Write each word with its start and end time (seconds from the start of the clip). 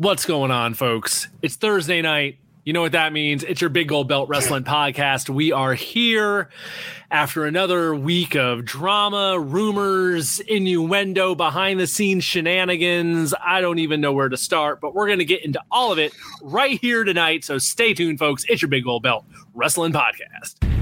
What's 0.00 0.26
going 0.26 0.52
on, 0.52 0.74
folks? 0.74 1.26
It's 1.42 1.56
Thursday 1.56 2.00
night. 2.02 2.38
You 2.62 2.72
know 2.72 2.82
what 2.82 2.92
that 2.92 3.12
means. 3.12 3.42
It's 3.42 3.60
your 3.60 3.68
Big 3.68 3.88
Gold 3.88 4.06
Belt 4.06 4.28
Wrestling 4.28 4.62
Podcast. 4.62 5.28
We 5.28 5.50
are 5.50 5.74
here 5.74 6.50
after 7.10 7.46
another 7.46 7.96
week 7.96 8.36
of 8.36 8.64
drama, 8.64 9.40
rumors, 9.40 10.38
innuendo, 10.38 11.34
behind 11.34 11.80
the 11.80 11.88
scenes 11.88 12.22
shenanigans. 12.22 13.34
I 13.44 13.60
don't 13.60 13.80
even 13.80 14.00
know 14.00 14.12
where 14.12 14.28
to 14.28 14.36
start, 14.36 14.80
but 14.80 14.94
we're 14.94 15.06
going 15.06 15.18
to 15.18 15.24
get 15.24 15.44
into 15.44 15.60
all 15.68 15.90
of 15.90 15.98
it 15.98 16.12
right 16.42 16.80
here 16.80 17.02
tonight. 17.02 17.42
So 17.42 17.58
stay 17.58 17.92
tuned, 17.92 18.20
folks. 18.20 18.44
It's 18.48 18.62
your 18.62 18.68
Big 18.68 18.84
Gold 18.84 19.02
Belt 19.02 19.24
Wrestling 19.52 19.92
Podcast. 19.92 20.77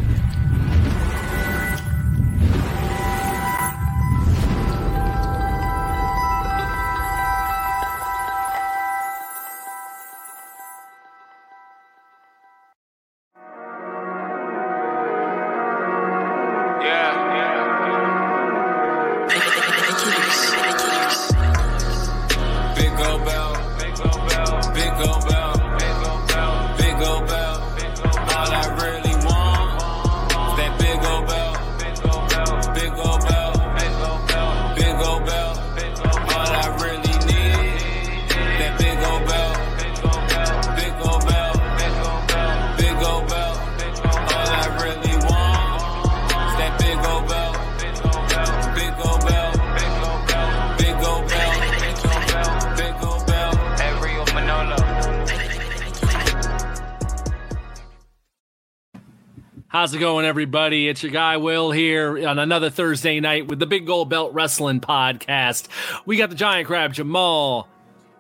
It 59.97 60.01
going, 60.01 60.27
everybody? 60.27 60.89
It's 60.89 61.03
your 61.03 61.11
guy 61.13 61.39
Will 61.39 61.71
here 61.71 62.29
on 62.29 62.39
another 62.39 62.69
Thursday 62.69 63.19
night 63.19 63.49
with 63.49 63.59
the 63.59 63.67
Big 63.67 63.87
Gold 63.87 64.11
Belt 64.11 64.35
Wrestling 64.35 64.81
Podcast. 64.81 65.69
We 66.05 66.19
got 66.19 66.29
the 66.29 66.37
Giant 66.37 66.67
Crab 66.67 66.93
Jamal 66.93 67.67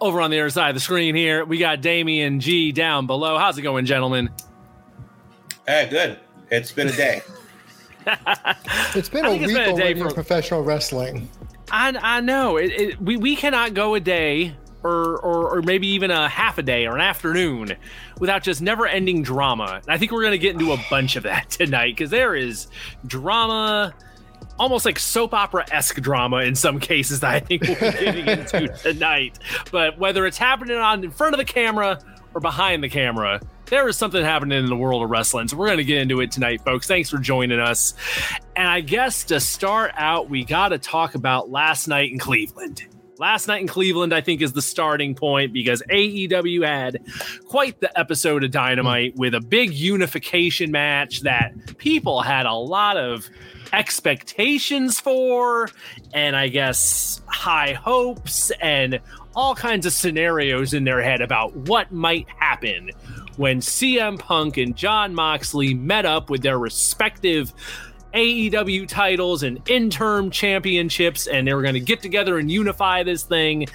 over 0.00 0.22
on 0.22 0.30
the 0.30 0.40
other 0.40 0.48
side 0.48 0.70
of 0.70 0.74
the 0.74 0.80
screen 0.80 1.14
here. 1.14 1.44
We 1.44 1.58
got 1.58 1.82
Damian 1.82 2.40
G 2.40 2.72
down 2.72 3.06
below. 3.06 3.36
How's 3.36 3.58
it 3.58 3.62
going, 3.62 3.84
gentlemen? 3.84 4.30
Hey, 5.66 5.86
good. 5.90 6.18
It's 6.50 6.72
been 6.72 6.88
a 6.88 6.92
day. 6.92 7.20
it's 8.94 9.10
been 9.10 9.26
a 9.26 9.32
week 9.32 9.42
been 9.42 9.56
a 9.56 9.72
already 9.72 10.00
for... 10.00 10.08
in 10.08 10.14
professional 10.14 10.62
wrestling. 10.62 11.28
I, 11.70 11.94
I 12.00 12.20
know. 12.22 12.56
It, 12.56 12.72
it, 12.72 13.02
we, 13.02 13.18
we 13.18 13.36
cannot 13.36 13.74
go 13.74 13.94
a 13.94 14.00
day 14.00 14.56
or, 14.82 15.18
or, 15.18 15.56
or 15.58 15.62
maybe 15.62 15.86
even 15.88 16.10
a 16.10 16.28
half 16.28 16.58
a 16.58 16.62
day 16.62 16.86
or 16.86 16.94
an 16.94 17.00
afternoon 17.00 17.76
without 18.18 18.42
just 18.42 18.62
never 18.62 18.86
ending 18.86 19.22
drama. 19.22 19.80
And 19.82 19.92
I 19.92 19.98
think 19.98 20.12
we're 20.12 20.22
going 20.22 20.32
to 20.32 20.38
get 20.38 20.54
into 20.54 20.72
a 20.72 20.78
bunch 20.88 21.16
of 21.16 21.24
that 21.24 21.50
tonight 21.50 21.96
because 21.96 22.10
there 22.10 22.34
is 22.34 22.68
drama, 23.06 23.94
almost 24.58 24.84
like 24.84 24.98
soap 24.98 25.34
opera 25.34 25.66
esque 25.70 26.00
drama 26.00 26.38
in 26.38 26.54
some 26.54 26.78
cases 26.78 27.20
that 27.20 27.34
I 27.34 27.40
think 27.40 27.62
we'll 27.62 27.74
be 27.74 27.98
getting 27.98 28.26
into 28.26 28.68
tonight. 28.68 29.38
But 29.72 29.98
whether 29.98 30.26
it's 30.26 30.38
happening 30.38 30.76
on 30.76 31.04
in 31.04 31.10
front 31.10 31.34
of 31.34 31.38
the 31.38 31.44
camera 31.44 31.98
or 32.34 32.40
behind 32.40 32.82
the 32.82 32.88
camera, 32.88 33.40
there 33.66 33.88
is 33.88 33.96
something 33.96 34.22
happening 34.22 34.58
in 34.58 34.66
the 34.66 34.76
world 34.76 35.02
of 35.02 35.10
wrestling. 35.10 35.48
So 35.48 35.56
we're 35.56 35.66
going 35.66 35.78
to 35.78 35.84
get 35.84 35.98
into 35.98 36.20
it 36.20 36.30
tonight, 36.30 36.60
folks. 36.60 36.86
Thanks 36.86 37.10
for 37.10 37.18
joining 37.18 37.58
us. 37.58 37.94
And 38.54 38.68
I 38.68 38.80
guess 38.80 39.24
to 39.24 39.40
start 39.40 39.90
out, 39.96 40.30
we 40.30 40.44
got 40.44 40.68
to 40.68 40.78
talk 40.78 41.16
about 41.16 41.50
last 41.50 41.88
night 41.88 42.12
in 42.12 42.18
Cleveland 42.20 42.86
last 43.18 43.48
night 43.48 43.60
in 43.60 43.66
Cleveland, 43.66 44.14
I 44.14 44.20
think, 44.20 44.42
is 44.42 44.52
the 44.52 44.62
starting 44.62 45.14
point 45.14 45.52
because 45.52 45.82
AEW 45.90 46.66
had 46.66 47.02
quite 47.46 47.80
the 47.80 47.96
episode 47.98 48.44
of 48.44 48.50
Dynamite 48.50 49.16
with 49.16 49.34
a 49.34 49.40
big 49.40 49.72
unification 49.72 50.70
match 50.70 51.20
that 51.22 51.52
people 51.78 52.22
had 52.22 52.46
a 52.46 52.54
lot 52.54 52.96
of 52.96 53.28
expectations 53.72 55.00
for, 55.00 55.68
and 56.14 56.36
I 56.36 56.48
guess 56.48 57.20
high 57.26 57.72
hopes 57.72 58.50
and 58.60 59.00
all 59.34 59.54
kinds 59.54 59.86
of 59.86 59.92
scenarios 59.92 60.72
in 60.72 60.84
their 60.84 61.02
head 61.02 61.20
about 61.20 61.54
what 61.54 61.92
might 61.92 62.28
happen 62.38 62.90
when 63.36 63.60
CM 63.60 64.18
Punk 64.18 64.56
and 64.56 64.74
Jon 64.74 65.14
Moxley 65.14 65.74
met 65.74 66.06
up 66.06 66.30
with 66.30 66.42
their 66.42 66.58
respective 66.58 67.52
AEW 68.16 68.88
titles 68.88 69.42
and 69.42 69.60
interim 69.68 70.30
championships, 70.30 71.26
and 71.26 71.46
they 71.46 71.54
were 71.54 71.62
going 71.62 71.74
to 71.74 71.80
get 71.80 72.00
together 72.00 72.38
and 72.38 72.50
unify 72.50 73.02
this 73.02 73.22
thing. 73.22 73.66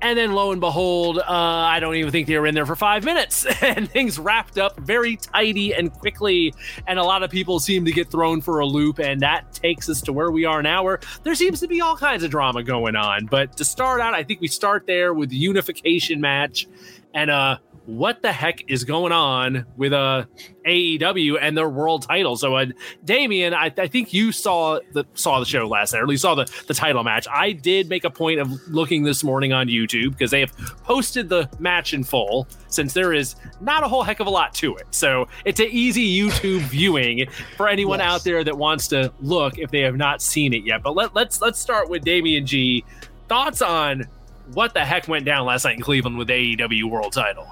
And 0.00 0.18
then 0.18 0.32
lo 0.32 0.50
and 0.50 0.60
behold, 0.60 1.18
uh, 1.18 1.24
I 1.28 1.78
don't 1.78 1.94
even 1.94 2.10
think 2.10 2.26
they 2.26 2.36
were 2.36 2.46
in 2.48 2.56
there 2.56 2.66
for 2.66 2.74
five 2.74 3.04
minutes. 3.04 3.46
and 3.62 3.88
things 3.88 4.18
wrapped 4.18 4.58
up 4.58 4.76
very 4.80 5.16
tidy 5.16 5.72
and 5.74 5.92
quickly. 5.92 6.52
And 6.88 6.98
a 6.98 7.04
lot 7.04 7.22
of 7.22 7.30
people 7.30 7.60
seem 7.60 7.84
to 7.84 7.92
get 7.92 8.10
thrown 8.10 8.40
for 8.40 8.58
a 8.58 8.66
loop. 8.66 8.98
And 8.98 9.20
that 9.20 9.52
takes 9.52 9.88
us 9.88 10.00
to 10.02 10.12
where 10.12 10.32
we 10.32 10.44
are 10.44 10.60
now, 10.60 10.82
where 10.82 10.98
there 11.22 11.36
seems 11.36 11.60
to 11.60 11.68
be 11.68 11.80
all 11.80 11.96
kinds 11.96 12.24
of 12.24 12.32
drama 12.32 12.64
going 12.64 12.96
on. 12.96 13.26
But 13.26 13.56
to 13.58 13.64
start 13.64 14.00
out, 14.00 14.12
I 14.12 14.24
think 14.24 14.40
we 14.40 14.48
start 14.48 14.88
there 14.88 15.14
with 15.14 15.30
the 15.30 15.36
unification 15.36 16.20
match. 16.20 16.66
And 17.14 17.30
uh, 17.30 17.58
what 17.86 18.22
the 18.22 18.32
heck 18.32 18.70
is 18.70 18.84
going 18.84 19.12
on 19.12 19.66
with 19.76 19.92
uh 19.92 20.24
AEW 20.66 21.38
and 21.40 21.56
their 21.56 21.68
world 21.68 22.02
title. 22.02 22.36
So, 22.36 22.54
uh, 22.54 22.66
Damian, 23.04 23.54
I, 23.54 23.72
I, 23.76 23.88
think 23.88 24.12
you 24.12 24.30
saw 24.30 24.78
the 24.92 25.04
saw 25.14 25.40
the 25.40 25.44
show 25.46 25.66
last 25.66 25.92
night, 25.92 26.00
or 26.00 26.02
at 26.02 26.08
least 26.08 26.22
saw 26.22 26.36
the, 26.36 26.50
the 26.68 26.74
title 26.74 27.02
match. 27.02 27.26
I 27.32 27.52
did 27.52 27.88
make 27.88 28.04
a 28.04 28.10
point 28.10 28.38
of 28.38 28.50
looking 28.68 29.02
this 29.02 29.24
morning 29.24 29.52
on 29.52 29.66
YouTube 29.66 30.12
because 30.12 30.30
they 30.30 30.40
have 30.40 30.52
posted 30.84 31.28
the 31.28 31.48
match 31.58 31.92
in 31.94 32.04
full. 32.04 32.46
Since 32.68 32.94
there 32.94 33.12
is 33.12 33.36
not 33.60 33.82
a 33.82 33.88
whole 33.88 34.02
heck 34.02 34.20
of 34.20 34.26
a 34.26 34.30
lot 34.30 34.54
to 34.54 34.76
it, 34.76 34.86
so 34.90 35.28
it's 35.44 35.60
an 35.60 35.68
easy 35.70 36.16
YouTube 36.16 36.60
viewing 36.70 37.28
for 37.56 37.68
anyone 37.68 37.98
yes. 37.98 38.08
out 38.08 38.24
there 38.24 38.44
that 38.44 38.56
wants 38.56 38.88
to 38.88 39.12
look 39.20 39.58
if 39.58 39.70
they 39.70 39.80
have 39.80 39.96
not 39.96 40.22
seen 40.22 40.54
it 40.54 40.64
yet. 40.64 40.82
But 40.82 40.94
let, 40.94 41.14
let's 41.14 41.40
let's 41.40 41.58
start 41.58 41.90
with 41.90 42.04
Damian 42.04 42.46
G. 42.46 42.84
Thoughts 43.28 43.62
on 43.62 44.06
what 44.54 44.74
the 44.74 44.84
heck 44.84 45.08
went 45.08 45.24
down 45.24 45.46
last 45.46 45.64
night 45.64 45.76
in 45.76 45.82
Cleveland 45.82 46.18
with 46.18 46.28
AEW 46.28 46.84
World 46.90 47.12
Title? 47.12 47.46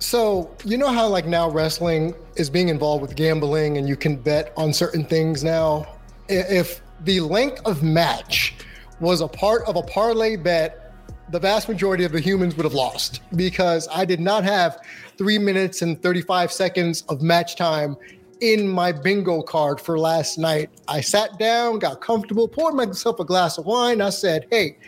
So, 0.00 0.54
you 0.64 0.78
know 0.78 0.92
how 0.92 1.08
like 1.08 1.26
now 1.26 1.50
wrestling 1.50 2.14
is 2.36 2.48
being 2.48 2.68
involved 2.68 3.02
with 3.02 3.16
gambling 3.16 3.78
and 3.78 3.88
you 3.88 3.96
can 3.96 4.16
bet 4.16 4.52
on 4.56 4.72
certain 4.72 5.04
things 5.04 5.42
now? 5.42 5.86
If 6.28 6.80
the 7.04 7.20
length 7.20 7.60
of 7.64 7.82
match 7.82 8.54
was 9.00 9.20
a 9.20 9.28
part 9.28 9.62
of 9.66 9.76
a 9.76 9.82
parlay 9.82 10.36
bet, 10.36 10.94
the 11.30 11.40
vast 11.40 11.68
majority 11.68 12.04
of 12.04 12.12
the 12.12 12.20
humans 12.20 12.56
would 12.56 12.64
have 12.64 12.74
lost 12.74 13.22
because 13.36 13.88
I 13.92 14.04
did 14.04 14.20
not 14.20 14.44
have 14.44 14.78
three 15.18 15.38
minutes 15.38 15.82
and 15.82 16.00
35 16.00 16.52
seconds 16.52 17.02
of 17.08 17.20
match 17.20 17.56
time 17.56 17.96
in 18.40 18.68
my 18.68 18.92
bingo 18.92 19.42
card 19.42 19.80
for 19.80 19.98
last 19.98 20.38
night. 20.38 20.70
I 20.86 21.00
sat 21.00 21.38
down, 21.38 21.80
got 21.80 22.00
comfortable, 22.00 22.46
poured 22.46 22.74
myself 22.74 23.18
a 23.18 23.24
glass 23.24 23.58
of 23.58 23.66
wine. 23.66 24.00
I 24.00 24.10
said, 24.10 24.46
hey, 24.50 24.78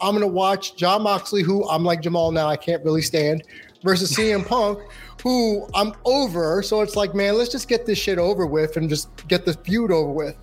I'm 0.00 0.12
going 0.12 0.22
to 0.22 0.26
watch 0.26 0.76
Jon 0.76 1.02
Moxley, 1.02 1.42
who 1.42 1.68
I'm 1.68 1.84
like 1.84 2.02
Jamal 2.02 2.32
now, 2.32 2.48
I 2.48 2.56
can't 2.56 2.84
really 2.84 3.02
stand, 3.02 3.44
versus 3.88 4.12
CM 4.14 4.46
Punk, 4.46 4.80
who 5.22 5.66
I'm 5.74 5.94
over. 6.04 6.62
So 6.62 6.82
it's 6.82 6.94
like, 6.94 7.14
man, 7.14 7.38
let's 7.38 7.50
just 7.50 7.68
get 7.68 7.86
this 7.86 7.98
shit 7.98 8.18
over 8.18 8.44
with 8.44 8.76
and 8.76 8.88
just 8.88 9.26
get 9.28 9.46
the 9.46 9.54
feud 9.54 9.90
over 9.90 10.10
with. 10.10 10.36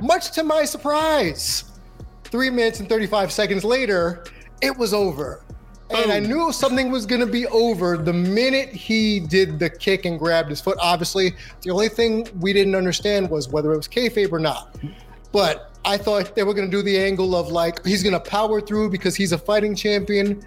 Much 0.00 0.30
to 0.32 0.44
my 0.44 0.64
surprise, 0.64 1.64
three 2.24 2.50
minutes 2.50 2.78
and 2.78 2.88
35 2.88 3.32
seconds 3.32 3.64
later, 3.64 4.24
it 4.62 4.76
was 4.76 4.94
over. 4.94 5.42
And 5.90 6.10
I 6.10 6.18
knew 6.18 6.52
something 6.52 6.90
was 6.90 7.04
going 7.04 7.20
to 7.20 7.26
be 7.26 7.46
over 7.48 7.96
the 7.96 8.12
minute 8.12 8.70
he 8.70 9.20
did 9.20 9.58
the 9.58 9.68
kick 9.68 10.06
and 10.06 10.18
grabbed 10.18 10.50
his 10.50 10.60
foot. 10.60 10.78
Obviously, 10.80 11.34
the 11.62 11.70
only 11.70 11.88
thing 11.88 12.28
we 12.40 12.52
didn't 12.52 12.74
understand 12.74 13.28
was 13.28 13.48
whether 13.48 13.72
it 13.72 13.76
was 13.76 13.88
kayfabe 13.88 14.32
or 14.32 14.38
not. 14.38 14.76
But 15.30 15.72
I 15.84 15.96
thought 15.96 16.34
they 16.34 16.42
were 16.44 16.54
going 16.54 16.70
to 16.70 16.76
do 16.76 16.82
the 16.82 16.98
angle 16.98 17.34
of 17.34 17.48
like 17.48 17.84
he's 17.84 18.02
going 18.02 18.14
to 18.14 18.20
power 18.20 18.60
through 18.60 18.90
because 18.90 19.14
he's 19.14 19.32
a 19.32 19.38
fighting 19.38 19.74
champion. 19.74 20.42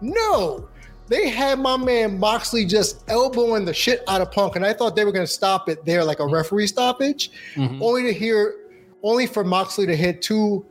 No, 0.00 0.68
they 1.12 1.28
had 1.28 1.58
my 1.58 1.76
man 1.76 2.18
Moxley 2.18 2.64
just 2.64 3.04
elbowing 3.10 3.66
the 3.66 3.74
shit 3.74 4.02
out 4.08 4.22
of 4.22 4.32
Punk, 4.32 4.56
and 4.56 4.64
I 4.64 4.72
thought 4.72 4.96
they 4.96 5.04
were 5.04 5.12
going 5.12 5.26
to 5.26 5.30
stop 5.30 5.68
it 5.68 5.84
there, 5.84 6.02
like 6.02 6.20
a 6.20 6.26
referee 6.26 6.68
stoppage, 6.68 7.30
mm-hmm. 7.54 7.82
only 7.82 8.04
to 8.04 8.14
hear, 8.14 8.54
only 9.02 9.26
for 9.26 9.44
Moxley 9.44 9.86
to 9.86 9.94
hit 9.94 10.22
two 10.22 10.64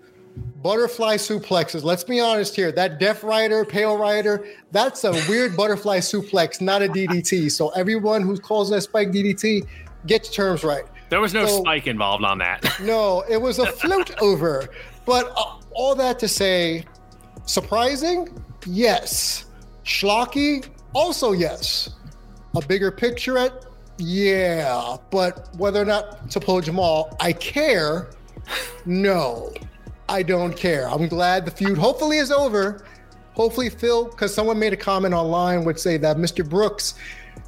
butterfly 0.64 1.18
suplexes. 1.18 1.84
Let's 1.84 2.04
be 2.04 2.20
honest 2.20 2.56
here. 2.56 2.72
That 2.72 3.00
Death 3.00 3.24
Rider, 3.24 3.64
Pale 3.64 4.00
Rider, 4.00 4.48
that's 4.72 5.04
a 5.04 5.12
weird 5.30 5.56
butterfly 5.56 6.00
suplex, 6.00 6.60
not 6.60 6.82
a 6.82 6.88
DDT. 6.88 7.52
So 7.52 7.70
everyone 7.70 8.24
who 8.24 8.36
calls 8.36 8.72
that 8.72 8.82
spike 8.82 9.10
DDT, 9.10 9.68
get 10.08 10.26
your 10.26 10.34
terms 10.34 10.64
right. 10.64 10.86
There 11.10 11.22
was 11.22 11.36
no 11.36 11.46
so, 11.46 11.60
spike 11.60 11.86
involved 11.86 12.24
on 12.24 12.40
that. 12.40 12.66
no, 12.82 13.24
it 13.30 13.38
was 13.38 13.60
a 13.60 13.68
float 13.68 14.12
over. 14.24 14.70
But 15.06 15.32
uh, 15.38 15.60
all 15.74 15.94
that 15.94 16.18
to 16.18 16.28
say, 16.28 16.86
surprising, 17.46 18.44
yes 18.66 19.46
schlocky, 19.84 20.68
also 20.94 21.32
yes. 21.32 21.90
A 22.56 22.62
bigger 22.66 22.92
picture 22.92 23.38
at 23.38 23.66
yeah, 23.98 24.98
but 25.12 25.54
whether 25.58 25.82
or 25.82 25.86
not 25.86 26.32
to 26.32 26.40
pull 26.40 26.60
Jamal, 26.62 27.16
I 27.20 27.34
care. 27.34 28.10
No, 28.86 29.54
I 30.10 30.24
don't 30.24 30.58
care. 30.58 30.90
I'm 30.90 31.08
glad 31.08 31.46
the 31.46 31.52
feud 31.52 31.78
hopefully 31.78 32.18
is 32.18 32.32
over. 32.32 32.84
Hopefully, 33.34 33.70
Phil, 33.70 34.06
because 34.06 34.34
someone 34.34 34.60
made 34.60 34.74
a 34.74 34.78
comment 34.78 35.14
online 35.14 35.64
would 35.64 35.80
say 35.80 35.98
that 35.98 36.18
Mr. 36.18 36.48
Brooks, 36.48 36.96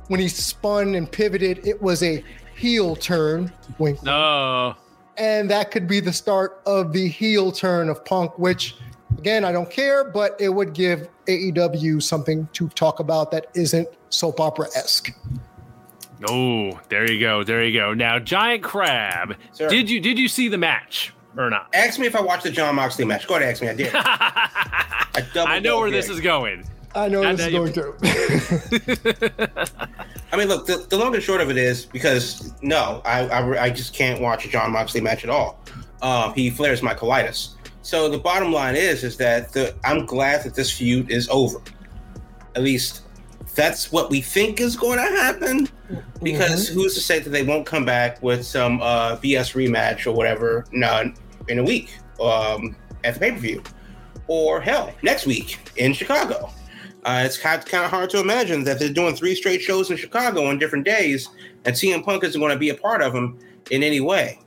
when 0.08 0.20
he 0.20 0.28
spun 0.28 0.96
and 0.96 1.12
pivoted, 1.12 1.66
it 1.68 1.82
was 1.82 2.04
a 2.04 2.24
heel 2.56 2.96
turn. 2.96 3.52
Wink. 3.80 4.02
No. 4.04 4.76
And 5.18 5.50
that 5.50 5.72
could 5.72 5.88
be 5.88 6.00
the 6.00 6.14
start 6.14 6.62
of 6.66 6.94
the 6.94 7.08
heel 7.08 7.52
turn 7.52 7.90
of 7.90 8.06
Punk, 8.06 8.38
which 8.38 8.76
again, 9.18 9.44
I 9.44 9.52
don't 9.52 9.70
care, 9.70 10.04
but 10.04 10.40
it 10.40 10.50
would 10.50 10.74
give 10.74 11.10
AEW 11.28 12.02
something 12.02 12.48
to 12.54 12.68
talk 12.70 13.00
about 13.00 13.32
that 13.32 13.48
isn't 13.56 13.88
soap 14.10 14.40
opera 14.40 14.68
esque. 14.76 15.12
Oh, 16.30 16.80
there 16.90 17.12
you 17.12 17.20
go. 17.20 17.44
There 17.44 17.64
you 17.64 17.78
go. 17.78 17.94
Now, 17.94 18.20
Giant 18.20 18.64
Crab, 18.64 19.36
Sir. 19.52 19.70
did 19.70 19.90
you 19.90 20.00
did 20.00 20.18
you 20.18 20.28
see 20.28 20.48
the 20.48 20.58
match 20.58 21.14
or 21.38 21.50
not? 21.50 21.68
Ask 21.74 22.00
me 22.00 22.08
if 22.08 22.16
I 22.16 22.22
watched 22.22 22.44
the 22.44 22.52
Jon 22.52 22.76
Moxley 22.76 23.06
match. 23.06 23.28
Go 23.28 23.36
ahead, 23.36 23.44
and 23.44 23.52
ask 23.52 23.62
me. 23.62 23.70
I 23.70 23.74
did. 23.74 23.94
I, 25.46 25.56
I 25.56 25.60
know 25.60 25.80
where 25.80 25.92
this 25.92 26.10
is 26.10 26.20
going. 26.22 26.64
I 26.96 27.10
know 27.10 27.24
Not 27.24 27.38
this 27.38 27.48
is 27.48 27.54
that 27.54 27.58
going 27.58 27.74
to. 27.74 27.96
I 30.32 30.38
mean, 30.38 30.48
look, 30.48 30.68
the, 30.68 30.86
the 30.90 30.98
long 30.98 31.14
and 31.16 31.24
short 31.24 31.42
of 31.42 31.50
it 31.50 31.58
is 31.58 31.86
because 31.86 32.54
no, 32.62 33.02
I, 33.04 33.28
I, 33.28 33.64
I 33.64 33.70
just 33.70 33.94
can't 33.94 34.22
watch 34.22 34.46
a 34.46 34.50
Jon 34.50 34.72
Moxley 34.72 35.02
match 35.02 35.24
at 35.24 35.30
all. 35.30 35.60
Um, 36.02 36.34
he 36.34 36.50
flares 36.50 36.82
my 36.84 36.94
colitis. 36.94 37.50
So 37.84 38.10
the 38.10 38.18
bottom 38.18 38.52
line 38.52 38.76
is, 38.76 39.04
is 39.04 39.18
that 39.18 39.52
the, 39.52 39.76
I'm 39.84 40.06
glad 40.06 40.44
that 40.46 40.56
this 40.56 40.72
feud 40.72 41.12
is 41.12 41.28
over. 41.30 41.60
At 42.56 42.64
least 42.64 43.02
that's 43.56 43.92
what 43.92 44.10
we 44.10 44.22
think 44.22 44.62
is 44.62 44.76
going 44.78 44.98
to 44.98 45.16
happen. 45.18 45.68
Because 46.24 46.68
who's 46.70 46.96
to 46.96 47.02
say 47.02 47.20
that 47.20 47.30
they 47.30 47.44
won't 47.44 47.66
come 47.66 47.86
back 47.86 48.24
with 48.24 48.46
some 48.46 48.82
uh, 48.82 49.18
BS 49.18 49.54
rematch 49.54 50.08
or 50.08 50.14
whatever 50.14 50.66
no, 50.72 51.14
in 51.50 51.60
a 51.60 51.64
week 51.64 51.98
um, 52.22 52.76
at 53.04 53.16
the 53.16 53.20
pay 53.20 53.32
per 53.32 53.38
view, 53.38 53.62
or 54.28 54.62
hell, 54.62 54.94
next 55.04 55.26
week 55.26 55.60
in 55.76 55.94
Chicago. 55.94 56.52
Uh, 57.04 57.24
it's 57.26 57.38
kind 57.38 57.62
of 57.62 57.92
hard 57.92 58.10
to 58.10 58.20
imagine 58.22 58.64
that 58.64 58.80
they're 58.80 58.94
doing 58.94 59.14
three 59.14 59.36
straight 59.36 59.62
shows 59.62 59.92
in 59.92 59.98
Chicago 59.98 60.46
on 60.46 60.58
different 60.58 60.86
days, 60.86 61.28
and 61.66 61.76
CM 61.76 62.04
Punk 62.04 62.24
isn't 62.24 62.40
going 62.40 62.54
to 62.54 62.58
be 62.58 62.70
a 62.70 62.76
part 62.76 63.02
of 63.02 63.12
them 63.12 63.38
in 63.72 63.84
any 63.84 64.00
way. 64.00 64.40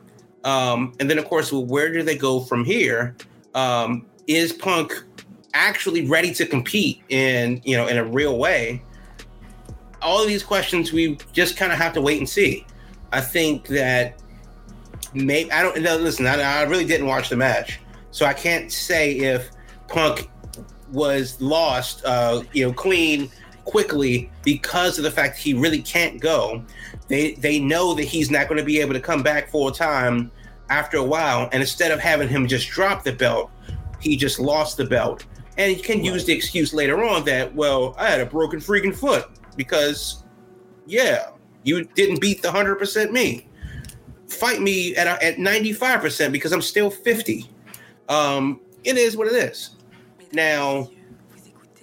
Um, 0.47 0.95
and 1.01 1.11
then, 1.11 1.19
of 1.19 1.27
course, 1.27 1.53
well, 1.53 1.65
where 1.65 1.93
do 1.93 2.03
they 2.03 2.17
go 2.17 2.41
from 2.41 2.65
here? 2.65 3.17
Um, 3.55 4.07
is 4.29 4.53
Punk 4.53 4.93
actually 5.53 6.07
ready 6.07 6.33
to 6.35 6.47
compete 6.47 7.03
in 7.09 7.61
you 7.65 7.77
know 7.77 7.89
in 7.89 7.99
a 7.99 8.05
real 8.05 8.39
way? 8.39 8.83
All 10.01 10.23
of 10.23 10.29
these 10.29 10.45
questions 10.45 10.93
we 10.93 11.19
just 11.33 11.57
kind 11.57 11.73
of 11.73 11.79
have 11.79 11.93
to 11.95 12.01
wait 12.01 12.19
and 12.19 12.29
see. 12.29 12.65
I 13.13 13.21
think 13.21 13.67
that 13.69 14.23
maybe 15.15 15.51
I 15.51 15.63
don't 15.63 15.83
no, 15.83 15.97
listen. 15.97 16.27
I, 16.27 16.41
I 16.41 16.63
really 16.63 16.87
didn't 16.87 17.07
watch 17.07 17.29
the 17.29 17.37
match, 17.37 17.81
so 18.13 18.25
I 18.25 18.33
can't 18.33 18.71
say 18.71 19.15
if 19.15 19.51
Punk 19.89 20.31
was 20.93 21.41
lost, 21.41 22.05
uh, 22.05 22.43
you 22.53 22.69
know, 22.69 22.73
clean 22.73 23.31
quickly 23.67 24.31
because 24.43 24.97
of 24.97 25.05
the 25.05 25.11
fact 25.11 25.37
he 25.37 25.53
really 25.53 25.83
can't 25.83 26.21
go. 26.21 26.65
They 27.09 27.35
they 27.35 27.61
know 27.61 27.95
that 27.95 28.05
he's 28.05 28.31
not 28.31 28.49
going 28.49 28.59
to 28.59 28.65
be 28.65 28.81
able 28.81 28.95
to 28.95 29.01
come 29.01 29.23
back 29.23 29.51
full 29.51 29.71
time 29.71 30.31
after 30.71 30.97
a 30.97 31.05
while, 31.05 31.49
and 31.53 31.61
instead 31.61 31.93
of 31.93 32.01
having 32.01 32.29
him 32.29 32.49
just 32.49 32.69
drop 32.71 33.05
the 33.05 33.13
belt, 33.13 33.51
he 34.01 34.17
just 34.17 34.41
lost 34.41 34.77
the 34.77 34.85
belt, 34.85 35.27
and 35.59 35.71
he 35.71 35.81
can 35.81 36.03
use 36.03 36.25
the 36.25 36.33
excuse 36.33 36.73
later 36.73 37.05
on 37.05 37.25
that 37.27 37.55
well, 37.55 37.95
I 37.99 38.09
had 38.09 38.21
a 38.21 38.27
broken 38.27 38.59
freaking 38.59 38.95
foot 38.95 39.27
because, 39.57 40.25
yeah, 40.87 41.31
you 41.63 41.85
didn't 41.85 42.21
beat 42.21 42.43
the 42.43 42.51
hundred 42.51 42.77
percent 42.77 43.13
me. 43.13 43.49
Fight 44.29 44.61
me 44.61 44.97
at 44.97 45.07
a, 45.07 45.25
at 45.25 45.39
ninety 45.39 45.73
five 45.73 46.01
percent 46.01 46.33
because 46.33 46.53
I'm 46.53 46.63
still 46.63 46.91
fifty. 46.91 47.49
Um, 48.09 48.61
it 48.85 48.97
is 48.97 49.17
what 49.17 49.29
it 49.29 49.35
is. 49.35 49.71
Now, 50.33 50.91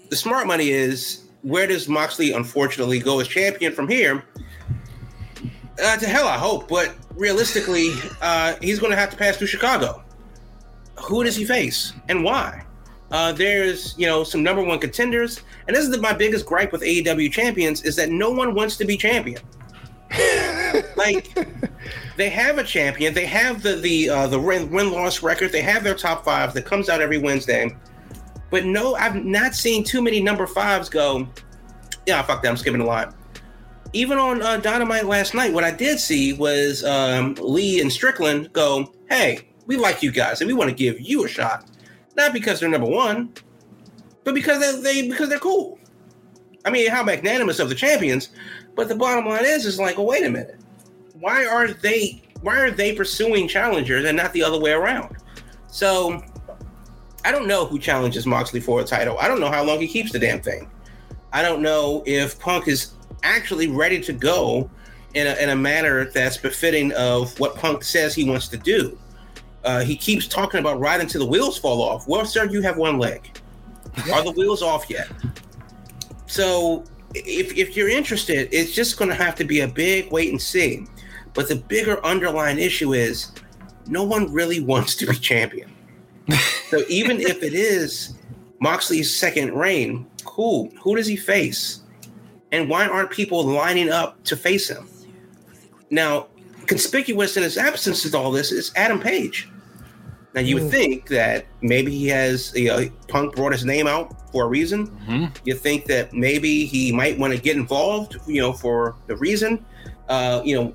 the 0.09 0.15
smart 0.15 0.47
money 0.47 0.69
is 0.69 1.22
where 1.43 1.67
does 1.67 1.87
Moxley 1.87 2.31
unfortunately 2.31 2.99
go 2.99 3.19
as 3.19 3.27
champion 3.27 3.73
from 3.73 3.87
here? 3.87 4.23
Uh, 5.83 5.97
to 5.97 6.07
hell, 6.07 6.27
I 6.27 6.37
hope, 6.37 6.67
but 6.67 6.95
realistically, 7.15 7.91
uh, 8.21 8.55
he's 8.61 8.79
going 8.79 8.91
to 8.91 8.97
have 8.97 9.09
to 9.11 9.17
pass 9.17 9.37
through 9.37 9.47
Chicago. 9.47 10.03
Who 10.99 11.23
does 11.23 11.35
he 11.35 11.45
face 11.45 11.93
and 12.09 12.23
why? 12.23 12.65
Uh, 13.11 13.31
there's 13.31 13.95
you 13.97 14.07
know 14.07 14.23
some 14.23 14.41
number 14.41 14.63
one 14.63 14.79
contenders, 14.79 15.41
and 15.67 15.75
this 15.75 15.87
is 15.87 15.97
my 15.99 16.13
biggest 16.13 16.45
gripe 16.45 16.71
with 16.71 16.81
AEW 16.81 17.31
champions 17.31 17.83
is 17.83 17.95
that 17.97 18.09
no 18.09 18.31
one 18.31 18.55
wants 18.55 18.77
to 18.77 18.85
be 18.85 18.97
champion. 18.97 19.41
like 20.95 21.35
they 22.17 22.29
have 22.29 22.57
a 22.57 22.63
champion, 22.63 23.13
they 23.13 23.25
have 23.25 23.61
the 23.61 23.75
the 23.75 24.09
uh, 24.09 24.27
the 24.27 24.39
win 24.39 24.91
loss 24.91 25.21
record, 25.21 25.51
they 25.51 25.61
have 25.61 25.83
their 25.83 25.95
top 25.95 26.23
five 26.23 26.53
that 26.53 26.65
comes 26.65 26.89
out 26.89 27.01
every 27.01 27.17
Wednesday. 27.17 27.75
But 28.53 28.65
no, 28.65 28.93
I've 28.93 29.25
not 29.25 29.55
seen 29.55 29.83
too 29.83 29.99
many 29.99 30.21
number 30.21 30.45
fives 30.45 30.87
go. 30.87 31.27
Yeah, 32.05 32.21
fuck 32.21 32.43
that. 32.43 32.49
I'm 32.49 32.55
skipping 32.55 32.81
a 32.81 32.85
lot. 32.85 33.15
Even 33.93 34.19
on 34.19 34.43
uh, 34.43 34.57
Dynamite 34.57 35.07
last 35.07 35.33
night, 35.33 35.51
what 35.51 35.63
I 35.63 35.71
did 35.71 35.97
see 35.97 36.33
was 36.33 36.83
um, 36.83 37.33
Lee 37.41 37.81
and 37.81 37.91
Strickland 37.91 38.53
go, 38.53 38.93
"Hey, 39.09 39.47
we 39.65 39.75
like 39.75 40.03
you 40.03 40.11
guys, 40.11 40.39
and 40.39 40.47
we 40.47 40.53
want 40.53 40.69
to 40.69 40.75
give 40.75 41.01
you 41.01 41.25
a 41.25 41.27
shot, 41.27 41.65
not 42.15 42.31
because 42.31 42.59
they're 42.59 42.69
number 42.69 42.85
one, 42.85 43.33
but 44.23 44.35
because 44.35 44.59
they, 44.59 44.81
they 44.81 45.09
because 45.09 45.29
they're 45.29 45.39
cool." 45.39 45.79
I 46.63 46.69
mean, 46.69 46.91
how 46.91 47.01
magnanimous 47.01 47.57
of 47.57 47.69
the 47.69 47.75
champions, 47.75 48.29
but 48.75 48.87
the 48.87 48.95
bottom 48.95 49.25
line 49.25 49.45
is, 49.45 49.65
is 49.65 49.79
like, 49.79 49.97
well, 49.97 50.05
wait 50.05 50.27
a 50.27 50.29
minute, 50.29 50.59
why 51.19 51.43
are 51.43 51.69
they 51.69 52.21
why 52.41 52.59
are 52.59 52.69
they 52.69 52.93
pursuing 52.93 53.47
challengers 53.47 54.05
and 54.05 54.15
not 54.15 54.31
the 54.31 54.43
other 54.43 54.59
way 54.59 54.73
around? 54.73 55.17
So 55.65 56.23
I 57.25 57.31
don't 57.31 57.47
know 57.47 57.65
who 57.65 57.79
challenges 57.79 58.25
Moxley 58.25 58.59
for 58.59 58.81
a 58.81 58.83
title. 58.83 59.17
I 59.17 59.27
don't 59.27 59.39
know 59.39 59.49
how 59.49 59.63
long 59.63 59.79
he 59.79 59.87
keeps 59.87 60.11
the 60.11 60.19
damn 60.19 60.41
thing. 60.41 60.69
I 61.31 61.41
don't 61.41 61.61
know 61.61 62.03
if 62.05 62.37
Punk 62.39 62.67
is 62.67 62.93
actually 63.23 63.67
ready 63.67 63.99
to 64.01 64.13
go 64.13 64.69
in 65.13 65.27
a, 65.27 65.35
in 65.41 65.49
a 65.49 65.55
manner 65.55 66.05
that's 66.05 66.37
befitting 66.37 66.91
of 66.93 67.39
what 67.39 67.55
Punk 67.55 67.83
says 67.83 68.13
he 68.13 68.23
wants 68.23 68.47
to 68.49 68.57
do. 68.57 68.97
Uh, 69.63 69.81
he 69.81 69.95
keeps 69.95 70.27
talking 70.27 70.59
about 70.59 70.79
riding 70.79 71.07
till 71.07 71.21
the 71.21 71.27
wheels 71.27 71.57
fall 71.57 71.81
off. 71.81 72.07
Well, 72.07 72.25
sir, 72.25 72.45
you 72.49 72.61
have 72.61 72.77
one 72.77 72.97
leg. 72.99 73.39
Are 74.11 74.23
the 74.23 74.31
wheels 74.31 74.61
off 74.61 74.89
yet? 74.89 75.07
So, 76.25 76.83
if, 77.13 77.55
if 77.55 77.77
you're 77.77 77.89
interested, 77.89 78.49
it's 78.51 78.73
just 78.73 78.97
going 78.97 79.09
to 79.09 79.15
have 79.15 79.35
to 79.35 79.43
be 79.43 79.61
a 79.61 79.67
big 79.67 80.11
wait 80.11 80.31
and 80.31 80.41
see. 80.41 80.85
But 81.33 81.47
the 81.47 81.55
bigger 81.55 82.03
underlying 82.05 82.59
issue 82.59 82.93
is 82.93 83.31
no 83.87 84.03
one 84.03 84.31
really 84.33 84.59
wants 84.59 84.95
to 84.95 85.07
be 85.07 85.15
champion. 85.15 85.72
So 86.69 86.81
even 86.87 87.19
if 87.19 87.43
it 87.43 87.53
is 87.53 88.15
Moxley's 88.59 89.13
second 89.13 89.53
reign, 89.53 90.05
cool. 90.23 90.69
Who 90.81 90.95
does 90.95 91.07
he 91.07 91.15
face? 91.15 91.81
And 92.51 92.69
why 92.69 92.87
aren't 92.87 93.11
people 93.11 93.43
lining 93.43 93.89
up 93.89 94.23
to 94.25 94.37
face 94.37 94.69
him? 94.69 94.87
Now, 95.89 96.27
conspicuous 96.65 97.35
in 97.35 97.43
his 97.43 97.57
absence 97.57 98.05
of 98.05 98.15
all 98.15 98.31
this 98.31 98.51
is 98.51 98.71
Adam 98.75 98.99
Page. 98.99 99.49
Now 100.33 100.41
you 100.41 100.55
would 100.55 100.71
think 100.71 101.09
that 101.09 101.45
maybe 101.61 101.91
he 101.91 102.07
has 102.07 102.51
you 102.55 102.69
know 102.69 102.89
Punk 103.07 103.35
brought 103.35 103.51
his 103.51 103.65
name 103.65 103.85
out 103.85 104.31
for 104.31 104.45
a 104.45 104.47
reason. 104.47 104.87
Mhm. 105.07 105.35
You 105.45 105.53
think 105.53 105.85
that 105.85 106.11
maybe 106.13 106.65
he 106.65 106.91
might 106.91 107.19
want 107.19 107.33
to 107.35 107.39
get 107.39 107.55
involved, 107.55 108.17
you 108.25 108.41
know, 108.41 108.51
for 108.51 108.95
the 109.05 109.15
reason. 109.17 109.63
Uh, 110.09 110.41
you 110.43 110.55
know, 110.55 110.73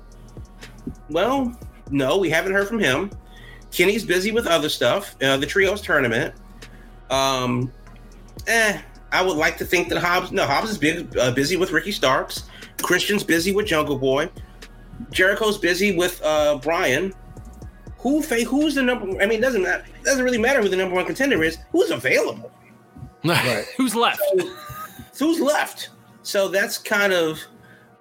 well, 1.09 1.53
no, 1.91 2.17
we 2.17 2.29
haven't 2.29 2.53
heard 2.53 2.67
from 2.69 2.79
him. 2.79 3.11
Kenny's 3.71 4.05
busy 4.05 4.31
with 4.31 4.47
other 4.47 4.69
stuff, 4.69 5.15
uh, 5.21 5.37
the 5.37 5.45
trios 5.45 5.81
tournament. 5.81 6.33
Um, 7.09 7.71
eh, 8.47 8.79
I 9.11 9.21
would 9.21 9.37
like 9.37 9.57
to 9.57 9.65
think 9.65 9.89
that 9.89 9.99
Hobbs, 9.99 10.31
no, 10.31 10.45
Hobbs 10.45 10.71
is 10.71 10.77
big, 10.77 11.17
uh, 11.17 11.31
busy 11.31 11.55
with 11.55 11.71
Ricky 11.71 11.91
Starks. 11.91 12.43
Christian's 12.81 13.23
busy 13.23 13.51
with 13.51 13.65
Jungle 13.65 13.97
Boy. 13.97 14.29
Jericho's 15.11 15.57
busy 15.57 15.95
with 15.95 16.21
uh, 16.23 16.57
Bryan. 16.57 17.13
Who 17.99 18.21
Who's 18.21 18.75
the 18.75 18.83
number? 18.83 19.21
I 19.21 19.25
mean, 19.25 19.39
it 19.39 19.41
doesn't 19.41 19.61
matter. 19.61 19.83
It 19.99 20.05
doesn't 20.05 20.23
really 20.23 20.37
matter 20.37 20.61
who 20.61 20.69
the 20.69 20.77
number 20.77 20.95
one 20.95 21.05
contender 21.05 21.43
is. 21.43 21.57
Who's 21.71 21.91
available? 21.91 22.51
Who's 23.77 23.95
left? 23.95 24.21
So 25.11 25.27
who's 25.27 25.41
left? 25.41 25.89
So 26.23 26.47
that's 26.47 26.77
kind 26.77 27.11
of 27.11 27.39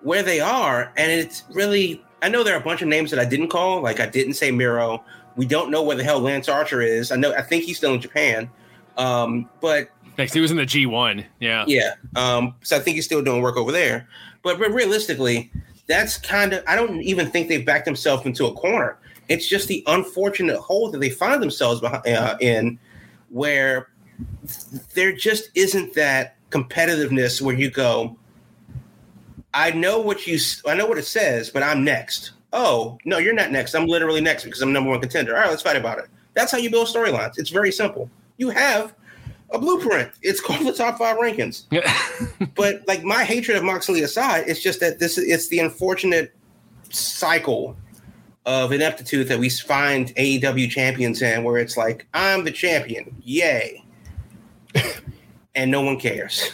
where 0.02 0.22
they 0.22 0.38
are, 0.38 0.92
and 0.96 1.10
it's 1.10 1.42
really. 1.50 2.04
I 2.22 2.28
know 2.28 2.44
there 2.44 2.54
are 2.54 2.60
a 2.60 2.64
bunch 2.64 2.82
of 2.82 2.88
names 2.88 3.10
that 3.10 3.18
I 3.18 3.24
didn't 3.24 3.48
call. 3.48 3.80
Like 3.80 3.98
I 3.98 4.06
didn't 4.06 4.34
say 4.34 4.52
Miro. 4.52 5.04
We 5.38 5.46
don't 5.46 5.70
know 5.70 5.84
where 5.84 5.96
the 5.96 6.02
hell 6.02 6.18
Lance 6.18 6.48
Archer 6.48 6.82
is. 6.82 7.12
I 7.12 7.16
know. 7.16 7.32
I 7.32 7.42
think 7.42 7.62
he's 7.62 7.76
still 7.76 7.94
in 7.94 8.00
Japan. 8.00 8.50
Um, 8.96 9.48
but 9.60 9.88
Next, 10.18 10.34
he 10.34 10.40
was 10.40 10.50
in 10.50 10.56
the 10.56 10.66
G1. 10.66 11.24
Yeah. 11.38 11.64
yeah, 11.68 11.94
um, 12.16 12.56
so 12.62 12.76
I 12.76 12.80
think 12.80 12.96
he's 12.96 13.04
still 13.04 13.22
doing 13.22 13.40
work 13.40 13.56
over 13.56 13.70
there. 13.70 14.08
But 14.42 14.58
re- 14.58 14.68
realistically, 14.68 15.52
that's 15.86 16.18
kind 16.18 16.54
of. 16.54 16.64
I 16.66 16.74
don't 16.74 17.00
even 17.02 17.30
think 17.30 17.48
they've 17.48 17.64
backed 17.64 17.84
themselves 17.84 18.26
into 18.26 18.46
a 18.46 18.52
corner. 18.52 18.98
It's 19.28 19.46
just 19.46 19.68
the 19.68 19.84
unfortunate 19.86 20.58
hole 20.58 20.90
that 20.90 20.98
they 20.98 21.10
find 21.10 21.40
themselves 21.40 21.80
behind, 21.80 22.04
uh, 22.08 22.36
in, 22.40 22.80
where 23.28 23.90
there 24.94 25.12
just 25.12 25.50
isn't 25.54 25.94
that 25.94 26.34
competitiveness 26.50 27.40
where 27.40 27.54
you 27.54 27.70
go, 27.70 28.16
I 29.54 29.70
know 29.70 30.00
what 30.00 30.26
you, 30.26 30.38
I 30.66 30.74
know 30.74 30.86
what 30.86 30.98
it 30.98 31.06
says, 31.06 31.50
but 31.50 31.62
I'm 31.62 31.84
next. 31.84 32.32
Oh 32.52 32.98
no, 33.04 33.18
you're 33.18 33.34
not 33.34 33.50
next. 33.50 33.74
I'm 33.74 33.86
literally 33.86 34.20
next 34.20 34.44
because 34.44 34.62
I'm 34.62 34.72
number 34.72 34.90
one 34.90 35.00
contender. 35.00 35.34
All 35.34 35.42
right, 35.42 35.50
let's 35.50 35.62
fight 35.62 35.76
about 35.76 35.98
it. 35.98 36.06
That's 36.34 36.52
how 36.52 36.58
you 36.58 36.70
build 36.70 36.88
storylines. 36.88 37.38
It's 37.38 37.50
very 37.50 37.72
simple. 37.72 38.10
You 38.36 38.50
have 38.50 38.94
a 39.50 39.58
blueprint. 39.58 40.10
It's 40.22 40.40
called 40.40 40.66
the 40.66 40.72
top 40.72 40.98
five 40.98 41.16
rankings. 41.16 41.64
but 42.54 42.86
like 42.86 43.02
my 43.02 43.24
hatred 43.24 43.56
of 43.56 43.64
Moxley 43.64 44.02
aside, 44.02 44.44
it's 44.46 44.60
just 44.62 44.80
that 44.80 44.98
this 44.98 45.18
it's 45.18 45.48
the 45.48 45.58
unfortunate 45.58 46.34
cycle 46.90 47.76
of 48.46 48.72
ineptitude 48.72 49.28
that 49.28 49.38
we 49.38 49.50
find 49.50 50.14
AEW 50.14 50.70
champions 50.70 51.20
in, 51.20 51.44
where 51.44 51.58
it's 51.58 51.76
like 51.76 52.06
I'm 52.14 52.44
the 52.44 52.50
champion, 52.50 53.14
yay, 53.22 53.84
and 55.54 55.70
no 55.70 55.82
one 55.82 55.98
cares. 55.98 56.50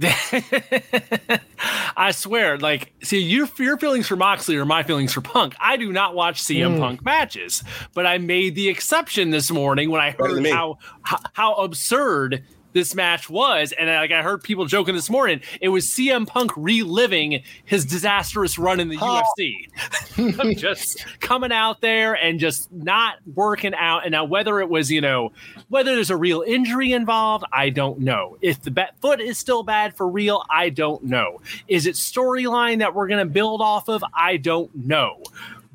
I 1.96 2.12
swear, 2.12 2.58
like, 2.58 2.92
see, 3.02 3.18
your 3.18 3.48
your 3.58 3.76
feelings 3.76 4.06
for 4.06 4.16
Moxley 4.16 4.56
are 4.56 4.64
my 4.64 4.82
feelings 4.82 5.12
for 5.12 5.20
Punk. 5.20 5.54
I 5.60 5.76
do 5.76 5.92
not 5.92 6.14
watch 6.14 6.42
CM 6.42 6.76
mm. 6.76 6.80
Punk 6.80 7.04
matches, 7.04 7.62
but 7.92 8.06
I 8.06 8.18
made 8.18 8.54
the 8.54 8.68
exception 8.68 9.30
this 9.30 9.50
morning 9.50 9.90
when 9.90 10.00
I 10.00 10.12
heard 10.12 10.46
how, 10.46 10.78
how 11.02 11.18
how 11.34 11.54
absurd 11.54 12.44
this 12.72 12.94
match 12.94 13.28
was. 13.28 13.72
And 13.72 13.88
like 13.88 14.12
I 14.12 14.22
heard 14.22 14.42
people 14.42 14.66
joking 14.66 14.94
this 14.94 15.10
morning, 15.10 15.40
it 15.60 15.68
was 15.68 15.86
CM 15.86 16.26
Punk 16.26 16.52
reliving 16.56 17.42
his 17.64 17.84
disastrous 17.84 18.58
run 18.58 18.80
in 18.80 18.88
the 18.88 18.98
oh. 19.00 19.22
UFC. 19.36 20.56
just 20.56 21.04
coming 21.20 21.52
out 21.52 21.80
there 21.80 22.14
and 22.14 22.38
just 22.38 22.70
not 22.72 23.16
working 23.34 23.74
out. 23.74 24.04
And 24.04 24.12
now 24.12 24.24
whether 24.24 24.60
it 24.60 24.68
was, 24.68 24.90
you 24.90 25.00
know, 25.00 25.32
whether 25.68 25.94
there's 25.94 26.10
a 26.10 26.16
real 26.16 26.42
injury 26.46 26.92
involved, 26.92 27.44
I 27.52 27.70
don't 27.70 28.00
know. 28.00 28.36
If 28.40 28.62
the 28.62 28.70
bat- 28.70 28.94
foot 29.00 29.20
is 29.20 29.38
still 29.38 29.62
bad 29.62 29.96
for 29.96 30.08
real, 30.08 30.44
I 30.50 30.70
don't 30.70 31.04
know. 31.04 31.40
Is 31.68 31.86
it 31.86 31.94
storyline 31.94 32.78
that 32.78 32.94
we're 32.94 33.08
going 33.08 33.26
to 33.26 33.32
build 33.32 33.60
off 33.60 33.88
of? 33.88 34.04
I 34.14 34.36
don't 34.36 34.74
know. 34.74 35.22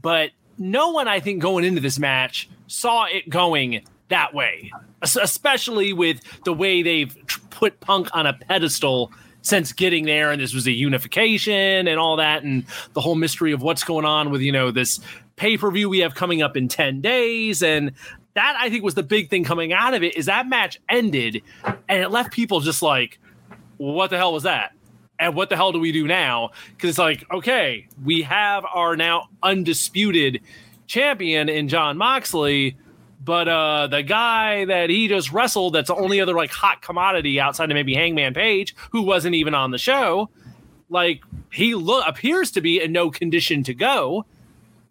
But 0.02 0.32
no 0.58 0.92
one, 0.92 1.08
I 1.08 1.20
think, 1.20 1.42
going 1.42 1.66
into 1.66 1.82
this 1.82 2.00
match 2.00 2.50
saw 2.68 3.06
it 3.06 3.30
going 3.30 3.82
that 4.10 4.34
way, 4.34 4.72
especially 5.02 5.94
with 5.94 6.22
the 6.44 6.54
way 6.54 6.82
they've 6.84 7.16
put 7.50 7.80
Punk 7.80 8.10
on 8.14 8.28
a 8.28 8.34
pedestal 8.34 9.12
since 9.42 9.74
getting 9.74 10.06
there. 10.06 10.32
And 10.32 10.42
this 10.42 10.54
was 10.54 10.68
a 10.68 10.72
unification 10.72 11.88
and 11.88 12.00
all 12.00 12.18
that, 12.18 12.44
and 12.44 12.66
the 12.94 13.02
whole 13.02 13.16
mystery 13.16 13.52
of 13.52 13.62
what's 13.62 13.84
going 13.84 14.06
on 14.06 14.30
with, 14.32 14.42
you 14.42 14.52
know, 14.52 14.72
this 14.72 15.00
pay 15.36 15.58
per 15.58 15.70
view 15.72 15.90
we 15.90 16.00
have 16.00 16.16
coming 16.16 16.42
up 16.42 16.58
in 16.58 16.68
10 16.68 17.02
days. 17.02 17.62
And 17.64 17.92
that 18.34 18.58
I 18.60 18.70
think 18.70 18.84
was 18.84 18.96
the 18.96 19.04
big 19.04 19.30
thing 19.30 19.44
coming 19.44 19.74
out 19.74 19.94
of 19.94 20.04
it 20.04 20.16
is 20.16 20.26
that 20.26 20.48
match 20.48 20.80
ended 20.90 21.42
and 21.88 22.04
it 22.04 22.10
left 22.10 22.32
people 22.32 22.60
just 22.60 22.82
like, 22.82 23.20
what 23.78 24.10
the 24.10 24.18
hell 24.18 24.34
was 24.34 24.44
that? 24.44 24.74
And 25.18 25.36
what 25.36 25.50
the 25.50 25.56
hell 25.56 25.72
do 25.72 25.80
we 25.80 25.92
do 25.92 26.08
now? 26.08 26.52
Because 26.72 26.92
it's 26.92 27.00
like, 27.00 27.26
okay, 27.32 27.88
we 28.04 28.24
have 28.24 28.66
our 28.66 28.98
now 28.98 29.30
undisputed 29.42 30.42
champion 30.88 31.48
in 31.48 31.70
Jon 31.70 31.98
Moxley 31.98 32.78
but 33.26 33.48
uh, 33.48 33.88
the 33.88 34.04
guy 34.04 34.66
that 34.66 34.92
he 34.92 35.08
just 35.08 35.32
wrestled, 35.32 35.74
that's 35.74 35.88
the 35.88 35.96
only 35.96 36.22
other 36.22 36.34
like 36.34 36.52
hot 36.52 36.84
commodity 36.84 37.40
outside 37.40 37.72
of 37.72 37.76
maybe 37.76 37.96
Hangman 37.96 38.36
Page, 38.36 38.76
who 38.92 39.02
wasn't 39.02 39.34
even 39.34 39.56
on 39.56 39.72
the 39.72 39.80
show, 39.80 40.30
like 40.90 41.24
he 41.52 41.74
look 41.74 42.08
appears 42.08 42.52
to 42.52 42.62
be 42.62 42.80
in 42.82 42.92
no 42.92 43.10
condition 43.10 43.64
to 43.64 43.74
go. 43.74 44.26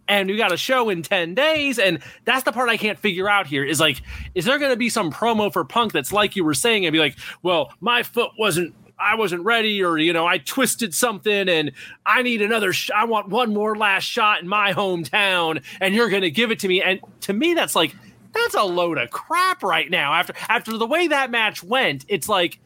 And 0.09 0.29
we 0.29 0.37
got 0.37 0.53
a 0.53 0.57
show 0.57 0.91
in 0.91 1.03
10 1.03 1.35
days. 1.35 1.79
And 1.79 2.01
that's 2.25 2.43
the 2.43 2.53
part 2.53 2.69
I 2.69 2.77
can't 2.77 2.99
figure 2.99 3.29
out 3.29 3.47
here 3.47 3.65
is 3.65 3.81
like, 3.81 4.03
is 4.35 4.45
there 4.45 4.59
going 4.59 4.73
to 4.73 4.77
be 4.77 4.91
some 4.91 5.11
promo 5.11 5.51
for 5.51 5.65
Punk 5.65 5.93
that's 5.93 6.13
like 6.13 6.37
you 6.37 6.45
were 6.45 6.53
saying 6.53 6.85
and 6.85 6.93
be 6.93 6.99
like, 6.99 7.17
well, 7.43 7.73
my 7.81 8.03
foot 8.03 8.33
wasn't 8.39 8.75
I 8.97 9.17
wasn't 9.17 9.43
ready, 9.43 9.83
or 9.83 9.99
you 9.99 10.13
know, 10.13 10.25
I 10.25 10.39
twisted 10.39 10.95
something, 10.95 11.49
and 11.49 11.73
I 12.07 12.23
need 12.23 12.43
another. 12.43 12.73
Sh- 12.73 12.91
I 12.95 13.05
want 13.07 13.29
one 13.29 13.53
more 13.53 13.77
last 13.77 14.05
shot 14.05 14.41
in 14.41 14.49
my 14.49 14.73
hometown, 14.73 15.65
and 15.81 15.95
you're 15.95 16.09
going 16.09 16.23
to 16.23 16.31
give 16.31 16.53
it 16.53 16.61
to 16.61 16.69
me. 16.69 16.81
And 16.81 17.01
to 17.23 17.33
me, 17.33 17.55
that's 17.55 17.75
like 17.75 17.95
that's 18.35 18.55
a 18.55 18.63
load 18.65 18.99
of 18.99 19.11
crap 19.11 19.63
right 19.63 19.91
now. 19.91 20.13
After 20.13 20.35
after 20.49 20.77
the 20.77 20.87
way 20.87 21.09
that 21.09 21.31
match 21.31 21.63
went, 21.63 22.05
it's 22.09 22.29
like 22.29 22.59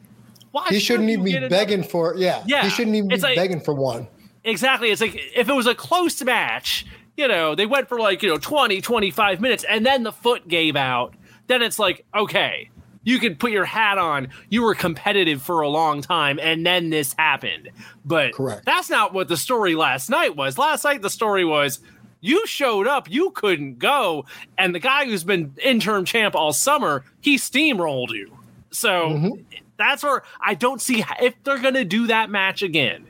why 0.51 0.67
he 0.69 0.79
shouldn't 0.79 1.09
even 1.09 1.23
be 1.23 1.47
begging 1.47 1.83
for 1.83 2.15
yeah. 2.15 2.43
Yeah. 2.45 2.63
He 2.63 2.69
shouldn't 2.69 2.95
even 2.95 3.09
be 3.09 3.17
like, 3.17 3.35
begging 3.35 3.61
for 3.61 3.73
one. 3.73 4.07
Exactly. 4.43 4.89
It's 4.89 5.01
like 5.01 5.15
if 5.35 5.49
it 5.49 5.53
was 5.53 5.67
a 5.67 5.75
close 5.75 6.21
match, 6.23 6.85
you 7.17 7.27
know, 7.27 7.55
they 7.55 7.65
went 7.65 7.87
for 7.87 7.99
like, 7.99 8.23
you 8.23 8.29
know, 8.29 8.37
20, 8.37 8.81
25 8.81 9.41
minutes 9.41 9.65
and 9.67 9.85
then 9.85 10.03
the 10.03 10.11
foot 10.11 10.47
gave 10.47 10.75
out, 10.75 11.13
then 11.47 11.61
it's 11.61 11.77
like, 11.77 12.05
okay, 12.15 12.69
you 13.03 13.19
can 13.19 13.35
put 13.35 13.51
your 13.51 13.65
hat 13.65 13.97
on. 13.97 14.29
You 14.49 14.63
were 14.63 14.75
competitive 14.75 15.41
for 15.41 15.61
a 15.61 15.69
long 15.69 16.01
time 16.01 16.39
and 16.39 16.65
then 16.65 16.89
this 16.89 17.13
happened. 17.17 17.69
But 18.05 18.33
Correct. 18.33 18.65
that's 18.65 18.89
not 18.89 19.13
what 19.13 19.27
the 19.27 19.37
story 19.37 19.75
last 19.75 20.09
night 20.09 20.35
was. 20.35 20.57
Last 20.57 20.83
night 20.83 21.01
the 21.01 21.09
story 21.09 21.45
was 21.45 21.79
you 22.21 22.45
showed 22.47 22.87
up, 22.87 23.09
you 23.09 23.31
couldn't 23.31 23.79
go, 23.79 24.25
and 24.57 24.75
the 24.75 24.79
guy 24.79 25.05
who's 25.05 25.23
been 25.23 25.53
interim 25.63 26.05
champ 26.05 26.35
all 26.35 26.53
summer, 26.53 27.03
he 27.21 27.37
steamrolled 27.37 28.11
you. 28.11 28.37
So 28.71 29.09
mm-hmm. 29.09 29.41
that's 29.77 30.03
where 30.03 30.23
I 30.41 30.53
don't 30.53 30.81
see 30.81 31.03
if 31.21 31.33
they're 31.43 31.59
going 31.59 31.73
to 31.75 31.85
do 31.85 32.07
that 32.07 32.29
match 32.29 32.61
again, 32.61 33.07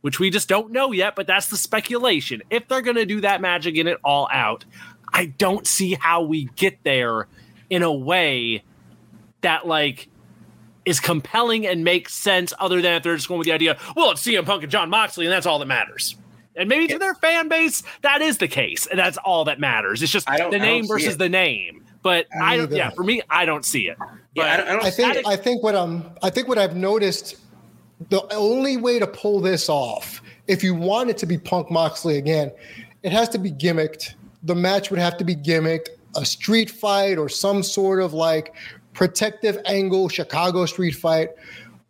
which 0.00 0.18
we 0.18 0.30
just 0.30 0.48
don't 0.48 0.70
know 0.70 0.92
yet, 0.92 1.16
but 1.16 1.26
that's 1.26 1.48
the 1.48 1.56
speculation. 1.56 2.42
If 2.50 2.68
they're 2.68 2.82
going 2.82 2.96
to 2.96 3.06
do 3.06 3.20
that 3.22 3.40
match 3.40 3.66
again 3.66 3.88
at 3.88 3.98
all 4.04 4.28
out, 4.32 4.64
I 5.12 5.26
don't 5.26 5.66
see 5.66 5.94
how 5.94 6.22
we 6.22 6.44
get 6.56 6.82
there 6.84 7.26
in 7.68 7.82
a 7.82 7.92
way 7.92 8.62
that 9.40 9.66
like 9.66 10.08
is 10.84 11.00
compelling 11.00 11.66
and 11.66 11.84
makes 11.84 12.14
sense 12.14 12.52
other 12.58 12.80
than 12.80 12.94
if 12.94 13.02
they're 13.02 13.16
just 13.16 13.28
going 13.28 13.38
with 13.38 13.46
the 13.46 13.52
idea, 13.52 13.78
well, 13.96 14.12
it's 14.12 14.22
CM 14.22 14.46
Punk 14.46 14.62
and 14.62 14.72
Jon 14.72 14.88
Moxley, 14.88 15.26
and 15.26 15.32
that's 15.32 15.46
all 15.46 15.58
that 15.58 15.66
matters. 15.66 16.16
And 16.56 16.68
maybe 16.68 16.88
to 16.88 16.98
their 16.98 17.14
fan 17.14 17.48
base, 17.48 17.82
that 18.02 18.22
is 18.22 18.38
the 18.38 18.48
case. 18.48 18.86
And 18.86 18.98
that's 18.98 19.16
all 19.18 19.44
that 19.44 19.60
matters. 19.60 20.02
It's 20.02 20.12
just 20.12 20.26
the 20.26 20.58
name 20.58 20.86
versus 20.86 21.16
the 21.16 21.28
name. 21.28 21.84
But 22.02 22.26
I, 22.34 22.54
I 22.54 22.56
don't, 22.56 22.72
yeah, 22.72 22.90
for 22.90 23.04
me, 23.04 23.20
I 23.28 23.44
don't 23.44 23.64
see 23.64 23.88
it. 23.88 23.98
But 23.98 24.10
yeah, 24.34 24.44
I, 24.44 24.56
don't, 24.56 24.68
I, 24.68 24.72
don't 24.72 24.84
I 24.86 24.90
think, 24.90 25.28
I 25.28 25.36
think 25.36 25.62
what 25.62 25.76
I'm, 25.76 26.10
I 26.22 26.30
think 26.30 26.48
what 26.48 26.58
I've 26.58 26.74
noticed, 26.74 27.36
the 28.08 28.26
only 28.34 28.78
way 28.78 28.98
to 28.98 29.06
pull 29.06 29.40
this 29.40 29.68
off, 29.68 30.22
if 30.46 30.64
you 30.64 30.74
want 30.74 31.10
it 31.10 31.18
to 31.18 31.26
be 31.26 31.36
Punk 31.36 31.70
Moxley 31.70 32.16
again, 32.16 32.50
it 33.02 33.12
has 33.12 33.28
to 33.30 33.38
be 33.38 33.52
gimmicked. 33.52 34.14
The 34.44 34.54
match 34.54 34.90
would 34.90 34.98
have 34.98 35.18
to 35.18 35.24
be 35.24 35.36
gimmicked, 35.36 35.88
a 36.16 36.24
street 36.24 36.70
fight 36.70 37.18
or 37.18 37.28
some 37.28 37.62
sort 37.62 38.00
of 38.00 38.14
like 38.14 38.54
protective 38.94 39.58
angle, 39.66 40.08
Chicago 40.08 40.66
street 40.66 40.92
fight. 40.92 41.30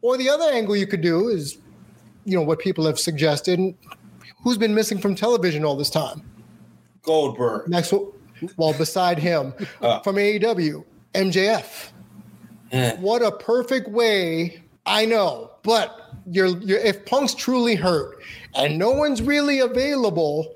Or 0.03 0.17
the 0.17 0.29
other 0.29 0.53
angle 0.53 0.77
you 0.77 0.87
could 0.87 1.03
do 1.03 1.29
is, 1.29 1.59
you 2.25 2.37
know, 2.37 2.43
what 2.43 2.59
people 2.59 2.85
have 2.87 2.99
suggested, 2.99 3.75
who's 4.43 4.59
been 4.59 4.75
missing 4.75 4.99
from 4.99 5.15
television 5.15 5.65
all 5.65 5.77
this 5.77 5.91
time? 5.91 6.23
Goldberg. 7.03 7.69
Next, 7.69 7.93
well, 8.57 8.73
beside 8.73 9.19
him 9.19 9.55
uh, 9.81 10.01
from 10.01 10.17
AEW, 10.17 10.85
MJF. 11.15 11.91
Eh. 12.73 12.97
What 12.97 13.23
a 13.23 13.33
perfect 13.33 13.89
way. 13.89 14.63
I 14.87 15.05
know, 15.05 15.51
but 15.63 16.15
you're, 16.27 16.59
you're 16.59 16.79
if 16.79 17.05
Punk's 17.05 17.35
truly 17.35 17.75
hurt 17.75 18.23
and 18.55 18.79
no 18.79 18.91
one's 18.91 19.23
really 19.23 19.61
available 19.61 20.55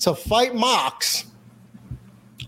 to 0.00 0.14
fight 0.14 0.54
Mox, 0.54 1.24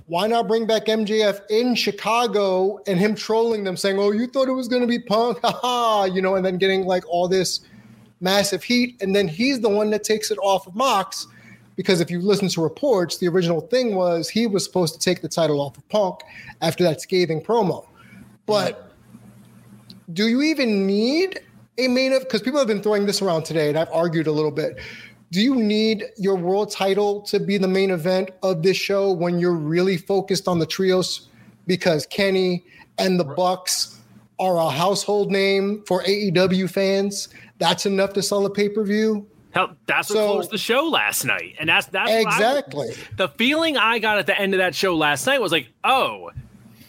why 0.07 0.27
not 0.27 0.49
bring 0.49 0.67
back 0.67 0.87
MJF 0.87 1.41
in 1.51 1.75
Chicago 1.75 2.81
and 2.87 2.99
him 2.99 3.15
trolling 3.15 3.63
them, 3.63 3.77
saying, 3.77 3.99
"Oh, 3.99 4.11
you 4.11 4.27
thought 4.27 4.49
it 4.49 4.53
was 4.53 4.67
going 4.67 4.83
to 4.83 4.89
be 4.89 4.99
Punk, 4.99 5.39
haha," 5.45 6.05
you 6.05 6.21
know, 6.21 6.35
and 6.35 6.45
then 6.45 6.59
getting 6.59 6.85
like 6.85 7.05
all 7.09 7.29
this 7.29 7.61
massive 8.21 8.63
heat, 8.63 9.01
and 9.01 9.15
then 9.15 9.29
he's 9.29 9.61
the 9.61 9.69
one 9.69 9.91
that 9.91 10.05
takes 10.05 10.31
it 10.31 10.39
off 10.39 10.67
of 10.67 10.75
Mox. 10.75 11.27
Because 11.77 12.01
if 12.01 12.11
you 12.11 12.21
listen 12.21 12.49
to 12.49 12.63
reports, 12.63 13.19
the 13.19 13.29
original 13.29 13.63
thing 13.63 13.95
was 13.95 14.29
he 14.29 14.47
was 14.47 14.65
supposed 14.65 14.93
to 14.95 15.01
take 15.01 15.23
the 15.23 15.29
title 15.29 15.61
off 15.61 15.79
of 15.79 15.89
Punk 15.89 16.21
after 16.61 16.85
that 16.85 17.01
scathing 17.01 17.41
promo. 17.41 17.87
But 18.45 18.93
do 20.13 20.29
you 20.29 20.43
even 20.43 20.87
need 20.87 21.41
a 21.79 21.89
main 21.89 22.13
event? 22.13 22.25
Because 22.25 22.43
people 22.43 22.59
have 22.59 22.69
been 22.69 22.83
throwing 22.83 23.07
this 23.07 23.23
around 23.23 23.45
today, 23.45 23.71
and 23.71 23.79
I've 23.79 23.91
argued 23.93 24.27
a 24.27 24.33
little 24.33 24.51
bit. 24.51 24.79
Do 25.31 25.41
you 25.41 25.55
need 25.55 26.07
your 26.19 26.35
world 26.35 26.73
title 26.73 27.23
to 27.23 27.39
be 27.39 27.57
the 27.57 27.69
main 27.69 27.93
event 27.93 28.31
of 28.43 28.63
this 28.63 28.77
show 28.77 29.13
when 29.13 29.39
you're 29.39 29.55
really 29.55 29.97
focused 29.97 30.49
on 30.49 30.59
the 30.59 30.67
trios? 30.67 31.29
Because 31.67 32.05
Kenny 32.07 32.65
and 32.99 33.19
the 33.19 33.25
Bucks 33.25 34.01
are 34.41 34.57
a 34.57 34.69
household 34.69 35.31
name 35.31 35.85
for 35.87 36.03
AEW 36.03 36.69
fans 36.69 37.29
that's 37.61 37.87
enough 37.87 38.15
to 38.15 38.23
sell 38.23 38.45
a 38.47 38.51
pay 38.51 38.69
per 38.69 38.83
view. 38.83 39.29
Hell, 39.53 39.77
that's 39.87 40.11
what 40.11 40.17
closed 40.17 40.51
the 40.51 40.59
show 40.59 40.89
last 40.89 41.25
night, 41.25 41.57
and 41.61 41.69
that's 41.69 41.87
that's 41.87 42.11
exactly 42.11 42.91
I, 42.91 42.95
the 43.17 43.29
feeling 43.29 43.77
I 43.77 43.99
got 43.99 44.19
at 44.19 44.27
the 44.27 44.39
end 44.39 44.55
of 44.55 44.59
that 44.59 44.75
show 44.75 44.97
last 44.97 45.27
night 45.27 45.41
was 45.41 45.53
like, 45.53 45.69
oh, 45.85 46.31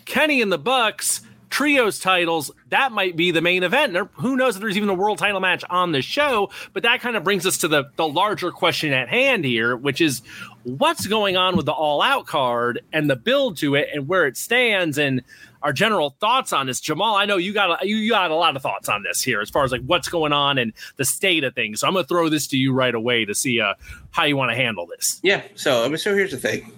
Kenny 0.06 0.42
and 0.42 0.52
the 0.52 0.58
Bucks 0.58 1.22
trios 1.52 2.00
titles 2.00 2.50
that 2.70 2.92
might 2.92 3.16
be 3.16 3.30
the 3.30 3.42
main 3.42 3.62
event. 3.62 3.94
There, 3.94 4.06
who 4.14 4.38
knows 4.38 4.56
if 4.56 4.62
there's 4.62 4.78
even 4.78 4.90
a 4.90 4.94
world 4.94 5.20
title 5.20 5.42
match 5.42 5.64
on 5.70 5.92
the 5.92 6.02
show? 6.02 6.50
But 6.74 6.84
that 6.84 7.02
kind 7.02 7.16
of 7.16 7.24
brings 7.24 7.46
us 7.46 7.58
to 7.60 7.68
the 7.68 7.92
the 7.98 8.08
larger 8.08 8.52
question 8.52 8.94
at 8.94 9.10
hand 9.10 9.46
here, 9.46 9.76
which 9.76 10.02
is 10.02 10.22
what's 10.64 11.06
going 11.06 11.38
on 11.38 11.56
with 11.56 11.66
the 11.66 11.74
All 11.74 12.02
Out 12.02 12.26
card 12.26 12.82
and 12.92 13.10
the 13.10 13.16
build 13.16 13.58
to 13.58 13.76
it 13.76 13.90
and 13.94 14.08
where 14.08 14.26
it 14.26 14.38
stands. 14.38 14.98
And 14.98 15.24
our 15.64 15.74
general 15.74 16.16
thoughts 16.20 16.54
on 16.54 16.68
this. 16.68 16.80
Jamal, 16.80 17.16
I 17.16 17.26
know 17.26 17.38
you 17.38 17.54
got 17.54 17.82
a, 17.82 17.88
you 17.88 18.10
got 18.10 18.32
a 18.32 18.36
lot 18.36 18.56
of 18.56 18.62
thoughts 18.62 18.90
on 18.90 19.04
this 19.04 19.22
here 19.22 19.42
as 19.42 19.50
far 19.50 19.64
as 19.64 19.72
like 19.72 19.82
what's 19.86 20.10
going 20.10 20.34
on 20.34 20.58
and 20.58 20.74
the 20.98 21.06
state 21.06 21.44
of 21.44 21.54
things. 21.54 21.80
So 21.80 21.88
I'm 21.88 21.94
going 21.94 22.04
to 22.04 22.08
throw 22.08 22.30
this 22.30 22.48
to 22.48 22.58
you 22.58 22.74
right 22.74 22.96
away 22.96 23.26
to 23.26 23.36
see 23.36 23.60
uh, 23.60 23.76
how 24.12 24.24
you 24.24 24.38
want 24.38 24.52
to 24.52 24.56
handle 24.56 24.88
this. 24.88 25.20
Yeah. 25.24 25.44
So 25.56 25.84
I 25.84 25.88
mean, 25.88 25.98
so 25.98 26.16
here's 26.16 26.32
the 26.32 26.38
thing. 26.38 26.72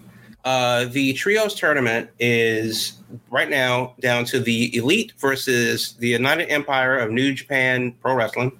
Uh, 0.45 0.85
the 0.85 1.13
trios 1.13 1.55
tournament 1.55 2.09
is 2.19 2.99
right 3.29 3.49
now 3.49 3.95
down 4.01 4.25
to 4.25 4.39
the 4.39 4.75
elite 4.75 5.13
versus 5.17 5.93
the 5.93 6.09
United 6.09 6.49
Empire 6.49 6.97
of 6.97 7.11
New 7.11 7.33
Japan 7.33 7.93
Pro 8.01 8.13
Wrestling. 8.13 8.51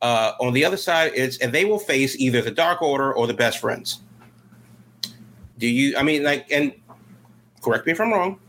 Uh, 0.00 0.32
on 0.40 0.54
the 0.54 0.64
other 0.64 0.78
side, 0.78 1.12
it's 1.14 1.36
and 1.38 1.52
they 1.52 1.66
will 1.66 1.78
face 1.78 2.16
either 2.18 2.40
the 2.40 2.50
Dark 2.50 2.80
Order 2.80 3.12
or 3.12 3.26
the 3.26 3.34
Best 3.34 3.58
Friends. 3.58 4.00
Do 5.58 5.68
you? 5.68 5.94
I 5.98 6.02
mean, 6.02 6.22
like, 6.22 6.50
and 6.50 6.72
correct 7.60 7.84
me 7.84 7.92
if 7.92 8.00
I'm 8.00 8.10
wrong. 8.10 8.40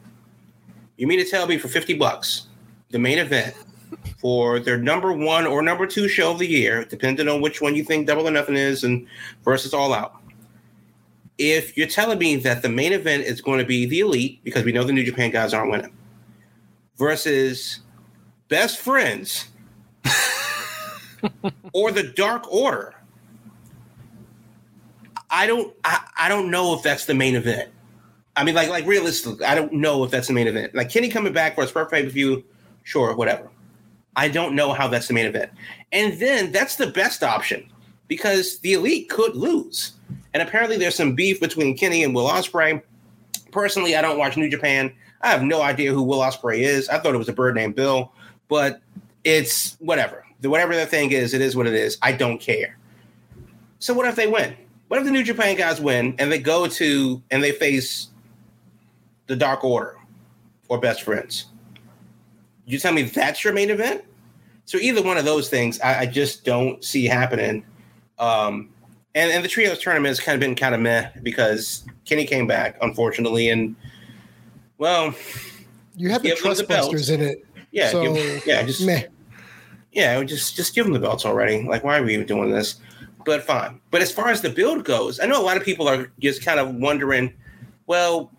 You 1.02 1.08
mean 1.08 1.18
to 1.18 1.26
tell 1.26 1.48
me 1.48 1.58
for 1.58 1.68
fifty 1.68 1.96
bucks, 1.96 2.46
the 2.92 3.00
main 3.00 3.18
event 3.18 3.56
for 4.20 4.60
their 4.60 4.78
number 4.78 5.12
one 5.12 5.48
or 5.48 5.64
number 5.64 5.88
two 5.88 6.08
show 6.08 6.30
of 6.30 6.38
the 6.38 6.46
year, 6.46 6.86
depending 6.86 7.28
on 7.28 7.42
which 7.42 7.60
one 7.60 7.76
you 7.76 7.84
think 7.84 8.06
Double 8.06 8.28
or 8.28 8.30
Nothing 8.30 8.56
is, 8.56 8.84
and 8.84 9.08
versus 9.44 9.74
All 9.74 9.96
Out. 9.96 10.22
If 11.40 11.76
you're 11.76 11.88
telling 11.88 12.20
me 12.20 12.36
that 12.36 12.62
the 12.62 12.70
main 12.70 12.94
event 12.94 13.24
is 13.24 13.42
going 13.42 13.58
to 13.58 13.66
be 13.66 13.88
the 13.88 14.02
Elite, 14.02 14.44
because 14.44 14.64
we 14.64 14.72
know 14.72 14.84
the 14.84 14.94
New 14.94 15.04
Japan 15.04 15.32
guys 15.32 15.56
aren't 15.56 15.72
winning, 15.72 15.92
versus 16.98 17.80
Best 18.48 18.78
Friends 18.78 19.48
or 21.74 21.92
the 21.92 22.04
Dark 22.16 22.46
Order, 22.54 22.94
I 25.32 25.48
don't 25.48 25.74
I, 25.84 26.06
I 26.16 26.30
don't 26.30 26.52
know 26.52 26.76
if 26.76 26.84
that's 26.84 27.06
the 27.06 27.16
main 27.16 27.34
event. 27.34 27.72
I 28.42 28.44
mean, 28.44 28.56
like 28.56 28.70
like 28.70 28.88
realistically, 28.88 29.46
I 29.46 29.54
don't 29.54 29.72
know 29.72 30.04
if 30.04 30.10
that's 30.10 30.26
the 30.26 30.34
main 30.34 30.48
event. 30.48 30.74
Like 30.74 30.90
Kenny 30.90 31.10
coming 31.10 31.32
back 31.32 31.54
for 31.54 31.62
his 31.62 31.70
first 31.70 31.92
pay 31.92 32.02
per 32.02 32.10
view, 32.10 32.44
sure, 32.82 33.16
whatever. 33.16 33.48
I 34.16 34.30
don't 34.30 34.56
know 34.56 34.74
how 34.74 34.88
that's 34.88 35.08
the 35.08 35.14
main 35.14 35.28
event. 35.28 35.52
And 35.92 36.20
then 36.20 36.52
that's 36.52 36.76
the 36.76 36.88
best 36.88 37.22
option 37.22 37.72
because 38.08 38.58
the 38.62 38.74
elite 38.74 39.10
could 39.10 39.36
lose. 39.36 39.92
And 40.34 40.42
apparently 40.42 40.76
there's 40.76 40.96
some 40.96 41.14
beef 41.14 41.40
between 41.40 41.78
Kenny 41.78 42.04
and 42.04 42.16
Will 42.16 42.28
Ospreay. 42.28 42.82
Personally, 43.52 43.96
I 43.96 44.02
don't 44.02 44.18
watch 44.18 44.38
New 44.38 44.50
Japan. 44.50 44.92
I 45.22 45.30
have 45.30 45.44
no 45.44 45.62
idea 45.62 45.94
who 45.94 46.02
Will 46.02 46.22
Ospreay 46.22 46.62
is. 46.62 46.90
I 46.90 46.98
thought 46.98 47.14
it 47.14 47.20
was 47.20 47.30
a 47.30 47.34
bird 47.34 47.54
named 47.54 47.76
Bill, 47.76 48.12
but 48.48 48.82
it's 49.24 49.76
whatever. 49.76 50.26
The 50.40 50.50
whatever 50.50 50.76
the 50.76 50.88
thing 50.88 51.12
is, 51.12 51.36
it 51.36 51.42
is 51.42 51.56
what 51.56 51.68
it 51.68 51.76
is. 51.76 52.00
I 52.02 52.12
don't 52.12 52.42
care. 52.42 52.76
So 53.78 53.94
what 53.94 54.08
if 54.08 54.16
they 54.16 54.26
win? 54.26 54.58
What 54.88 54.98
if 54.98 55.06
the 55.06 55.12
New 55.12 55.24
Japan 55.24 55.56
guys 55.58 55.80
win 55.80 56.16
and 56.18 56.32
they 56.32 56.40
go 56.40 56.66
to 56.66 57.22
and 57.30 57.44
they 57.44 57.52
face 57.52 58.08
the 59.32 59.38
Dark 59.38 59.64
Order 59.64 59.96
or 60.68 60.78
Best 60.78 61.04
Friends? 61.04 61.46
You 62.66 62.78
tell 62.78 62.92
me 62.92 63.04
that's 63.04 63.46
your 63.46 63.54
main 63.54 63.70
event? 63.70 64.04
So 64.66 64.78
either 64.78 65.02
one 65.02 65.18
of 65.18 65.24
those 65.24 65.50
things, 65.50 65.80
I, 65.80 66.02
I 66.02 66.06
just 66.06 66.44
don't 66.44 66.84
see 66.84 67.06
happening. 67.06 67.66
Um, 68.20 68.70
and 69.16 69.32
and 69.32 69.44
the 69.44 69.48
trios 69.48 69.80
tournament 69.80 70.10
has 70.10 70.20
kind 70.20 70.36
of 70.36 70.42
been 70.42 70.54
kind 70.56 70.76
of 70.76 70.82
meh 70.82 71.10
because 71.24 71.86
Kenny 72.06 72.26
came 72.26 72.46
back, 72.46 72.78
unfortunately, 72.82 73.50
and 73.50 73.76
well, 74.78 75.16
you 75.96 76.10
have 76.10 76.22
the 76.24 76.30
the 76.30 76.36
Trustbusters 76.36 77.10
in 77.10 77.22
it. 77.22 77.46
yeah, 77.72 77.90
so 77.90 78.14
give- 78.14 78.46
yeah, 78.46 78.64
just 78.64 78.86
meh. 78.86 79.04
yeah, 79.94 80.22
just 80.24 80.56
just 80.58 80.76
give 80.76 80.86
them 80.86 80.94
the 80.94 81.00
belts 81.00 81.26
already. 81.26 81.64
Like, 81.64 81.84
why 81.86 81.98
are 81.98 82.04
we 82.04 82.14
even 82.14 82.28
doing 82.28 82.52
this? 82.52 82.76
But 83.26 83.44
fine. 83.44 83.80
But 83.92 84.02
as 84.02 84.12
far 84.12 84.30
as 84.30 84.42
the 84.42 84.50
build 84.50 84.84
goes, 84.84 85.20
I 85.22 85.26
know 85.26 85.42
a 85.42 85.46
lot 85.46 85.56
of 85.58 85.64
people 85.64 85.88
are 85.88 86.12
just 86.20 86.44
kind 86.44 86.60
of 86.60 86.76
wondering. 86.76 87.34
Well, 87.88 88.32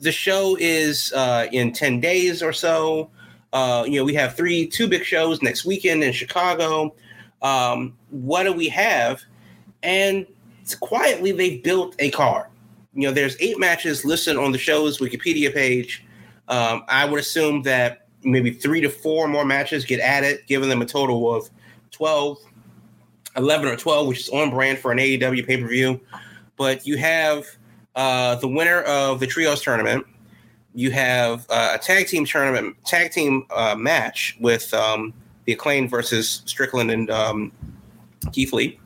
the 0.00 0.12
show 0.12 0.56
is 0.58 1.12
uh, 1.12 1.46
in 1.52 1.72
ten 1.72 2.00
days 2.00 2.42
or 2.42 2.52
so. 2.52 3.10
Uh, 3.52 3.84
you 3.86 3.98
know, 3.98 4.04
we 4.04 4.14
have 4.14 4.36
three, 4.36 4.66
two 4.66 4.86
big 4.86 5.04
shows 5.04 5.42
next 5.42 5.64
weekend 5.64 6.04
in 6.04 6.12
Chicago. 6.12 6.94
Um, 7.40 7.96
what 8.10 8.42
do 8.42 8.52
we 8.52 8.68
have? 8.68 9.22
And 9.82 10.26
quietly, 10.80 11.32
they've 11.32 11.62
built 11.62 11.94
a 11.98 12.10
card. 12.10 12.46
You 12.94 13.08
know, 13.08 13.12
there's 13.12 13.36
eight 13.40 13.58
matches 13.58 14.04
listed 14.04 14.36
on 14.36 14.52
the 14.52 14.58
show's 14.58 14.98
Wikipedia 14.98 15.52
page. 15.52 16.04
Um, 16.48 16.82
I 16.88 17.04
would 17.04 17.20
assume 17.20 17.62
that 17.62 18.06
maybe 18.22 18.50
three 18.50 18.80
to 18.80 18.88
four 18.88 19.28
more 19.28 19.44
matches 19.44 19.84
get 19.84 20.00
added, 20.00 20.40
giving 20.46 20.68
them 20.68 20.82
a 20.82 20.86
total 20.86 21.32
of 21.34 21.48
12, 21.92 22.38
11 23.36 23.68
or 23.68 23.76
12, 23.76 24.08
which 24.08 24.20
is 24.20 24.28
on 24.30 24.50
brand 24.50 24.78
for 24.78 24.90
an 24.90 24.98
AEW 24.98 25.46
pay 25.46 25.60
per 25.60 25.68
view. 25.68 26.00
But 26.56 26.86
you 26.86 26.96
have 26.96 27.46
uh, 27.98 28.36
the 28.36 28.46
winner 28.46 28.82
of 28.82 29.18
the 29.18 29.26
Trios 29.26 29.60
tournament. 29.60 30.06
You 30.72 30.92
have 30.92 31.44
uh, 31.50 31.72
a 31.74 31.78
tag 31.78 32.06
team 32.06 32.24
tournament, 32.24 32.76
tag 32.86 33.10
team 33.10 33.44
uh, 33.50 33.74
match 33.74 34.38
with 34.40 34.72
um, 34.72 35.12
the 35.46 35.52
Acclaim 35.52 35.88
versus 35.88 36.42
Strickland 36.46 36.92
and 36.92 37.10
um, 37.10 37.52
Keith 38.32 38.52
Lee. 38.52 38.78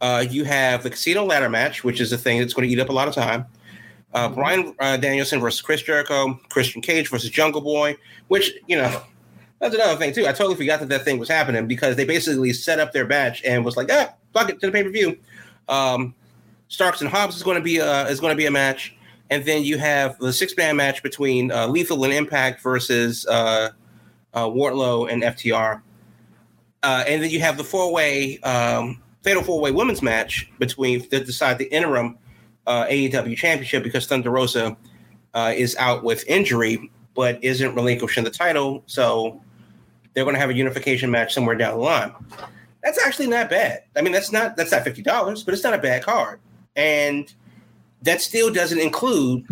Uh, 0.00 0.24
you 0.28 0.42
have 0.42 0.82
the 0.82 0.90
Casino 0.90 1.24
Ladder 1.24 1.48
match, 1.48 1.84
which 1.84 2.00
is 2.00 2.12
a 2.12 2.18
thing 2.18 2.40
that's 2.40 2.52
going 2.52 2.66
to 2.66 2.74
eat 2.74 2.80
up 2.80 2.88
a 2.88 2.92
lot 2.92 3.06
of 3.06 3.14
time. 3.14 3.46
Uh, 4.14 4.28
Bryan 4.28 4.74
Danielson 5.00 5.38
versus 5.38 5.60
Chris 5.60 5.82
Jericho, 5.82 6.34
Christian 6.48 6.82
Cage 6.82 7.08
versus 7.08 7.30
Jungle 7.30 7.60
Boy, 7.60 7.96
which, 8.26 8.50
you 8.66 8.76
know, 8.76 9.00
that's 9.60 9.76
another 9.76 9.96
thing, 9.96 10.12
too. 10.12 10.26
I 10.26 10.32
totally 10.32 10.56
forgot 10.56 10.80
that 10.80 10.88
that 10.88 11.04
thing 11.04 11.20
was 11.20 11.28
happening 11.28 11.68
because 11.68 11.94
they 11.94 12.04
basically 12.04 12.52
set 12.52 12.80
up 12.80 12.92
their 12.92 13.06
match 13.06 13.44
and 13.44 13.64
was 13.64 13.76
like, 13.76 13.92
ah, 13.92 14.12
fuck 14.32 14.50
it, 14.50 14.58
to 14.60 14.66
the 14.66 14.72
pay 14.72 14.82
per 14.82 14.90
view. 14.90 15.16
Um, 15.68 16.16
Starks 16.70 17.00
and 17.00 17.10
Hobbs 17.10 17.36
is 17.36 17.42
going 17.42 17.56
to 17.56 17.62
be 17.62 17.80
uh, 17.80 18.06
is 18.06 18.20
going 18.20 18.30
to 18.30 18.36
be 18.36 18.46
a 18.46 18.50
match, 18.50 18.96
and 19.28 19.44
then 19.44 19.64
you 19.64 19.76
have 19.76 20.16
the 20.18 20.32
six 20.32 20.56
man 20.56 20.76
match 20.76 21.02
between 21.02 21.50
uh, 21.50 21.66
Lethal 21.66 22.04
and 22.04 22.12
Impact 22.12 22.62
versus 22.62 23.26
uh, 23.26 23.70
uh, 24.34 24.46
and 24.46 25.22
FTR, 25.22 25.82
uh, 26.84 27.04
and 27.08 27.22
then 27.22 27.28
you 27.28 27.40
have 27.40 27.58
the 27.58 27.64
four 27.64 27.92
way 27.92 28.38
um, 28.38 29.02
fatal 29.22 29.42
four 29.42 29.60
way 29.60 29.72
women's 29.72 30.00
match 30.00 30.48
between 30.60 31.00
to 31.08 31.24
decide 31.24 31.58
the 31.58 31.66
interim 31.74 32.16
uh, 32.68 32.86
AEW 32.86 33.36
championship 33.36 33.82
because 33.82 34.06
Thunder 34.06 34.30
Rosa 34.30 34.76
is 35.36 35.74
out 35.76 36.04
with 36.04 36.24
injury 36.28 36.90
but 37.14 37.42
isn't 37.42 37.74
relinquishing 37.74 38.22
the 38.22 38.30
title, 38.30 38.84
so 38.86 39.40
they're 40.14 40.24
going 40.24 40.34
to 40.34 40.40
have 40.40 40.50
a 40.50 40.54
unification 40.54 41.10
match 41.10 41.34
somewhere 41.34 41.56
down 41.56 41.76
the 41.76 41.82
line. 41.82 42.14
That's 42.84 43.04
actually 43.04 43.26
not 43.26 43.50
bad. 43.50 43.82
I 43.96 44.02
mean, 44.02 44.12
that's 44.12 44.30
not 44.30 44.56
that's 44.56 44.70
not 44.70 44.84
fifty 44.84 45.02
dollars, 45.02 45.42
but 45.42 45.52
it's 45.52 45.64
not 45.64 45.74
a 45.74 45.78
bad 45.78 46.04
card, 46.04 46.38
and 46.76 47.32
that 48.02 48.20
still 48.20 48.52
doesn't 48.52 48.78
include, 48.78 49.46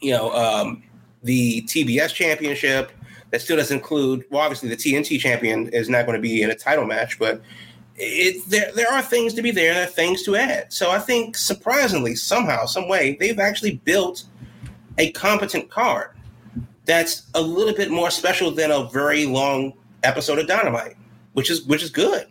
you 0.00 0.12
know, 0.12 0.32
um, 0.32 0.82
the 1.22 1.62
TBS 1.62 2.14
championship. 2.14 2.92
That 3.30 3.42
still 3.42 3.58
doesn't 3.58 3.76
include. 3.76 4.24
Well, 4.30 4.40
obviously, 4.40 4.70
the 4.70 4.76
TNT 4.76 5.20
champion 5.20 5.68
is 5.68 5.90
not 5.90 6.06
going 6.06 6.16
to 6.16 6.22
be 6.22 6.40
in 6.40 6.50
a 6.50 6.54
title 6.54 6.86
match, 6.86 7.18
but 7.18 7.42
it 7.96 8.48
there 8.48 8.72
there 8.74 8.90
are 8.90 9.02
things 9.02 9.34
to 9.34 9.42
be 9.42 9.50
there. 9.50 9.74
There 9.74 9.82
are 9.82 9.86
things 9.86 10.22
to 10.22 10.36
add. 10.36 10.72
So 10.72 10.90
I 10.90 10.98
think 10.98 11.36
surprisingly, 11.36 12.14
somehow, 12.14 12.64
some 12.64 12.88
way, 12.88 13.16
they've 13.20 13.38
actually 13.38 13.76
built 13.84 14.24
a 14.96 15.12
competent 15.12 15.70
card 15.70 16.10
that's 16.86 17.24
a 17.34 17.40
little 17.40 17.74
bit 17.74 17.90
more 17.90 18.10
special 18.10 18.50
than 18.50 18.70
a 18.70 18.84
very 18.84 19.26
long 19.26 19.74
episode 20.04 20.38
of 20.38 20.46
Dynamite, 20.46 20.96
which 21.34 21.50
is 21.50 21.64
which 21.66 21.82
is 21.82 21.90
good. 21.90 22.26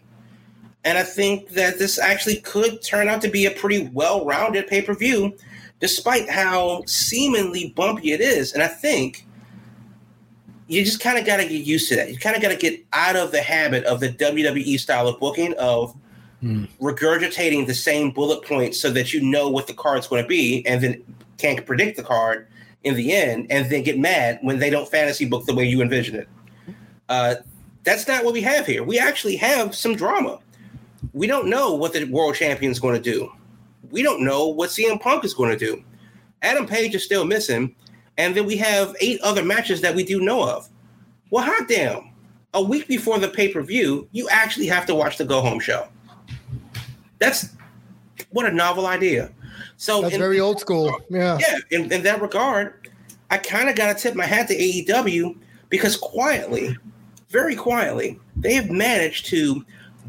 And 0.88 0.97
I 0.97 1.04
think 1.04 1.50
that 1.50 1.80
this 1.80 2.00
actually 2.00 2.38
could 2.38 2.82
turn 2.82 3.10
out 3.10 3.21
to 3.23 3.28
be 3.28 3.45
a 3.45 3.52
pretty 3.52 3.89
well-rounded 3.89 4.67
pay-per-view, 4.67 5.36
despite 5.82 6.30
how 6.30 6.84
seemingly 6.86 7.73
bumpy 7.76 8.13
it 8.13 8.21
is. 8.21 8.54
And 8.54 8.63
I 8.63 8.67
think 8.67 9.28
you 10.67 10.86
just 10.86 11.02
kind 11.02 11.17
of 11.17 11.26
got 11.26 11.38
to 11.38 11.43
get 11.43 11.65
used 11.65 11.89
to 11.89 11.97
that. 11.97 12.10
You 12.10 12.17
kind 12.17 12.38
of 12.38 12.41
got 12.41 12.52
to 12.52 12.56
get 12.56 12.86
out 12.93 13.17
of 13.17 13.34
the 13.34 13.41
habit 13.41 13.84
of 13.84 14.00
the 14.00 14.08
WWE 14.08 14.80
style 14.80 15.10
of 15.10 15.19
booking 15.19 15.54
of 15.56 15.93
regurgitating 16.41 17.67
the 17.67 17.76
same 17.76 18.12
bullet 18.12 18.45
points 18.45 18.80
so 18.80 18.89
that 18.91 19.12
you 19.12 19.19
know 19.21 19.50
what 19.50 19.67
the 19.67 19.73
card's 19.73 20.08
going 20.08 20.23
to 20.23 20.28
be, 20.30 20.65
and 20.65 20.82
then 20.82 21.04
can't 21.38 21.65
predict 21.65 21.97
the 21.97 22.04
card 22.04 22.47
in 22.86 22.95
the 22.95 23.12
end, 23.12 23.47
and 23.50 23.69
then 23.69 23.84
get 23.84 24.00
mad 24.00 24.39
when 24.41 24.60
they 24.60 24.69
don't 24.69 24.88
fantasy 24.88 25.26
book 25.26 25.45
the 25.47 25.54
way 25.54 25.65
you 25.65 25.82
envision 25.82 26.15
it. 26.15 26.30
Uh, 27.10 27.36
that's 27.84 28.08
not 28.08 28.23
what 28.23 28.34
we 28.34 28.39
have 28.39 28.65
here. 28.65 28.86
We 28.86 28.97
actually 29.00 29.36
have 29.36 29.76
some 29.76 29.93
drama. 29.93 30.39
We 31.13 31.27
don't 31.27 31.49
know 31.49 31.73
what 31.73 31.93
the 31.93 32.05
world 32.05 32.36
champion 32.36 32.71
is 32.71 32.79
going 32.79 33.01
to 33.01 33.12
do. 33.12 33.31
We 33.91 34.03
don't 34.03 34.23
know 34.23 34.47
what 34.47 34.69
CM 34.69 34.99
Punk 34.99 35.23
is 35.23 35.33
going 35.33 35.57
to 35.57 35.65
do. 35.65 35.83
Adam 36.41 36.65
Page 36.65 36.95
is 36.95 37.03
still 37.03 37.25
missing, 37.25 37.75
and 38.17 38.36
then 38.36 38.45
we 38.45 38.57
have 38.57 38.95
eight 39.01 39.19
other 39.21 39.43
matches 39.43 39.81
that 39.81 39.95
we 39.95 40.03
do 40.03 40.19
know 40.19 40.47
of. 40.47 40.69
Well, 41.29 41.45
hot 41.45 41.67
damn! 41.67 42.12
A 42.53 42.62
week 42.62 42.88
before 42.88 43.19
the 43.19 43.27
pay 43.27 43.47
per 43.51 43.62
view, 43.62 44.07
you 44.12 44.27
actually 44.29 44.67
have 44.67 44.86
to 44.88 44.95
watch 44.95 45.17
the 45.17 45.25
go 45.25 45.41
home 45.41 45.60
show. 45.60 45.88
That's 47.19 47.49
what 48.31 48.45
a 48.45 48.51
novel 48.51 48.88
idea. 48.88 49.31
So 49.77 50.01
That's 50.01 50.15
in- 50.15 50.19
very 50.19 50.39
old 50.39 50.60
school. 50.60 50.99
Yeah. 51.10 51.38
yeah, 51.39 51.57
in, 51.71 51.91
in 51.91 52.03
that 52.03 52.21
regard, 52.21 52.89
I 53.29 53.38
kind 53.38 53.69
of 53.69 53.75
got 53.75 53.95
to 53.95 54.01
tip 54.01 54.15
my 54.15 54.25
hat 54.25 54.47
to 54.49 54.55
AEW 54.55 55.38
because 55.69 55.97
quietly, 55.97 56.75
very 57.29 57.55
quietly, 57.55 58.19
they 58.36 58.53
have 58.53 58.69
managed 58.69 59.27
to 59.27 59.65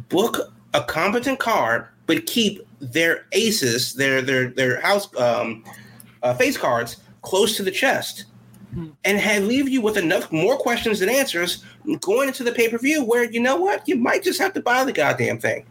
book 0.09 0.53
a 0.75 0.83
competent 0.83 1.39
card, 1.39 1.87
but 2.07 2.27
keep 2.27 2.67
their 2.81 3.27
aces, 3.33 3.95
their 3.95 4.23
their 4.23 4.49
their 4.49 4.81
house 4.81 5.09
um, 5.17 5.65
uh, 6.23 6.35
face 6.35 6.57
cards 6.57 6.99
close 7.23 7.57
to 7.57 7.63
the 7.63 7.71
chest. 7.71 8.25
and 9.05 9.19
have, 9.19 9.45
leave 9.45 9.69
you 9.69 9.81
with 9.81 9.97
enough 9.97 10.31
more 10.31 10.57
questions 10.57 11.01
than 11.01 11.09
answers 11.09 11.65
going 12.01 12.29
into 12.29 12.45
the 12.45 12.53
pay 12.53 12.69
per 12.69 12.77
view 12.79 13.03
where 13.03 13.25
you 13.25 13.41
know 13.41 13.57
what 13.57 13.89
you 13.89 13.97
might 13.97 14.23
just 14.23 14.39
have 14.39 14.53
to 14.53 14.61
buy 14.61 14.85
the 14.85 14.93
goddamn 14.93 15.39
thing. 15.39 15.65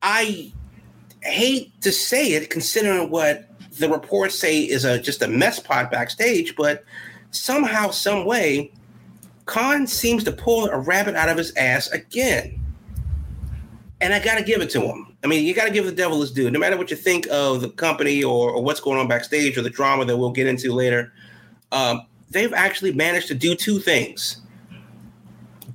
I 0.00 0.52
hate 1.20 1.80
to 1.82 1.92
say 1.92 2.32
it, 2.32 2.50
considering 2.50 3.10
what 3.10 3.48
the 3.78 3.88
reports 3.88 4.38
say 4.38 4.60
is 4.60 4.84
a 4.84 4.98
just 4.98 5.22
a 5.22 5.28
mess 5.28 5.60
pot 5.60 5.90
backstage, 5.90 6.56
but 6.56 6.84
somehow, 7.30 7.90
some 7.90 8.24
way, 8.24 8.72
Khan 9.46 9.86
seems 9.86 10.24
to 10.24 10.32
pull 10.32 10.66
a 10.66 10.78
rabbit 10.78 11.14
out 11.14 11.28
of 11.28 11.36
his 11.36 11.54
ass 11.56 11.90
again. 11.90 12.61
And 14.02 14.12
I 14.12 14.18
got 14.18 14.36
to 14.36 14.44
give 14.44 14.60
it 14.60 14.68
to 14.70 14.82
him. 14.82 15.16
I 15.22 15.28
mean, 15.28 15.46
you 15.46 15.54
got 15.54 15.66
to 15.66 15.70
give 15.70 15.86
the 15.86 15.92
devil 15.92 16.20
his 16.20 16.32
due. 16.32 16.50
No 16.50 16.58
matter 16.58 16.76
what 16.76 16.90
you 16.90 16.96
think 16.96 17.26
of 17.30 17.60
the 17.60 17.70
company 17.70 18.22
or, 18.22 18.50
or 18.50 18.62
what's 18.62 18.80
going 18.80 18.98
on 18.98 19.06
backstage 19.06 19.56
or 19.56 19.62
the 19.62 19.70
drama 19.70 20.04
that 20.04 20.16
we'll 20.16 20.32
get 20.32 20.48
into 20.48 20.72
later, 20.72 21.12
um, 21.70 22.02
they've 22.30 22.52
actually 22.52 22.92
managed 22.92 23.28
to 23.28 23.34
do 23.34 23.54
two 23.54 23.78
things 23.78 24.42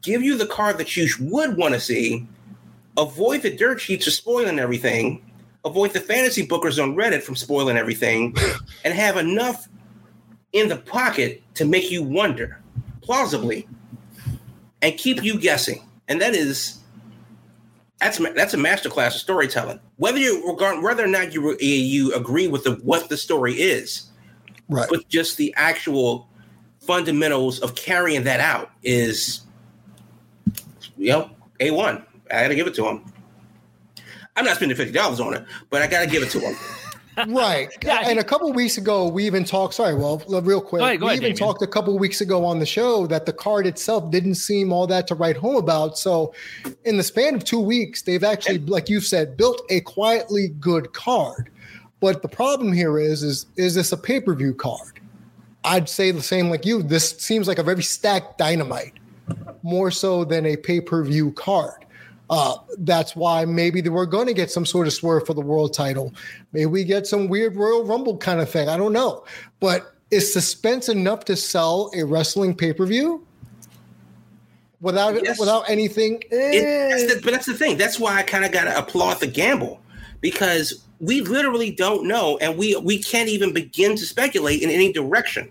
give 0.01 0.23
you 0.23 0.37
the 0.37 0.45
card 0.45 0.77
that 0.77 0.95
you 0.95 1.07
would 1.19 1.57
want 1.57 1.73
to 1.73 1.79
see, 1.79 2.25
avoid 2.95 3.41
the 3.41 3.55
dirt 3.55 3.81
sheets 3.81 4.07
of 4.07 4.13
spoiling 4.13 4.59
everything, 4.59 5.21
avoid 5.65 5.91
the 5.91 5.99
fantasy 5.99 6.47
bookers 6.47 6.81
on 6.81 6.95
Reddit 6.95 7.23
from 7.23 7.35
spoiling 7.35 7.77
everything, 7.77 8.35
and 8.85 8.93
have 8.93 9.17
enough 9.17 9.67
in 10.53 10.69
the 10.69 10.77
pocket 10.77 11.43
to 11.55 11.65
make 11.65 11.91
you 11.91 12.03
wonder 12.03 12.61
plausibly 13.01 13.67
and 14.81 14.97
keep 14.97 15.23
you 15.23 15.39
guessing. 15.39 15.83
And 16.07 16.21
that 16.21 16.33
is 16.33 16.79
that's 17.99 18.19
that's 18.35 18.53
a 18.53 18.57
masterclass 18.57 19.07
of 19.07 19.13
storytelling. 19.13 19.79
Whether 19.97 20.19
you 20.19 20.47
regard 20.47 20.83
whether 20.83 21.03
or 21.03 21.07
not 21.07 21.33
you 21.33 21.57
you 21.59 22.13
agree 22.13 22.47
with 22.47 22.63
the 22.63 22.73
what 22.83 23.09
the 23.09 23.17
story 23.17 23.53
is, 23.53 24.07
right? 24.69 24.87
But 24.89 25.07
just 25.09 25.37
the 25.37 25.53
actual 25.57 26.27
fundamentals 26.79 27.59
of 27.59 27.75
carrying 27.75 28.23
that 28.23 28.39
out 28.39 28.71
is, 28.83 29.41
you 30.97 31.11
know, 31.11 31.31
a 31.59 31.71
one. 31.71 32.05
I 32.31 32.43
got 32.43 32.49
to 32.49 32.55
give 32.55 32.67
it 32.67 32.75
to 32.75 32.85
him. 32.85 33.13
I'm 34.35 34.45
not 34.45 34.57
spending 34.57 34.77
fifty 34.77 34.93
dollars 34.93 35.19
on 35.19 35.33
it, 35.33 35.43
but 35.69 35.81
I 35.81 35.87
got 35.87 36.01
to 36.01 36.07
give 36.07 36.21
it 36.21 36.29
to 36.31 36.39
him. 36.39 36.55
Right. 37.27 37.69
yeah, 37.83 38.03
and 38.05 38.19
a 38.19 38.23
couple 38.23 38.51
weeks 38.53 38.77
ago, 38.77 39.07
we 39.07 39.25
even 39.25 39.43
talked. 39.43 39.73
Sorry, 39.73 39.95
well, 39.95 40.21
real 40.41 40.61
quick, 40.61 40.81
ahead, 40.81 41.01
we 41.01 41.07
ahead, 41.07 41.17
even 41.17 41.33
Damien. 41.33 41.37
talked 41.37 41.61
a 41.61 41.67
couple 41.67 41.97
weeks 41.97 42.21
ago 42.21 42.45
on 42.45 42.59
the 42.59 42.65
show 42.65 43.07
that 43.07 43.25
the 43.25 43.33
card 43.33 43.67
itself 43.67 44.11
didn't 44.11 44.35
seem 44.35 44.71
all 44.71 44.87
that 44.87 45.07
to 45.07 45.15
write 45.15 45.37
home 45.37 45.55
about. 45.55 45.97
So, 45.97 46.33
in 46.85 46.97
the 46.97 47.03
span 47.03 47.35
of 47.35 47.43
two 47.43 47.59
weeks, 47.59 48.01
they've 48.03 48.23
actually, 48.23 48.59
like 48.59 48.89
you've 48.89 49.05
said, 49.05 49.37
built 49.37 49.61
a 49.69 49.81
quietly 49.81 50.49
good 50.59 50.93
card. 50.93 51.49
But 51.99 52.21
the 52.21 52.27
problem 52.27 52.73
here 52.73 52.99
is, 52.99 53.23
is 53.23 53.47
is 53.55 53.75
this 53.75 53.91
a 53.91 53.97
pay 53.97 54.19
per 54.19 54.35
view 54.35 54.53
card? 54.53 54.99
I'd 55.63 55.89
say 55.89 56.11
the 56.11 56.21
same 56.21 56.49
like 56.49 56.65
you. 56.65 56.83
This 56.83 57.17
seems 57.17 57.47
like 57.47 57.57
a 57.57 57.63
very 57.63 57.83
stacked 57.83 58.37
dynamite, 58.37 58.93
more 59.63 59.91
so 59.91 60.23
than 60.23 60.45
a 60.45 60.55
pay 60.55 60.79
per 60.79 61.03
view 61.03 61.31
card. 61.31 61.85
Uh, 62.29 62.57
that's 62.79 63.15
why 63.15 63.45
maybe 63.45 63.81
we're 63.87 64.05
going 64.05 64.27
to 64.27 64.33
get 64.33 64.51
some 64.51 64.65
sort 64.65 64.85
of 64.87 64.93
swerve 64.93 65.25
for 65.25 65.33
the 65.33 65.41
world 65.41 65.73
title. 65.73 66.13
Maybe 66.51 66.65
we 66.65 66.83
get 66.83 67.07
some 67.07 67.29
weird 67.29 67.55
Royal 67.55 67.85
Rumble 67.85 68.17
kind 68.17 68.41
of 68.41 68.49
thing. 68.49 68.67
I 68.67 68.75
don't 68.77 68.91
know. 68.93 69.23
But 69.61 69.93
is 70.11 70.31
suspense 70.31 70.89
enough 70.89 71.25
to 71.25 71.35
sell 71.35 71.89
a 71.95 72.03
wrestling 72.03 72.53
pay 72.55 72.73
per 72.73 72.85
view 72.85 73.25
without 74.81 75.21
Yes. 75.23 75.39
without 75.39 75.69
anything? 75.69 76.21
It, 76.31 76.63
Eh. 76.63 76.89
that's 76.89 77.13
the, 77.15 77.21
but 77.23 77.31
that's 77.33 77.45
the 77.45 77.53
thing. 77.53 77.77
That's 77.77 77.99
why 77.99 78.17
I 78.17 78.23
kind 78.23 78.45
of 78.45 78.51
got 78.51 78.65
to 78.65 78.77
applaud 78.77 79.19
the 79.19 79.27
gamble 79.27 79.79
because 80.21 80.81
we 80.99 81.21
literally 81.21 81.71
don't 81.71 82.07
know, 82.07 82.37
and 82.39 82.57
we 82.57 82.75
we 82.77 82.97
can't 83.01 83.29
even 83.29 83.53
begin 83.53 83.95
to 83.95 84.05
speculate 84.05 84.61
in 84.61 84.69
any 84.69 84.91
direction. 84.91 85.49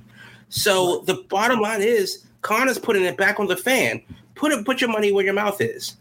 So 0.49 1.01
the 1.07 1.15
bottom 1.29 1.61
line 1.61 1.83
is, 1.83 2.25
Khan 2.43 2.69
is 2.69 2.79
putting 2.79 3.03
it 3.05 3.17
back 3.17 3.41
on 3.41 3.47
the 3.47 3.57
fan. 3.57 4.01
Put 4.35 4.53
it, 4.53 4.65
put 4.65 4.81
your 4.81 4.91
money 4.91 5.13
where 5.13 5.25
your 5.25 5.35
mouth 5.35 5.61
is. 5.61 5.97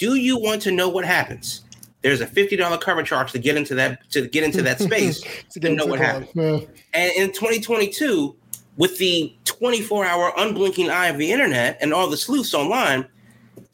Do 0.00 0.14
you 0.14 0.38
want 0.38 0.62
to 0.62 0.72
know 0.72 0.88
what 0.88 1.04
happens? 1.04 1.60
There's 2.00 2.22
a 2.22 2.26
fifty 2.26 2.56
dollar 2.56 2.78
cover 2.78 3.02
charge 3.02 3.32
to 3.32 3.38
get 3.38 3.58
into 3.58 3.74
that 3.74 4.10
to 4.12 4.26
get 4.26 4.44
into 4.44 4.62
that 4.62 4.78
space 4.80 5.22
To 5.50 5.68
know 5.68 5.84
what 5.84 5.98
happened. 6.00 6.28
Yeah. 6.34 6.60
And 6.94 7.12
in 7.16 7.32
2022, 7.32 8.34
with 8.78 8.96
the 8.96 9.36
24 9.44 10.06
hour 10.06 10.32
unblinking 10.38 10.88
eye 10.88 11.08
of 11.08 11.18
the 11.18 11.30
internet 11.30 11.76
and 11.82 11.92
all 11.92 12.08
the 12.08 12.16
sleuths 12.16 12.54
online, 12.54 13.06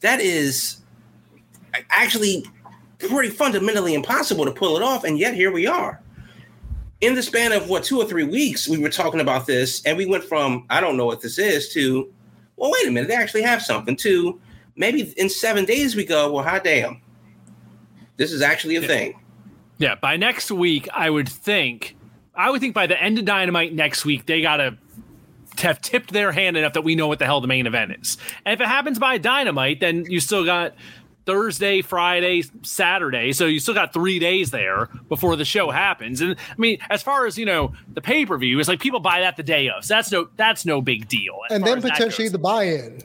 that 0.01 0.19
is 0.19 0.81
actually 1.91 2.45
pretty 2.99 3.29
fundamentally 3.29 3.93
impossible 3.93 4.43
to 4.43 4.51
pull 4.51 4.75
it 4.75 4.83
off. 4.83 5.05
And 5.05 5.17
yet 5.17 5.33
here 5.33 5.51
we 5.51 5.65
are. 5.65 6.01
In 6.99 7.15
the 7.15 7.23
span 7.23 7.53
of 7.53 7.69
what, 7.69 7.85
two 7.85 8.01
or 8.01 8.05
three 8.05 8.25
weeks, 8.25 8.67
we 8.67 8.79
were 8.79 8.89
talking 8.89 9.21
about 9.21 9.45
this, 9.45 9.81
and 9.85 9.97
we 9.97 10.05
went 10.05 10.25
from, 10.25 10.65
I 10.69 10.81
don't 10.81 10.97
know 10.97 11.05
what 11.05 11.21
this 11.21 11.37
is, 11.37 11.69
to, 11.69 12.11
well, 12.57 12.71
wait 12.71 12.87
a 12.87 12.91
minute, 12.91 13.07
they 13.07 13.15
actually 13.15 13.43
have 13.43 13.61
something, 13.61 13.95
to 13.97 14.41
maybe 14.77 15.13
in 15.17 15.29
seven 15.29 15.65
days 15.65 15.95
we 15.95 16.05
go, 16.05 16.31
well, 16.31 16.43
hot 16.43 16.63
damn. 16.63 17.01
This 18.15 18.31
is 18.31 18.41
actually 18.41 18.77
a 18.77 18.81
thing. 18.81 19.19
Yeah, 19.77 19.95
by 19.95 20.17
next 20.17 20.49
week, 20.49 20.87
I 20.93 21.09
would 21.09 21.29
think, 21.29 21.95
I 22.33 22.49
would 22.49 22.61
think 22.61 22.73
by 22.73 22.87
the 22.87 23.01
end 23.01 23.19
of 23.19 23.25
Dynamite 23.25 23.73
next 23.73 24.05
week, 24.05 24.25
they 24.25 24.41
gotta 24.41 24.77
have 25.59 25.81
tipped 25.81 26.13
their 26.13 26.31
hand 26.31 26.55
enough 26.55 26.73
that 26.73 26.83
we 26.83 26.95
know 26.95 27.07
what 27.07 27.19
the 27.19 27.25
hell 27.25 27.41
the 27.41 27.47
main 27.47 27.65
event 27.65 27.91
is. 27.99 28.17
And 28.45 28.53
if 28.53 28.61
it 28.61 28.67
happens 28.67 28.99
by 28.99 29.17
Dynamite, 29.17 29.79
then 29.79 30.05
you 30.05 30.19
still 30.19 30.45
got 30.45 30.75
Thursday, 31.25 31.81
Friday, 31.81 32.43
Saturday, 32.61 33.33
so 33.33 33.45
you 33.45 33.59
still 33.59 33.73
got 33.73 33.91
three 33.91 34.17
days 34.17 34.51
there 34.51 34.87
before 35.09 35.35
the 35.35 35.45
show 35.45 35.71
happens. 35.71 36.21
And 36.21 36.35
I 36.35 36.55
mean, 36.57 36.77
as 36.89 37.03
far 37.03 37.25
as 37.25 37.37
you 37.37 37.45
know, 37.45 37.73
the 37.93 38.01
pay 38.01 38.25
per 38.25 38.37
view 38.37 38.59
is 38.59 38.67
like 38.67 38.79
people 38.79 38.99
buy 38.99 39.19
that 39.21 39.35
the 39.35 39.43
day 39.43 39.69
of, 39.69 39.83
so 39.83 39.95
that's 39.95 40.11
no 40.11 40.29
that's 40.37 40.65
no 40.65 40.81
big 40.81 41.07
deal. 41.07 41.39
and 41.49 41.65
then 41.65 41.81
potentially 41.81 42.29
the 42.29 42.39
buy-in 42.39 43.03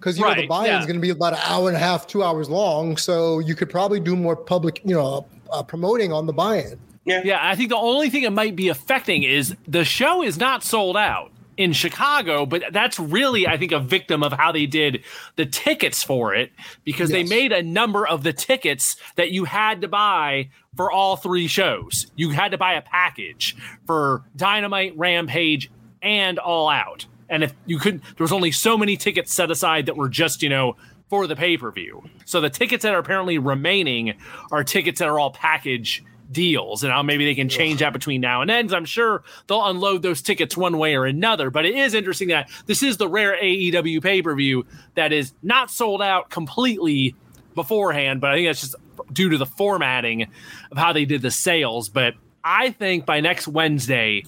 because 0.00 0.18
you 0.18 0.24
know 0.24 0.34
the 0.34 0.46
buy-in 0.46 0.80
is 0.80 0.86
going 0.86 0.96
to 0.96 1.00
be 1.00 1.10
about 1.10 1.34
an 1.34 1.40
hour 1.44 1.68
and 1.68 1.76
a 1.76 1.80
half 1.80 2.06
two 2.06 2.24
hours 2.24 2.48
long 2.48 2.96
so 2.96 3.38
you 3.38 3.54
could 3.54 3.68
probably 3.68 4.00
do 4.00 4.16
more 4.16 4.34
public 4.34 4.80
you 4.84 4.94
know 4.94 5.26
uh, 5.52 5.62
promoting 5.62 6.12
on 6.12 6.26
the 6.26 6.32
buy-in 6.32 6.78
Yeah, 7.04 7.22
yeah. 7.24 7.38
I 7.40 7.54
think 7.56 7.68
the 7.70 7.76
only 7.76 8.10
thing 8.10 8.24
it 8.24 8.32
might 8.32 8.56
be 8.56 8.68
affecting 8.68 9.22
is 9.22 9.54
the 9.66 9.84
show 9.84 10.22
is 10.22 10.38
not 10.38 10.62
sold 10.62 10.96
out 10.96 11.32
in 11.56 11.72
Chicago, 11.74 12.46
but 12.46 12.62
that's 12.72 12.98
really, 12.98 13.46
I 13.46 13.58
think, 13.58 13.72
a 13.72 13.78
victim 13.80 14.22
of 14.22 14.32
how 14.32 14.50
they 14.50 14.64
did 14.64 15.04
the 15.36 15.44
tickets 15.44 16.02
for 16.02 16.34
it 16.34 16.52
because 16.84 17.10
they 17.10 17.22
made 17.22 17.52
a 17.52 17.62
number 17.62 18.06
of 18.06 18.22
the 18.22 18.32
tickets 18.32 18.96
that 19.16 19.30
you 19.30 19.44
had 19.44 19.82
to 19.82 19.88
buy 19.88 20.48
for 20.74 20.90
all 20.90 21.16
three 21.16 21.48
shows. 21.48 22.06
You 22.16 22.30
had 22.30 22.52
to 22.52 22.58
buy 22.58 22.74
a 22.74 22.82
package 22.82 23.56
for 23.86 24.24
Dynamite, 24.36 24.96
Rampage, 24.96 25.70
and 26.00 26.38
All 26.38 26.70
Out. 26.70 27.04
And 27.30 27.44
if 27.44 27.54
you 27.64 27.78
couldn't, 27.78 28.02
there 28.02 28.24
was 28.24 28.32
only 28.32 28.50
so 28.50 28.76
many 28.76 28.96
tickets 28.96 29.32
set 29.32 29.50
aside 29.50 29.86
that 29.86 29.96
were 29.96 30.08
just, 30.08 30.42
you 30.42 30.48
know, 30.48 30.76
for 31.08 31.26
the 31.26 31.36
pay 31.36 31.56
per 31.56 31.70
view. 31.70 32.02
So 32.26 32.40
the 32.40 32.50
tickets 32.50 32.82
that 32.82 32.94
are 32.94 32.98
apparently 32.98 33.38
remaining 33.38 34.14
are 34.52 34.64
tickets 34.64 34.98
that 34.98 35.08
are 35.08 35.18
all 35.18 35.30
package 35.30 36.04
deals. 36.30 36.82
And 36.82 36.92
now 36.92 37.02
maybe 37.02 37.24
they 37.24 37.34
can 37.34 37.48
change 37.48 37.80
that 37.80 37.92
between 37.92 38.20
now 38.20 38.40
and 38.40 38.50
then. 38.50 38.72
I'm 38.72 38.84
sure 38.84 39.22
they'll 39.46 39.64
unload 39.64 40.02
those 40.02 40.22
tickets 40.22 40.56
one 40.56 40.78
way 40.78 40.94
or 40.94 41.04
another. 41.06 41.50
But 41.50 41.66
it 41.66 41.74
is 41.74 41.94
interesting 41.94 42.28
that 42.28 42.50
this 42.66 42.82
is 42.82 42.96
the 42.96 43.08
rare 43.08 43.36
AEW 43.40 44.02
pay 44.02 44.22
per 44.22 44.34
view 44.34 44.66
that 44.94 45.12
is 45.12 45.32
not 45.42 45.70
sold 45.70 46.02
out 46.02 46.30
completely 46.30 47.14
beforehand. 47.54 48.20
But 48.20 48.30
I 48.30 48.34
think 48.36 48.48
that's 48.48 48.60
just 48.60 48.76
due 49.12 49.30
to 49.30 49.38
the 49.38 49.46
formatting 49.46 50.28
of 50.70 50.78
how 50.78 50.92
they 50.92 51.04
did 51.04 51.22
the 51.22 51.30
sales. 51.30 51.88
But 51.88 52.14
I 52.44 52.70
think 52.70 53.06
by 53.06 53.20
next 53.20 53.48
Wednesday, 53.48 54.24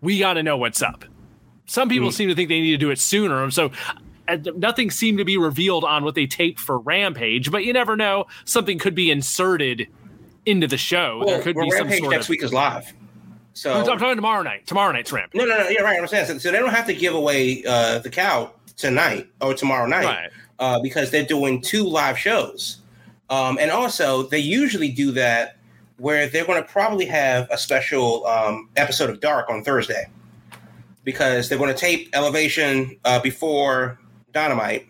we 0.00 0.18
got 0.18 0.34
to 0.34 0.42
know 0.42 0.56
what's 0.56 0.82
up. 0.82 1.04
Some 1.66 1.88
people 1.88 2.12
seem 2.12 2.28
to 2.28 2.34
think 2.34 2.48
they 2.48 2.60
need 2.60 2.70
to 2.72 2.76
do 2.76 2.90
it 2.90 2.98
sooner. 2.98 3.50
So 3.50 3.70
uh, 4.28 4.38
nothing 4.56 4.90
seemed 4.90 5.18
to 5.18 5.24
be 5.24 5.36
revealed 5.36 5.84
on 5.84 6.04
what 6.04 6.14
they 6.14 6.26
taped 6.26 6.60
for 6.60 6.78
Rampage, 6.78 7.50
but 7.50 7.64
you 7.64 7.72
never 7.72 7.96
know. 7.96 8.26
Something 8.44 8.78
could 8.78 8.94
be 8.94 9.10
inserted 9.10 9.88
into 10.46 10.66
the 10.68 10.76
show. 10.78 11.22
there 11.26 11.34
Well, 11.36 11.42
could 11.42 11.56
well, 11.56 11.64
be 11.66 11.70
some 11.72 11.80
Rampage 11.88 11.98
sort 12.00 12.10
next 12.12 12.26
of. 12.26 12.30
week 12.30 12.42
is 12.44 12.52
live. 12.52 12.92
So 13.54 13.72
I'm 13.72 13.84
talking 13.98 14.16
tomorrow 14.16 14.42
night. 14.42 14.66
Tomorrow 14.66 14.92
night's 14.92 15.10
Rampage. 15.12 15.38
No, 15.38 15.44
no, 15.46 15.56
no. 15.58 15.68
You're 15.68 15.82
right. 15.82 15.98
I'm 15.98 16.06
saying 16.06 16.26
so, 16.26 16.38
so 16.38 16.52
they 16.52 16.58
don't 16.58 16.70
have 16.70 16.86
to 16.86 16.94
give 16.94 17.14
away 17.14 17.64
uh, 17.66 17.98
the 18.00 18.10
cow 18.10 18.52
tonight 18.76 19.28
or 19.40 19.54
tomorrow 19.54 19.86
night 19.86 20.04
Right. 20.04 20.30
uh, 20.58 20.78
because 20.82 21.10
they're 21.10 21.24
doing 21.24 21.62
two 21.62 21.84
live 21.84 22.18
shows, 22.18 22.82
um, 23.30 23.56
and 23.58 23.70
also 23.70 24.24
they 24.24 24.38
usually 24.38 24.90
do 24.90 25.10
that 25.12 25.56
where 25.96 26.28
they're 26.28 26.44
going 26.44 26.62
to 26.62 26.68
probably 26.68 27.06
have 27.06 27.48
a 27.50 27.56
special 27.56 28.26
um, 28.26 28.68
episode 28.76 29.08
of 29.08 29.20
Dark 29.20 29.48
on 29.48 29.64
Thursday 29.64 30.04
because 31.06 31.48
they're 31.48 31.56
going 31.56 31.72
to 31.72 31.80
tape 31.80 32.10
Elevation 32.14 32.98
uh, 33.04 33.20
before 33.20 33.98
Dynamite, 34.32 34.88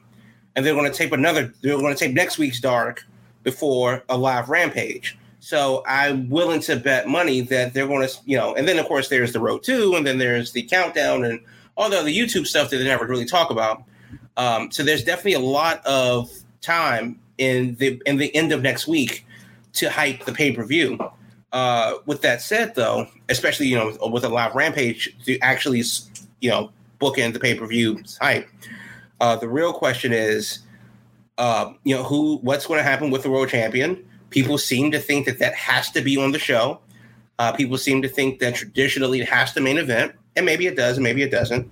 and 0.57 0.65
they're 0.65 0.75
going 0.75 0.91
to 0.91 0.97
tape 0.97 1.13
another. 1.13 1.53
They're 1.61 1.77
going 1.77 1.95
to 1.95 1.99
tape 1.99 2.15
next 2.15 2.39
week's 2.39 2.59
Dark 2.59 3.05
before 3.45 4.03
a 4.09 4.17
live 4.17 4.49
Rampage. 4.49 5.17
So 5.39 5.85
I'm 5.87 6.29
willing 6.31 6.61
to 6.63 6.77
bet 6.77 7.07
money 7.07 7.43
that 7.43 7.75
they're 7.75 7.87
going 7.87 8.09
to, 8.09 8.15
you 8.25 8.37
know, 8.37 8.55
and 8.55 8.67
then 8.67 8.79
of 8.81 8.87
course 8.87 9.09
there's 9.09 9.33
the 9.33 9.41
road 9.41 9.63
two, 9.63 9.95
and 9.95 10.05
then 10.07 10.19
there's 10.19 10.53
the 10.53 10.63
countdown 10.63 11.23
and 11.23 11.39
all 11.77 11.91
the 11.91 11.99
other 11.99 12.09
YouTube 12.09 12.47
stuff 12.47 12.71
that 12.71 12.79
they 12.79 12.85
never 12.85 13.07
really 13.07 13.27
talk 13.27 13.51
about. 13.51 13.85
Um, 14.39 14.73
so 14.73 14.83
there's 14.83 15.05
definitely 15.05 15.35
a 15.35 15.41
lot 15.41 15.85
of 15.85 16.31
time 16.63 17.21
in 17.37 17.77
the 17.77 18.03
in 18.07 18.17
the 18.17 18.35
end 18.35 18.53
of 18.53 18.63
next 18.63 18.89
week 18.89 19.27
to 19.75 19.91
hype 19.91 20.25
the 20.25 20.33
pay 20.33 20.51
per 20.51 20.65
view. 20.65 20.99
Uh, 21.57 22.01
with 22.05 22.21
that 22.21 22.43
said, 22.43 22.75
though, 22.75 23.09
especially 23.31 23.67
you 23.67 23.75
know 23.75 23.97
with 24.13 24.23
a 24.25 24.29
live 24.29 24.55
rampage 24.55 25.17
to 25.25 25.39
actually 25.39 25.83
you 26.41 26.51
know 26.51 26.71
bookend 27.01 27.33
the 27.33 27.41
pay 27.41 27.55
per 27.55 27.67
view 27.67 27.99
hype. 28.21 28.47
Uh, 29.23 29.37
the 29.37 29.49
real 29.49 29.73
question 29.73 30.13
is, 30.13 30.59
uh, 31.39 31.73
you 31.83 31.97
know, 31.97 32.03
who 32.03 32.37
what's 32.43 32.67
going 32.67 32.77
to 32.77 32.85
happen 32.85 33.11
with 33.11 33.23
the 33.23 33.31
world 33.31 33.49
champion? 33.49 34.07
People 34.29 34.59
seem 34.59 34.91
to 34.91 34.99
think 34.99 35.25
that 35.25 35.39
that 35.39 35.55
has 35.55 35.91
to 35.93 36.03
be 36.03 36.19
on 36.19 36.33
the 36.33 36.39
show. 36.39 36.79
Uh, 37.39 37.53
people 37.53 37.79
seem 37.79 38.03
to 38.03 38.09
think 38.09 38.39
that 38.41 38.55
traditionally 38.55 39.23
it 39.23 39.29
has 39.31 39.55
to 39.55 39.63
main 39.63 39.79
event, 39.79 40.13
and 40.37 40.45
maybe 40.45 40.67
it 40.67 40.77
does, 40.77 40.99
and 40.99 41.05
maybe 41.05 41.23
it 41.23 41.31
doesn't. 41.31 41.71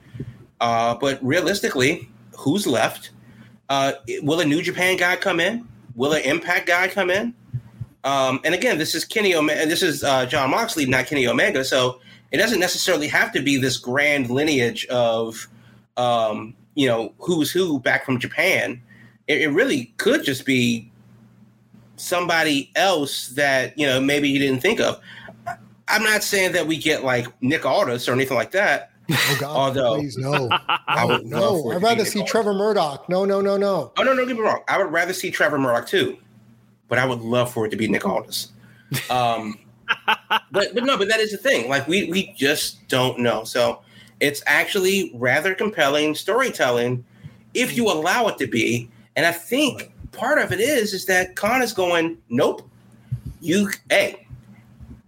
Uh, 0.63 0.95
but 0.95 1.23
realistically, 1.23 2.09
who's 2.39 2.67
left? 2.67 3.11
Will 4.23 4.41
a 4.41 4.47
New 4.47 4.63
Japan 4.63 4.97
guy 4.97 5.17
come 5.17 5.41
in? 5.41 5.69
Will 5.95 6.15
an 6.15 6.23
Impact 6.23 6.69
guy 6.69 6.89
come 6.89 7.11
in? 7.11 7.35
Um, 8.05 8.41
and 8.45 8.55
again, 8.55 8.77
this 8.77 8.95
is 8.95 9.05
Kenny 9.05 9.35
Omega. 9.35 9.67
This 9.67 9.83
is 9.83 10.05
uh, 10.05 10.27
Jon 10.27 10.51
Moxley, 10.51 10.85
not 10.85 11.07
Kenny 11.07 11.27
Omega. 11.27 11.65
So 11.65 12.01
it 12.33 12.37
doesn't 12.37 12.61
necessarily 12.61 13.09
have 13.09 13.33
to 13.33 13.41
be 13.41 13.57
this 13.57 13.79
grand 13.79 14.29
lineage 14.29 14.85
of, 14.87 15.49
um, 15.97 16.55
you 16.75 16.87
know, 16.87 17.15
who's 17.19 17.51
who 17.51 17.81
back 17.81 18.05
from 18.05 18.19
Japan. 18.19 18.81
It, 19.27 19.41
it, 19.41 19.49
really 19.49 19.87
could 19.97 20.23
just 20.23 20.45
be 20.45 20.91
somebody 21.97 22.71
else 22.77 23.29
that 23.29 23.79
you 23.79 23.87
know 23.87 24.01
maybe 24.01 24.29
you 24.29 24.39
didn't 24.39 24.61
think 24.61 24.81
of. 24.81 25.01
I'm 25.89 26.03
not 26.03 26.23
saying 26.23 26.53
that 26.53 26.67
we 26.67 26.77
get 26.77 27.05
like 27.05 27.27
Nick 27.41 27.65
Aldis 27.65 28.07
or 28.07 28.13
anything 28.13 28.37
like 28.37 28.51
that. 28.51 28.91
Oh 29.11 29.37
God! 29.41 29.57
Although, 29.57 29.95
please 29.97 30.19
no, 30.19 30.49
I 30.89 31.07
would 31.07 31.25
no. 31.25 31.71
I'd 31.71 31.83
rather 31.83 32.05
see 32.05 32.23
Trevor 32.25 32.53
Murdoch. 32.53 33.09
No, 33.09 33.25
no, 33.25 33.41
no, 33.41 33.57
no. 33.57 33.93
Oh 33.97 34.03
no, 34.03 34.13
no, 34.13 34.27
get 34.27 34.37
me 34.37 34.43
wrong. 34.43 34.63
I 34.69 34.77
would 34.77 34.93
rather 34.93 35.15
see 35.15 35.31
Trevor 35.31 35.59
Murdoch 35.59 35.87
too 35.87 36.19
but 36.95 37.03
I 37.03 37.07
would 37.07 37.23
love 37.23 37.53
for 37.53 37.67
it 37.67 37.71
to 37.71 37.77
be 37.77 37.89
Nick 37.89 38.07
Aldis. 38.07 38.53
Um, 39.11 39.59
but 40.53 40.73
but 40.73 40.85
no, 40.85 40.97
but 40.97 41.09
that 41.09 41.19
is 41.19 41.33
the 41.33 41.37
thing. 41.37 41.69
Like 41.69 41.89
we 41.89 42.09
we 42.09 42.33
just 42.37 42.87
don't 42.87 43.19
know. 43.19 43.43
So 43.43 43.83
it's 44.21 44.45
actually 44.47 45.11
rather 45.13 45.57
compelling 45.57 46.15
storytelling 46.15 47.05
if 47.53 47.77
you 47.77 47.91
allow 47.91 48.29
it 48.29 48.39
to 48.39 48.47
be. 48.47 48.89
And 49.17 49.27
I 49.27 49.33
think 49.33 49.91
part 50.13 50.39
of 50.39 50.53
it 50.53 50.61
is 50.61 50.95
is 50.95 51.07
that 51.07 51.35
Khan 51.35 51.63
is 51.63 51.73
going, 51.73 52.17
nope. 52.29 52.63
You 53.41 53.71
hey, 53.91 54.25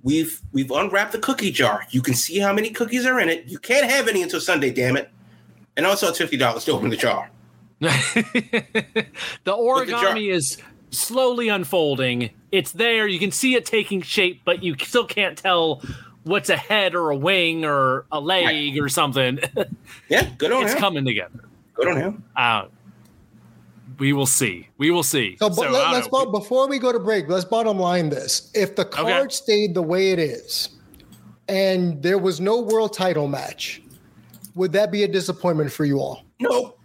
we've 0.03 0.41
we've 0.53 0.73
unwrapped 0.73 1.13
the 1.13 1.21
cookie 1.21 1.53
jar. 1.53 1.87
You 1.91 2.03
can 2.03 2.15
see 2.15 2.41
how 2.41 2.53
many 2.53 2.71
cookies 2.71 3.07
are 3.07 3.21
in 3.21 3.29
it. 3.29 3.45
You 3.47 3.61
can't 3.61 3.89
have 3.89 4.09
any 4.09 4.23
until 4.23 4.41
Sunday, 4.41 4.73
damn 4.73 4.97
it. 4.97 5.09
And 5.77 5.87
also 5.87 6.09
it's 6.09 6.19
fifty 6.19 6.37
dollars 6.37 6.65
to 6.65 6.73
open 6.73 6.91
the 6.91 6.97
jar. 6.97 7.31
the 7.79 7.89
origami 9.47 9.87
the 9.87 9.93
jar- 9.93 10.19
is 10.19 10.59
slowly 10.91 11.49
unfolding. 11.49 12.31
It's 12.53 12.73
there. 12.73 13.07
You 13.07 13.19
can 13.19 13.31
see 13.31 13.55
it 13.55 13.67
taking 13.67 14.03
shape, 14.03 14.43
but 14.45 14.63
you 14.63 14.77
still 14.79 15.07
can't 15.07 15.37
tell 15.37 15.83
what's 16.25 16.49
a 16.49 16.57
head 16.57 16.95
or 16.95 17.11
a 17.11 17.17
wing 17.17 17.65
or 17.65 18.07
a 18.11 18.21
leg 18.21 18.45
right. 18.47 18.81
or 18.81 18.89
something. 18.89 19.39
Yeah, 20.09 20.29
good 20.39 20.53
on 20.53 20.63
it's 20.63 20.73
him. 20.73 20.79
coming 20.79 21.05
together. 21.05 21.49
Good 21.75 21.89
on 21.89 21.97
him. 21.97 22.25
Uh, 22.37 22.67
we 23.99 24.13
will 24.13 24.27
see. 24.27 24.69
We 24.79 24.93
will 24.93 25.03
see. 25.03 25.37
So, 25.39 25.51
so 25.51 25.69
let, 25.69 25.95
us 25.95 26.09
before 26.31 26.69
we 26.69 26.79
go 26.79 26.93
to 26.93 27.01
break. 27.01 27.29
Let's 27.29 27.45
bottom 27.45 27.79
line 27.79 28.09
this: 28.09 28.53
if 28.55 28.77
the 28.77 28.85
card 28.85 29.27
okay. 29.27 29.35
stayed 29.35 29.75
the 29.75 29.83
way 29.83 30.13
it 30.13 30.21
is, 30.21 30.69
and 31.49 32.01
there 32.03 32.19
was 32.19 32.41
no 32.41 32.61
world 32.61 32.93
title 32.93 33.27
match, 33.27 33.83
would 34.55 34.71
that 34.73 34.93
be 34.93 35.03
a 35.03 35.09
disappointment 35.09 35.73
for 35.73 35.85
you 35.85 35.99
all? 35.99 36.23
No. 36.39 36.76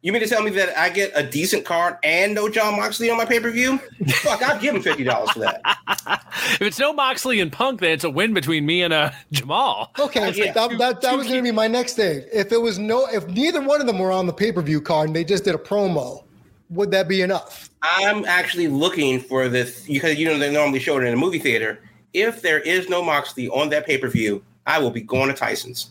You 0.00 0.12
mean 0.12 0.22
to 0.22 0.28
tell 0.28 0.44
me 0.44 0.50
that 0.52 0.78
I 0.78 0.90
get 0.90 1.10
a 1.16 1.24
decent 1.24 1.64
card 1.64 1.96
and 2.04 2.32
no 2.32 2.48
Jon 2.48 2.76
Moxley 2.76 3.10
on 3.10 3.16
my 3.16 3.24
pay 3.24 3.40
per 3.40 3.50
view? 3.50 3.78
Fuck, 4.08 4.42
I'd 4.42 4.60
give 4.60 4.76
him 4.76 4.80
fifty 4.80 5.02
dollars 5.02 5.30
for 5.32 5.40
that. 5.40 5.60
if 6.52 6.62
it's 6.62 6.78
no 6.78 6.92
Moxley 6.92 7.40
and 7.40 7.50
Punk, 7.50 7.80
then 7.80 7.90
it's 7.90 8.04
a 8.04 8.10
win 8.10 8.32
between 8.32 8.64
me 8.64 8.82
and 8.82 8.94
uh, 8.94 9.10
Jamal. 9.32 9.90
Okay, 9.98 10.30
yeah. 10.34 10.52
that, 10.52 10.78
that, 10.78 11.00
that 11.00 11.16
was 11.16 11.26
going 11.26 11.38
to 11.38 11.42
be 11.42 11.50
my 11.50 11.66
next 11.66 11.94
thing. 11.94 12.24
If 12.32 12.52
it 12.52 12.58
was 12.58 12.78
no, 12.78 13.06
if 13.06 13.26
neither 13.26 13.60
one 13.60 13.80
of 13.80 13.88
them 13.88 13.98
were 13.98 14.12
on 14.12 14.28
the 14.28 14.32
pay 14.32 14.52
per 14.52 14.62
view 14.62 14.80
card 14.80 15.08
and 15.08 15.16
they 15.16 15.24
just 15.24 15.42
did 15.42 15.56
a 15.56 15.58
promo, 15.58 16.22
would 16.70 16.92
that 16.92 17.08
be 17.08 17.22
enough? 17.22 17.68
I'm 17.82 18.24
actually 18.24 18.68
looking 18.68 19.18
for 19.18 19.48
this 19.48 19.84
because 19.84 20.16
you 20.16 20.26
know 20.26 20.38
they 20.38 20.52
normally 20.52 20.78
show 20.78 20.98
it 20.98 21.04
in 21.04 21.12
a 21.12 21.16
movie 21.16 21.40
theater. 21.40 21.80
If 22.12 22.40
there 22.40 22.60
is 22.60 22.88
no 22.88 23.02
Moxley 23.02 23.48
on 23.48 23.68
that 23.70 23.84
pay 23.84 23.98
per 23.98 24.08
view, 24.08 24.44
I 24.64 24.78
will 24.78 24.92
be 24.92 25.00
going 25.00 25.26
to 25.26 25.34
Tyson's 25.34 25.90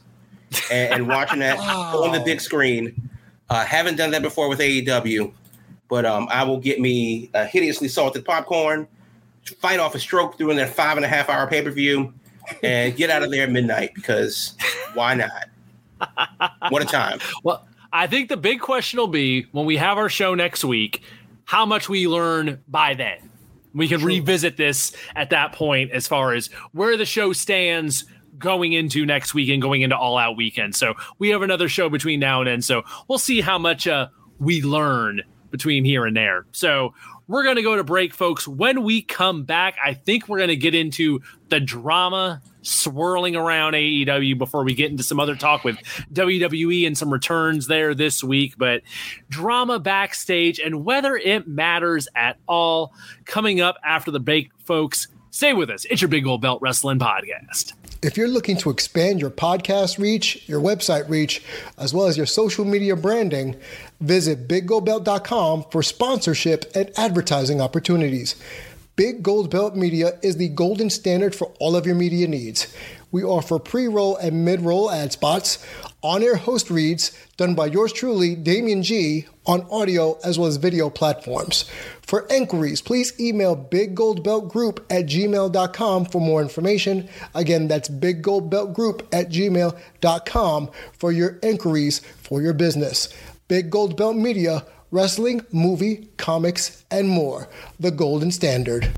and, 0.72 0.94
and 0.94 1.08
watching 1.10 1.40
that 1.40 1.58
oh. 1.60 2.06
on 2.06 2.14
the 2.14 2.22
big 2.22 2.40
screen 2.40 3.10
uh, 3.50 3.66
haven't 3.66 3.96
done 3.96 4.12
that 4.12 4.22
before 4.22 4.50
with 4.50 4.60
AEW, 4.60 5.32
but 5.88 6.06
um, 6.06 6.28
I 6.30 6.44
will 6.44 6.60
get 6.60 6.80
me 6.80 7.30
a 7.34 7.46
hideously 7.46 7.88
salted 7.88 8.26
popcorn, 8.26 8.88
fight 9.60 9.80
off 9.80 9.96
a 9.96 10.00
stroke 10.00 10.38
during 10.38 10.58
that 10.58 10.70
five 10.70 10.98
and 10.98 11.06
a 11.06 11.10
half 11.10 11.30
hour 11.30 11.48
pay 11.48 11.62
per 11.62 11.72
view, 11.72 12.14
and 12.64 12.96
get 12.96 13.10
out 13.10 13.24
of 13.24 13.32
there 13.32 13.44
at 13.44 13.52
midnight 13.52 13.94
because 13.94 14.56
why 14.94 15.14
not? 15.14 15.50
what 16.70 16.82
a 16.82 16.86
time. 16.86 17.20
Well, 17.44 17.68
I 17.94 18.06
think 18.06 18.30
the 18.30 18.38
big 18.38 18.60
question 18.60 19.00
will 19.00 19.08
be 19.08 19.48
when 19.54 19.66
we 19.66 19.78
have 19.78 19.98
our 19.98 20.10
show 20.10 20.36
next 20.36 20.66
week, 20.66 21.02
how 21.46 21.66
much 21.66 21.88
we 21.88 22.08
learn 22.08 22.62
by 22.68 22.94
then. 22.94 23.30
We 23.74 23.88
can 23.88 24.00
True. 24.00 24.10
revisit 24.10 24.58
this 24.58 24.92
at 25.16 25.30
that 25.30 25.54
point 25.54 25.92
as 25.92 26.08
far 26.08 26.34
as 26.34 26.48
where 26.74 26.98
the 26.98 27.06
show 27.06 27.32
stands 27.32 28.06
going 28.38 28.74
into 28.74 29.06
next 29.06 29.34
week 29.34 29.50
and 29.50 29.62
going 29.62 29.82
into 29.82 29.98
all 29.98 30.18
out 30.18 30.38
weekend. 30.38 30.76
So 30.76 30.96
we 31.20 31.30
have 31.30 31.42
another 31.42 31.70
show 31.70 31.90
between 31.90 32.20
now 32.20 32.42
and 32.42 32.48
then. 32.48 32.62
So 32.62 32.84
we'll 33.08 33.18
see 33.18 33.42
how 33.42 33.58
much 33.58 33.88
uh, 33.88 34.08
we 34.40 34.62
learn 34.62 35.22
between 35.52 35.86
here 35.86 36.06
and 36.06 36.16
there. 36.16 36.46
So 36.52 36.94
we're 37.28 37.44
going 37.44 37.58
to 37.58 37.62
go 37.62 37.76
to 37.76 37.84
break, 37.84 38.14
folks. 38.14 38.48
When 38.48 38.84
we 38.84 39.02
come 39.02 39.44
back, 39.44 39.76
I 39.84 39.94
think 39.94 40.28
we're 40.28 40.38
going 40.38 40.50
to 40.50 40.56
get 40.56 40.76
into 40.76 41.22
the 41.50 41.60
drama 41.60 42.42
swirling 42.62 43.36
around 43.36 43.74
AEW 43.74 44.38
before 44.38 44.64
we 44.64 44.74
get 44.74 44.92
into 44.92 45.04
some 45.04 45.20
other 45.20 45.36
talk 45.36 45.64
with 45.64 45.78
WWE 46.14 46.86
and 46.86 46.98
some 46.98 47.12
returns 47.12 47.68
there 47.68 47.94
this 47.94 48.24
week. 48.24 48.56
But 48.58 48.82
drama 49.30 49.80
backstage 49.80 50.60
and 50.60 50.86
whether 50.86 51.16
it 51.16 51.48
matters 51.48 52.08
at 52.16 52.38
all 52.48 52.94
coming 53.26 53.62
up 53.62 53.78
after 53.84 54.12
the 54.12 54.20
break, 54.20 54.52
folks. 54.66 55.08
Stay 55.30 55.54
with 55.54 55.70
us. 55.70 55.86
It's 55.86 56.02
your 56.02 56.10
Big 56.10 56.24
Gold 56.24 56.42
Belt 56.42 56.62
Wrestling 56.62 56.98
Podcast. 56.98 57.74
If 58.04 58.16
you're 58.16 58.28
looking 58.28 58.58
to 58.58 58.70
expand 58.70 59.20
your 59.20 59.32
podcast 59.32 59.98
reach, 59.98 60.48
your 60.48 60.62
website 60.62 61.10
reach, 61.10 61.44
as 61.80 61.96
well 61.96 62.06
as 62.06 62.16
your 62.16 62.28
social 62.28 62.64
media 62.64 62.96
branding, 62.96 63.56
visit 64.00 64.48
biggoldbelt.com 64.48 65.66
for 65.72 65.82
sponsorship 65.82 66.66
and 66.76 66.92
advertising 66.96 67.60
opportunities. 67.60 68.36
Big 68.98 69.24
Gold 69.24 69.50
Belt 69.50 69.76
Media 69.76 70.20
is 70.22 70.38
the 70.38 70.50
golden 70.50 70.92
standard 70.92 71.34
for 71.34 71.52
all 71.60 71.76
of 71.76 71.88
your 71.88 71.96
media 71.96 72.28
needs. 72.28 72.72
We 73.12 73.24
offer 73.24 73.58
pre 73.58 73.88
roll 73.88 74.16
and 74.18 74.46
mid 74.46 74.62
roll 74.62 74.92
ad 74.92 75.12
spots, 75.12 75.66
on 76.04 76.22
air 76.22 76.36
host 76.36 76.70
reads 76.70 77.18
done 77.36 77.56
by 77.56 77.66
yours 77.68 77.94
truly, 77.94 78.36
Damien 78.36 78.84
G, 78.84 79.26
on 79.48 79.66
audio 79.72 80.20
as 80.24 80.38
well 80.38 80.48
as 80.48 80.58
video 80.58 80.90
platforms. 80.90 81.66
For 82.02 82.28
inquiries, 82.30 82.82
please 82.82 83.20
email 83.20 83.56
biggoldbeltgroup 83.56 84.80
at 84.90 85.06
gmail.com 85.06 86.06
for 86.06 86.22
more 86.22 86.42
information. 86.42 87.10
Again, 87.34 87.68
that's 87.68 87.90
biggoldbeltgroup 87.90 89.08
at 89.12 89.30
gmail.com 89.30 90.70
for 90.94 91.12
your 91.12 91.40
inquiries 91.42 92.00
for 92.00 92.42
your 92.42 92.54
business. 92.54 93.10
Big 93.48 93.70
Gold 93.70 93.96
Belt 93.96 94.16
Media, 94.16 94.66
wrestling, 94.92 95.42
movie, 95.52 96.10
comics, 96.18 96.84
and 96.92 97.08
more. 97.08 97.48
The 97.80 97.92
golden 97.92 98.32
standard. 98.32 98.94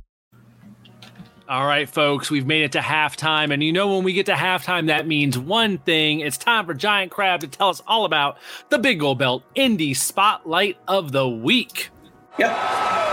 All 1.49 1.65
right, 1.65 1.89
folks, 1.89 2.29
we've 2.29 2.45
made 2.45 2.61
it 2.61 2.73
to 2.73 2.79
halftime. 2.79 3.51
And 3.51 3.63
you 3.63 3.73
know, 3.73 3.95
when 3.95 4.03
we 4.03 4.13
get 4.13 4.27
to 4.27 4.33
halftime, 4.33 4.85
that 4.85 5.07
means 5.07 5.35
one 5.35 5.79
thing. 5.79 6.19
It's 6.19 6.37
time 6.37 6.67
for 6.67 6.75
Giant 6.75 7.11
Crab 7.11 7.39
to 7.39 7.47
tell 7.47 7.69
us 7.69 7.81
all 7.87 8.05
about 8.05 8.37
the 8.69 8.77
Big 8.77 8.99
Gold 8.99 9.17
Belt 9.17 9.41
Indie 9.55 9.95
Spotlight 9.95 10.77
of 10.87 11.11
the 11.11 11.27
Week. 11.27 11.89
Yep. 12.37 12.55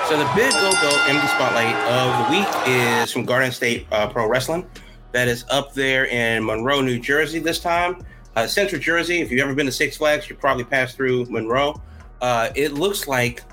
So 0.09 0.19
the 0.19 0.31
Big 0.37 0.53
Gold 0.53 0.75
Belt 0.75 1.01
Indie 1.07 1.29
Spotlight 1.29 1.75
of 1.91 2.27
the 2.27 2.37
Week 2.37 2.69
is 2.69 3.11
from 3.11 3.25
Garden 3.25 3.51
State 3.53 3.87
uh, 3.91 4.07
Pro 4.07 4.29
Wrestling. 4.29 4.69
That 5.13 5.29
is 5.29 5.47
up 5.49 5.73
there 5.73 6.05
in 6.05 6.45
Monroe, 6.45 6.83
New 6.83 7.01
Jersey 7.01 7.39
this 7.39 7.59
time. 7.59 8.05
Uh, 8.37 8.47
Central 8.47 8.79
Jersey, 8.79 9.23
if 9.23 9.31
you've 9.31 9.41
ever 9.41 9.55
been 9.55 9.65
to 9.65 9.73
Six 9.73 9.97
Flags, 9.97 10.29
you 10.29 10.37
probably 10.37 10.65
passed 10.65 10.95
through 10.95 11.25
Monroe. 11.31 11.81
Uh, 12.21 12.51
it 12.55 12.75
looks 12.75 13.09
like 13.09 13.45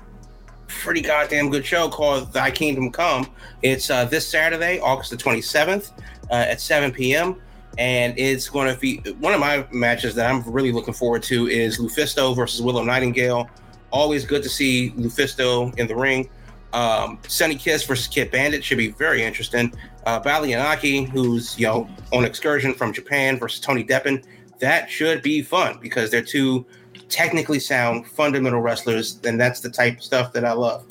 pretty 0.68 1.00
goddamn 1.00 1.50
good 1.50 1.64
show 1.64 1.88
called 1.88 2.32
Thy 2.32 2.50
Kingdom 2.50 2.90
Come. 2.90 3.30
It's 3.62 3.90
uh, 3.90 4.04
this 4.04 4.26
Saturday, 4.26 4.78
August 4.80 5.10
the 5.10 5.16
27th 5.16 5.92
uh, 6.30 6.34
at 6.34 6.60
7 6.60 6.92
p.m. 6.92 7.40
And 7.78 8.16
it's 8.18 8.48
going 8.48 8.72
to 8.72 8.80
be 8.80 8.98
one 9.18 9.34
of 9.34 9.40
my 9.40 9.66
matches 9.72 10.14
that 10.14 10.30
I'm 10.30 10.42
really 10.44 10.72
looking 10.72 10.94
forward 10.94 11.22
to 11.24 11.48
is 11.48 11.78
Lufisto 11.78 12.34
versus 12.36 12.62
Willow 12.62 12.84
Nightingale. 12.84 13.48
Always 13.90 14.24
good 14.24 14.42
to 14.42 14.48
see 14.48 14.90
Lufisto 14.90 15.76
in 15.78 15.86
the 15.86 15.96
ring. 15.96 16.28
Um, 16.72 17.20
Sonny 17.28 17.54
Kiss 17.54 17.84
versus 17.84 18.08
Kid 18.08 18.30
Bandit 18.30 18.64
should 18.64 18.78
be 18.78 18.90
very 18.90 19.22
interesting. 19.22 19.72
Uh, 20.06 20.20
Balianaki, 20.20 21.08
who's 21.08 21.58
you 21.58 21.66
know 21.66 21.88
on 22.12 22.24
excursion 22.24 22.74
from 22.74 22.92
Japan 22.92 23.38
versus 23.38 23.60
Tony 23.60 23.84
Deppen, 23.84 24.24
that 24.58 24.90
should 24.90 25.22
be 25.22 25.40
fun 25.40 25.78
because 25.80 26.10
they're 26.10 26.22
two 26.22 26.66
technically 27.14 27.60
sound, 27.60 28.06
fundamental 28.08 28.60
wrestlers, 28.60 29.20
and 29.24 29.40
that's 29.40 29.60
the 29.60 29.70
type 29.70 29.98
of 29.98 30.02
stuff 30.02 30.32
that 30.32 30.44
I 30.44 30.52
love. 30.52 30.84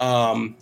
Um, 0.00 0.56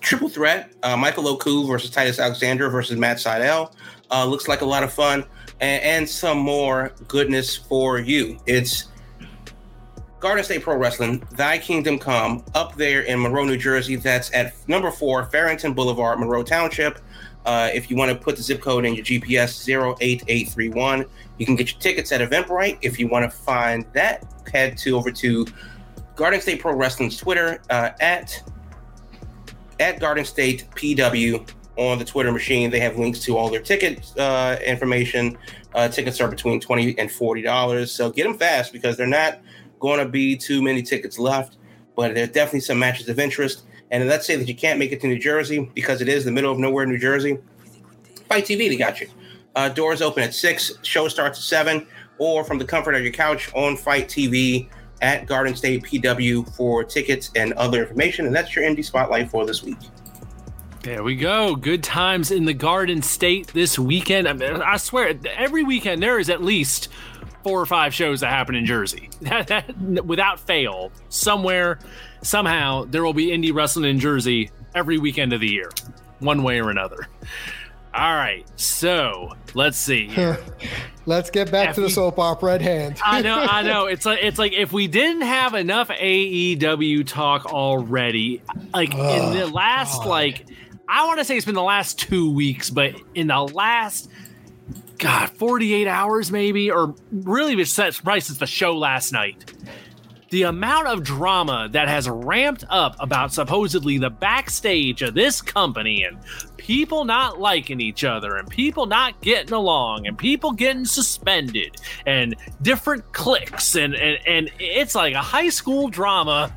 triple 0.00 0.28
threat, 0.28 0.72
uh, 0.82 0.96
Michael 0.96 1.28
Oku 1.28 1.64
versus 1.66 1.90
Titus 1.90 2.18
Alexander 2.18 2.68
versus 2.68 2.98
Matt 2.98 3.18
Sydal, 3.18 3.72
uh, 4.10 4.26
looks 4.26 4.48
like 4.48 4.60
a 4.62 4.64
lot 4.64 4.82
of 4.82 4.92
fun. 4.92 5.24
and, 5.60 5.82
and 5.82 6.08
some 6.08 6.38
more 6.38 6.92
goodness 7.06 7.56
for 7.56 7.98
you. 7.98 8.38
It's 8.46 8.88
Garden 10.20 10.44
State 10.44 10.62
Pro 10.62 10.76
Wrestling, 10.76 11.22
Thy 11.32 11.58
Kingdom 11.58 11.96
Come, 11.98 12.44
up 12.56 12.74
there 12.74 13.02
in 13.02 13.22
Monroe, 13.22 13.44
New 13.44 13.56
Jersey. 13.56 13.94
That's 13.94 14.34
at 14.34 14.54
number 14.68 14.90
four, 14.90 15.26
Farrington 15.26 15.74
Boulevard, 15.74 16.18
Monroe 16.18 16.42
Township. 16.42 16.98
Uh, 17.46 17.70
if 17.72 17.88
you 17.88 17.96
want 17.96 18.10
to 18.10 18.18
put 18.18 18.36
the 18.36 18.42
zip 18.42 18.60
code 18.60 18.84
in 18.84 18.94
your 18.94 19.04
GPS 19.04 19.68
08831, 20.00 21.06
you 21.38 21.46
can 21.46 21.56
get 21.56 21.72
your 21.72 21.80
tickets 21.80 22.12
at 22.12 22.20
Eventbrite. 22.20 22.78
If 22.82 22.98
you 22.98 23.08
want 23.08 23.30
to 23.30 23.36
find 23.36 23.84
that, 23.92 24.24
head 24.52 24.76
to 24.78 24.96
over 24.96 25.10
to 25.12 25.46
Garden 26.16 26.40
State 26.40 26.60
Pro 26.60 26.74
Wrestling's 26.74 27.16
Twitter 27.16 27.60
uh, 27.70 27.90
at 28.00 28.42
at 29.80 30.00
Garden 30.00 30.24
State 30.24 30.66
PW 30.74 31.48
on 31.76 31.98
the 31.98 32.04
Twitter 32.04 32.32
machine. 32.32 32.70
They 32.70 32.80
have 32.80 32.98
links 32.98 33.20
to 33.20 33.36
all 33.36 33.48
their 33.48 33.60
ticket 33.60 34.12
uh, 34.18 34.56
information. 34.64 35.38
Uh, 35.74 35.88
tickets 35.88 36.20
are 36.20 36.28
between 36.28 36.60
twenty 36.60 36.98
and 36.98 37.10
forty 37.10 37.42
dollars, 37.42 37.92
so 37.92 38.10
get 38.10 38.24
them 38.24 38.36
fast 38.36 38.72
because 38.72 38.96
they're 38.96 39.06
not 39.06 39.38
going 39.78 40.00
to 40.00 40.08
be 40.08 40.36
too 40.36 40.60
many 40.60 40.82
tickets 40.82 41.18
left. 41.18 41.56
But 41.94 42.14
there's 42.14 42.30
definitely 42.30 42.60
some 42.60 42.78
matches 42.78 43.08
of 43.08 43.18
interest. 43.18 43.62
And 43.90 44.06
let's 44.06 44.26
say 44.26 44.36
that 44.36 44.46
you 44.46 44.54
can't 44.54 44.78
make 44.78 44.92
it 44.92 45.00
to 45.00 45.06
New 45.06 45.18
Jersey 45.18 45.70
because 45.74 46.00
it 46.00 46.08
is 46.08 46.24
the 46.24 46.30
middle 46.30 46.52
of 46.52 46.58
nowhere, 46.58 46.84
New 46.84 46.98
Jersey. 46.98 47.38
FITE 48.28 48.44
TV, 48.44 48.68
they 48.68 48.76
got 48.76 49.00
you. 49.00 49.08
Uh, 49.58 49.68
doors 49.68 50.00
open 50.00 50.22
at 50.22 50.32
six. 50.32 50.70
Show 50.82 51.08
starts 51.08 51.36
at 51.36 51.42
seven, 51.42 51.84
or 52.18 52.44
from 52.44 52.58
the 52.58 52.64
comfort 52.64 52.94
of 52.94 53.02
your 53.02 53.10
couch 53.10 53.52
on 53.54 53.76
FITE 53.76 54.06
TV 54.06 54.68
at 55.02 55.26
Garden 55.26 55.56
State 55.56 55.82
PW 55.82 56.48
for 56.54 56.84
tickets 56.84 57.32
and 57.34 57.52
other 57.54 57.82
information. 57.82 58.26
And 58.26 58.32
that's 58.32 58.54
your 58.54 58.64
indie 58.64 58.84
spotlight 58.84 59.28
for 59.28 59.44
this 59.44 59.64
week. 59.64 59.78
There 60.84 61.02
we 61.02 61.16
go. 61.16 61.56
Good 61.56 61.82
times 61.82 62.30
in 62.30 62.44
the 62.44 62.54
Garden 62.54 63.02
State 63.02 63.48
this 63.48 63.76
weekend. 63.80 64.28
I, 64.28 64.32
mean, 64.34 64.62
I 64.62 64.76
swear, 64.76 65.18
every 65.36 65.64
weekend 65.64 66.04
there 66.04 66.20
is 66.20 66.30
at 66.30 66.40
least 66.40 66.88
four 67.42 67.60
or 67.60 67.66
five 67.66 67.92
shows 67.92 68.20
that 68.20 68.28
happen 68.28 68.54
in 68.54 68.64
Jersey. 68.64 69.10
Without 70.04 70.38
fail, 70.38 70.92
somewhere, 71.08 71.80
somehow, 72.22 72.84
there 72.84 73.02
will 73.02 73.12
be 73.12 73.26
indie 73.30 73.52
wrestling 73.52 73.90
in 73.90 73.98
Jersey 73.98 74.52
every 74.76 74.98
weekend 74.98 75.32
of 75.32 75.40
the 75.40 75.50
year, 75.50 75.68
one 76.20 76.44
way 76.44 76.60
or 76.60 76.70
another. 76.70 77.08
All 77.94 78.14
right, 78.14 78.46
so 78.56 79.32
let's 79.54 79.78
see. 79.78 80.14
let's 81.06 81.30
get 81.30 81.50
back 81.50 81.74
to 81.74 81.80
the 81.80 81.90
soap 81.90 82.18
opera 82.18 82.54
at 82.54 82.60
hand. 82.60 83.00
I 83.04 83.22
know, 83.22 83.38
I 83.38 83.62
know. 83.64 83.86
It's 83.86 84.04
like 84.04 84.20
it's 84.22 84.38
like 84.38 84.52
if 84.52 84.72
we 84.72 84.86
didn't 84.86 85.22
have 85.22 85.54
enough 85.54 85.88
AEW 85.88 87.06
talk 87.06 87.46
already, 87.46 88.42
like 88.74 88.94
in 88.94 89.32
the 89.32 89.46
last 89.46 89.98
God. 89.98 90.08
like 90.08 90.46
I 90.88 91.06
want 91.06 91.18
to 91.18 91.24
say 91.24 91.36
it's 91.36 91.46
been 91.46 91.54
the 91.54 91.62
last 91.62 91.98
two 91.98 92.30
weeks, 92.32 92.70
but 92.70 92.94
in 93.14 93.28
the 93.28 93.40
last 93.40 94.10
God, 94.98 95.30
48 95.30 95.86
hours 95.86 96.30
maybe, 96.30 96.70
or 96.70 96.94
really 97.10 97.54
probably 97.54 98.20
since 98.20 98.38
the 98.38 98.46
show 98.46 98.76
last 98.76 99.12
night. 99.12 99.52
The 100.30 100.42
amount 100.42 100.88
of 100.88 101.02
drama 101.04 101.70
that 101.72 101.88
has 101.88 102.06
ramped 102.06 102.64
up 102.68 102.96
about 103.00 103.32
supposedly 103.32 103.96
the 103.96 104.10
backstage 104.10 105.00
of 105.00 105.14
this 105.14 105.40
company 105.40 106.04
and 106.04 106.18
people 106.68 107.06
not 107.06 107.40
liking 107.40 107.80
each 107.80 108.04
other 108.04 108.36
and 108.36 108.46
people 108.46 108.84
not 108.84 109.18
getting 109.22 109.54
along 109.54 110.06
and 110.06 110.18
people 110.18 110.52
getting 110.52 110.84
suspended 110.84 111.74
and 112.04 112.36
different 112.60 113.10
cliques 113.14 113.74
and, 113.74 113.94
and, 113.94 114.18
and 114.26 114.50
it's 114.58 114.94
like 114.94 115.14
a 115.14 115.22
high 115.22 115.48
school 115.48 115.88
drama 115.88 116.54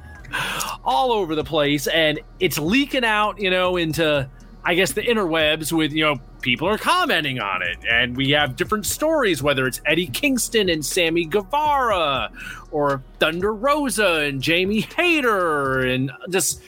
all 0.83 1.13
over 1.13 1.33
the 1.33 1.45
place 1.45 1.87
and 1.87 2.19
it's 2.41 2.59
leaking 2.59 3.05
out, 3.05 3.39
you 3.39 3.49
know, 3.49 3.77
into 3.77 4.29
I 4.65 4.75
guess 4.75 4.91
the 4.91 5.01
interwebs 5.01 5.71
with, 5.71 5.93
you 5.93 6.03
know, 6.03 6.19
people 6.41 6.67
are 6.67 6.77
commenting 6.77 7.39
on 7.39 7.61
it. 7.61 7.77
And 7.89 8.17
we 8.17 8.31
have 8.31 8.57
different 8.57 8.85
stories, 8.85 9.41
whether 9.41 9.65
it's 9.65 9.79
Eddie 9.85 10.07
Kingston 10.07 10.67
and 10.67 10.85
Sammy 10.85 11.23
Guevara 11.23 12.31
or 12.69 13.01
Thunder 13.19 13.53
Rosa 13.53 14.17
and 14.17 14.41
Jamie 14.41 14.81
Hayter 14.97 15.79
and 15.79 16.11
just 16.29 16.61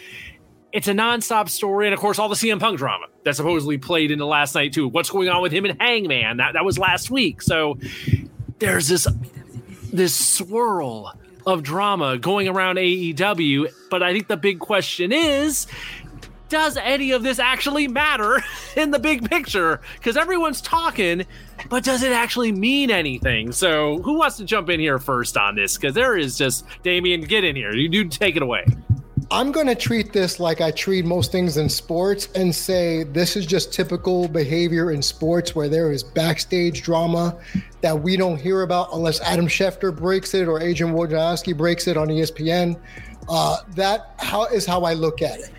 it's 0.73 0.88
a 0.88 0.93
nonstop 0.93 1.47
story. 1.49 1.88
And 1.88 1.93
of 1.93 1.99
course, 1.99 2.19
all 2.19 2.27
the 2.27 2.36
CM 2.36 2.59
Punk 2.59 2.79
drama 2.79 3.05
that 3.23 3.36
supposedly 3.36 3.77
played 3.77 4.12
into 4.12 4.25
last 4.25 4.55
night 4.55 4.73
too. 4.73 4.88
What's 4.88 5.09
going 5.09 5.29
on 5.29 5.41
with 5.41 5.53
him 5.53 5.65
and 5.65 5.79
Hangman? 5.79 6.38
That 6.38 6.53
that 6.53 6.65
was 6.65 6.77
last 6.77 7.12
week. 7.12 7.41
So 7.41 7.77
there's 8.59 8.88
this 8.88 9.07
this 9.93 10.13
swirl 10.13 11.13
of 11.45 11.62
drama 11.62 12.17
going 12.17 12.47
around 12.47 12.77
AEW. 12.77 13.67
But 13.91 14.01
I 14.01 14.12
think 14.12 14.27
the 14.27 14.38
big 14.38 14.59
question 14.59 15.12
is 15.12 15.67
does 16.49 16.77
any 16.77 17.12
of 17.12 17.23
this 17.23 17.39
actually 17.39 17.88
matter 17.88 18.39
in 18.77 18.91
the 18.91 18.99
big 18.99 19.29
picture? 19.29 19.79
Because 19.95 20.17
everyone's 20.17 20.62
talking, 20.62 21.25
but 21.69 21.83
does 21.83 22.03
it 22.03 22.12
actually 22.12 22.51
mean 22.51 22.91
anything? 22.91 23.51
So, 23.51 24.01
who 24.03 24.19
wants 24.19 24.38
to 24.38 24.45
jump 24.45 24.69
in 24.69 24.79
here 24.79 24.99
first 24.99 25.36
on 25.38 25.55
this? 25.55 25.77
Because 25.77 25.95
there 25.95 26.17
is 26.17 26.38
just 26.38 26.65
Damien, 26.83 27.21
get 27.21 27.43
in 27.43 27.55
here. 27.55 27.73
You 27.73 27.89
do 27.89 28.07
take 28.07 28.36
it 28.36 28.41
away. 28.41 28.65
I'm 29.34 29.52
going 29.52 29.65
to 29.65 29.74
treat 29.74 30.13
this 30.13 30.39
like 30.39 30.62
I 30.62 30.69
treat 30.69 31.06
most 31.06 31.32
things 31.32 31.58
in 31.58 31.67
sports 31.67 32.30
and 32.36 32.54
say 32.54 33.02
this 33.02 33.36
is 33.36 33.48
just 33.48 33.74
typical 33.74 34.28
behavior 34.28 34.91
in 34.91 35.02
sports 35.02 35.56
where 35.56 35.67
there 35.67 35.91
is 35.91 36.04
backstage 36.04 36.84
drama 36.84 37.36
that 37.82 38.00
we 38.00 38.15
don't 38.15 38.39
hear 38.39 38.62
about 38.62 38.89
unless 38.93 39.19
Adam 39.22 39.48
Schefter 39.48 39.93
breaks 39.93 40.36
it 40.36 40.48
or 40.48 40.62
Adrian 40.62 40.93
Wojnarowski 40.93 41.58
breaks 41.58 41.88
it 41.88 41.98
on 41.98 42.10
ESPN. 42.10 42.80
Uh, 43.28 43.58
that 43.69 44.13
how 44.19 44.46
is 44.46 44.67
how 44.67 44.84
I 44.84 44.93
look 44.93 45.24
at 45.24 45.39
it. 45.39 45.50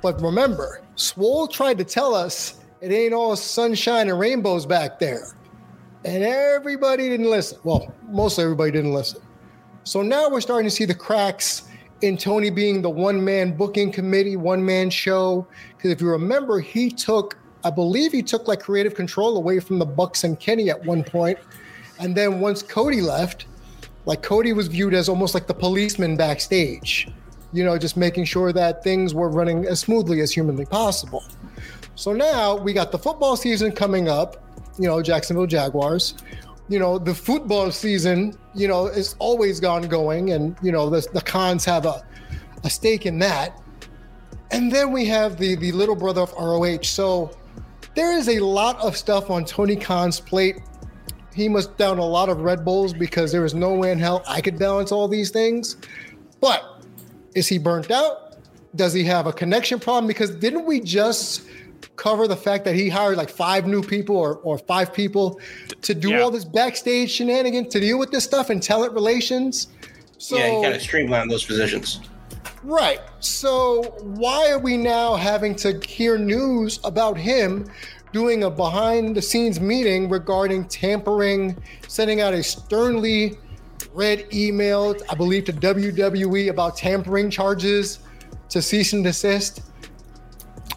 But 0.00 0.18
remember, 0.22 0.80
Swole 0.94 1.48
tried 1.48 1.76
to 1.76 1.84
tell 1.84 2.14
us 2.14 2.62
it 2.80 2.92
ain't 2.92 3.12
all 3.12 3.36
sunshine 3.36 4.08
and 4.08 4.18
rainbows 4.18 4.64
back 4.64 4.98
there. 4.98 5.34
And 6.06 6.24
everybody 6.24 7.10
didn't 7.10 7.30
listen. 7.30 7.58
Well, 7.62 7.94
mostly 8.08 8.44
everybody 8.44 8.70
didn't 8.70 8.94
listen. 8.94 9.20
So 9.84 10.00
now 10.00 10.30
we're 10.30 10.40
starting 10.40 10.66
to 10.66 10.74
see 10.74 10.86
the 10.86 10.94
cracks 10.94 11.64
in 12.02 12.16
Tony 12.16 12.50
being 12.50 12.82
the 12.82 12.90
one 12.90 13.24
man 13.24 13.56
booking 13.56 13.92
committee, 13.92 14.36
one 14.36 14.64
man 14.64 14.90
show. 14.90 15.46
Because 15.76 15.90
if 15.90 16.00
you 16.00 16.08
remember, 16.08 16.60
he 16.60 16.90
took, 16.90 17.36
I 17.64 17.70
believe 17.70 18.12
he 18.12 18.22
took 18.22 18.48
like 18.48 18.60
creative 18.60 18.94
control 18.94 19.36
away 19.36 19.60
from 19.60 19.78
the 19.78 19.86
Bucks 19.86 20.24
and 20.24 20.38
Kenny 20.38 20.70
at 20.70 20.84
one 20.84 21.04
point. 21.04 21.38
And 21.98 22.16
then 22.16 22.40
once 22.40 22.62
Cody 22.62 23.00
left, 23.00 23.46
like 24.06 24.22
Cody 24.22 24.52
was 24.52 24.68
viewed 24.68 24.94
as 24.94 25.08
almost 25.08 25.34
like 25.34 25.46
the 25.46 25.54
policeman 25.54 26.16
backstage 26.16 27.08
you 27.52 27.64
know, 27.64 27.76
just 27.78 27.96
making 27.96 28.24
sure 28.24 28.52
that 28.52 28.82
things 28.82 29.14
were 29.14 29.28
running 29.28 29.66
as 29.66 29.80
smoothly 29.80 30.20
as 30.20 30.32
humanly 30.32 30.64
possible. 30.64 31.24
So 31.94 32.12
now 32.12 32.56
we 32.56 32.72
got 32.72 32.92
the 32.92 32.98
football 32.98 33.36
season 33.36 33.72
coming 33.72 34.08
up, 34.08 34.42
you 34.78 34.86
know, 34.86 35.02
Jacksonville 35.02 35.46
Jaguars. 35.46 36.14
You 36.70 36.78
know, 36.78 36.98
the 36.98 37.14
football 37.14 37.70
season, 37.70 38.38
you 38.54 38.68
know, 38.68 38.86
is 38.86 39.14
always 39.18 39.60
gone 39.60 39.82
going, 39.82 40.30
and, 40.30 40.56
you 40.62 40.72
know, 40.72 40.88
the, 40.88 41.06
the 41.12 41.20
Khans 41.20 41.66
have 41.66 41.84
a, 41.84 42.02
a 42.64 42.70
stake 42.70 43.04
in 43.04 43.18
that. 43.18 43.60
And 44.52 44.72
then 44.72 44.92
we 44.92 45.04
have 45.06 45.36
the, 45.36 45.56
the 45.56 45.72
little 45.72 45.96
brother 45.96 46.22
of 46.22 46.32
ROH. 46.32 46.82
So 46.84 47.36
there 47.94 48.12
is 48.12 48.28
a 48.28 48.40
lot 48.40 48.78
of 48.80 48.96
stuff 48.96 49.30
on 49.30 49.44
Tony 49.44 49.76
Khan's 49.76 50.20
plate. 50.20 50.60
He 51.34 51.48
must 51.48 51.76
down 51.76 51.98
a 51.98 52.04
lot 52.04 52.28
of 52.28 52.40
Red 52.40 52.64
Bulls 52.64 52.92
because 52.92 53.30
there 53.32 53.44
is 53.44 53.54
no 53.54 53.74
way 53.74 53.92
in 53.92 53.98
hell 53.98 54.22
I 54.26 54.40
could 54.40 54.58
balance 54.58 54.92
all 54.92 55.08
these 55.08 55.30
things. 55.30 55.76
But 56.40 56.84
is 57.34 57.46
he 57.46 57.58
burnt 57.58 57.90
out? 57.90 58.36
Does 58.76 58.92
he 58.92 59.04
have 59.04 59.26
a 59.26 59.32
connection 59.32 59.78
problem? 59.80 60.06
Because 60.06 60.30
didn't 60.30 60.64
we 60.64 60.80
just 60.80 61.42
cover 61.96 62.26
the 62.28 62.36
fact 62.36 62.64
that 62.64 62.74
he 62.74 62.88
hired 62.88 63.16
like 63.16 63.30
five 63.30 63.66
new 63.66 63.82
people 63.82 64.16
or, 64.16 64.36
or 64.36 64.58
five 64.58 64.92
people 64.92 65.40
to 65.82 65.94
do 65.94 66.10
yeah. 66.10 66.20
all 66.20 66.30
this 66.30 66.44
backstage 66.44 67.10
shenanigans 67.10 67.68
to 67.68 67.80
deal 67.80 67.98
with 67.98 68.10
this 68.10 68.24
stuff 68.24 68.50
and 68.50 68.62
talent 68.62 68.92
relations? 68.92 69.68
So, 70.18 70.36
yeah, 70.36 70.50
he 70.50 70.62
kind 70.62 70.74
of 70.74 70.82
streamlined 70.82 71.30
those 71.30 71.44
positions. 71.44 72.00
Right. 72.62 73.00
So 73.20 73.82
why 74.00 74.50
are 74.50 74.58
we 74.58 74.76
now 74.76 75.14
having 75.14 75.54
to 75.56 75.80
hear 75.86 76.18
news 76.18 76.78
about 76.84 77.16
him 77.16 77.70
doing 78.12 78.44
a 78.44 78.50
behind 78.50 79.16
the 79.16 79.22
scenes 79.22 79.60
meeting 79.60 80.08
regarding 80.08 80.66
tampering, 80.66 81.56
sending 81.88 82.20
out 82.20 82.34
a 82.34 82.42
sternly 82.42 83.38
read 83.94 84.26
email, 84.32 84.94
I 85.08 85.14
believe, 85.14 85.44
to 85.44 85.52
WWE 85.52 86.50
about 86.50 86.76
tampering 86.76 87.30
charges 87.30 88.00
to 88.50 88.60
cease 88.60 88.92
and 88.92 89.04
desist. 89.04 89.62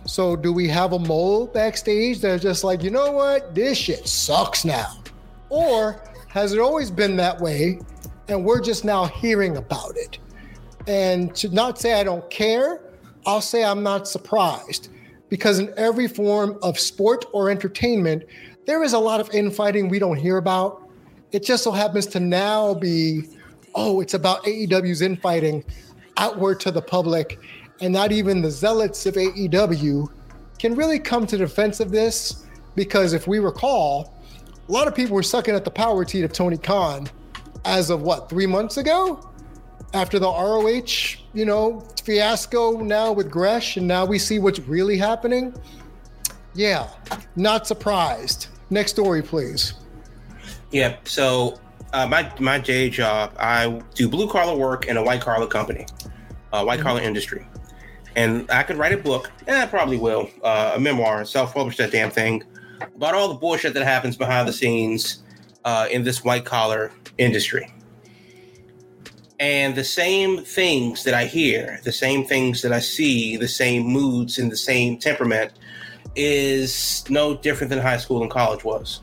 So, 0.06 0.36
do 0.36 0.52
we 0.52 0.68
have 0.68 0.94
a 0.94 1.00
mole 1.00 1.48
backstage 1.48 2.20
that's 2.20 2.44
just 2.44 2.64
like, 2.64 2.84
you 2.84 2.92
know 2.92 3.12
what, 3.12 3.56
this 3.56 3.78
shit 3.78 4.08
sucks 4.08 4.66
now? 4.66 5.02
Or 5.50 6.04
has 6.28 6.54
it 6.54 6.60
always 6.60 6.92
been 6.92 7.16
that 7.18 7.40
way 7.40 7.80
and 8.28 8.44
we're 8.44 8.62
just 8.62 8.84
now 8.84 9.06
hearing 9.06 9.58
about 9.58 9.96
it? 9.96 10.18
And 10.88 11.34
to 11.36 11.50
not 11.50 11.80
say 11.80 11.94
I 11.94 12.04
don't 12.04 12.30
care, 12.30 12.82
I'll 13.26 13.42
say 13.42 13.64
I'm 13.64 13.84
not 13.84 14.08
surprised 14.08 14.90
because 15.30 15.60
in 15.60 15.74
every 15.78 16.08
form 16.08 16.58
of 16.62 16.78
sport 16.78 17.26
or 17.32 17.50
entertainment, 17.50 18.24
there 18.66 18.84
is 18.84 18.94
a 18.94 19.00
lot 19.00 19.22
of 19.22 19.30
infighting 19.34 19.88
we 19.88 20.00
don't 20.00 20.18
hear 20.18 20.38
about 20.38 20.84
it 21.34 21.44
just 21.44 21.64
so 21.64 21.72
happens 21.72 22.06
to 22.06 22.20
now 22.20 22.76
be, 22.76 23.24
oh, 23.76 24.00
it's 24.00 24.14
about 24.14 24.44
AEW's 24.44 25.02
infighting 25.02 25.66
outward 26.18 26.60
to 26.62 26.72
the 26.72 26.82
public, 26.82 27.40
and 27.84 27.92
not 27.92 28.14
even 28.14 28.42
the 28.42 28.50
zealots 28.50 29.06
of 29.06 29.16
AEW 29.16 30.08
can 30.58 30.74
really 30.74 31.00
come 31.00 31.28
to 31.28 31.38
defense 31.38 31.82
of 31.82 31.92
this 31.92 32.46
because 32.76 33.12
if 33.12 33.28
we 33.28 33.40
recall, 33.40 34.18
a 34.70 34.72
lot 34.72 34.88
of 34.88 34.96
people 34.96 35.16
were 35.16 35.24
sucking 35.24 35.54
at 35.54 35.66
the 35.66 35.72
power 35.72 36.06
teat 36.06 36.24
of 36.24 36.32
Tony 36.32 36.58
Khan 36.58 37.10
as 37.66 37.90
of 37.90 38.02
what, 38.02 38.30
three 38.30 38.46
months 38.46 38.78
ago? 38.78 39.30
After 39.94 40.18
the 40.18 40.30
ROH, 40.30 41.22
you 41.34 41.44
know, 41.44 41.86
fiasco 42.04 42.80
now 42.80 43.12
with 43.12 43.30
Gresh, 43.30 43.76
and 43.76 43.86
now 43.86 44.06
we 44.06 44.18
see 44.18 44.40
what's 44.40 44.60
really 44.60 44.98
happening. 44.98 45.54
Yeah, 46.56 46.88
not 47.36 47.68
surprised. 47.68 48.48
Next 48.70 48.92
story, 48.92 49.22
please. 49.22 49.74
Yeah. 50.72 50.96
So 51.04 51.60
uh, 51.92 52.08
my 52.08 52.32
my 52.40 52.58
day 52.58 52.90
job, 52.90 53.36
I 53.38 53.82
do 53.94 54.10
blue 54.10 54.30
collar 54.30 54.58
work 54.58 54.88
in 54.88 54.98
a 54.98 55.04
white 55.04 55.22
collar 55.22 55.46
company, 55.46 55.86
uh, 56.54 56.64
white 56.64 56.80
collar 56.80 57.00
mm-hmm. 57.00 57.08
industry, 57.08 57.46
and 58.16 58.50
I 58.52 58.64
could 58.64 58.78
write 58.78 58.94
a 58.94 58.98
book, 58.98 59.32
and 59.48 59.58
I 59.58 59.66
probably 59.66 59.98
will, 59.98 60.30
uh, 60.44 60.74
a 60.76 60.80
memoir, 60.80 61.26
self 61.26 61.54
publish 61.54 61.78
that 61.78 61.92
damn 61.92 62.12
thing, 62.12 62.44
about 62.96 63.14
all 63.16 63.28
the 63.28 63.36
bullshit 63.36 63.74
that 63.74 63.84
happens 63.84 64.16
behind 64.16 64.48
the 64.48 64.54
scenes 64.54 65.24
uh, 65.66 65.88
in 65.92 66.04
this 66.04 66.24
white 66.24 66.46
collar 66.46 66.92
industry. 67.18 67.72
And 69.40 69.76
the 69.76 69.84
same 69.84 70.44
things 70.44 71.04
that 71.04 71.14
I 71.14 71.26
hear, 71.26 71.80
the 71.84 71.92
same 71.92 72.24
things 72.24 72.62
that 72.62 72.72
I 72.72 72.80
see, 72.80 73.36
the 73.36 73.48
same 73.48 73.84
moods 73.84 74.38
and 74.38 74.52
the 74.52 74.58
same 74.58 74.98
temperament 74.98 75.52
is 76.16 77.04
no 77.10 77.36
different 77.36 77.70
than 77.70 77.80
high 77.80 77.98
school 77.98 78.22
and 78.22 78.32
college 78.32 78.64
was. 78.64 79.02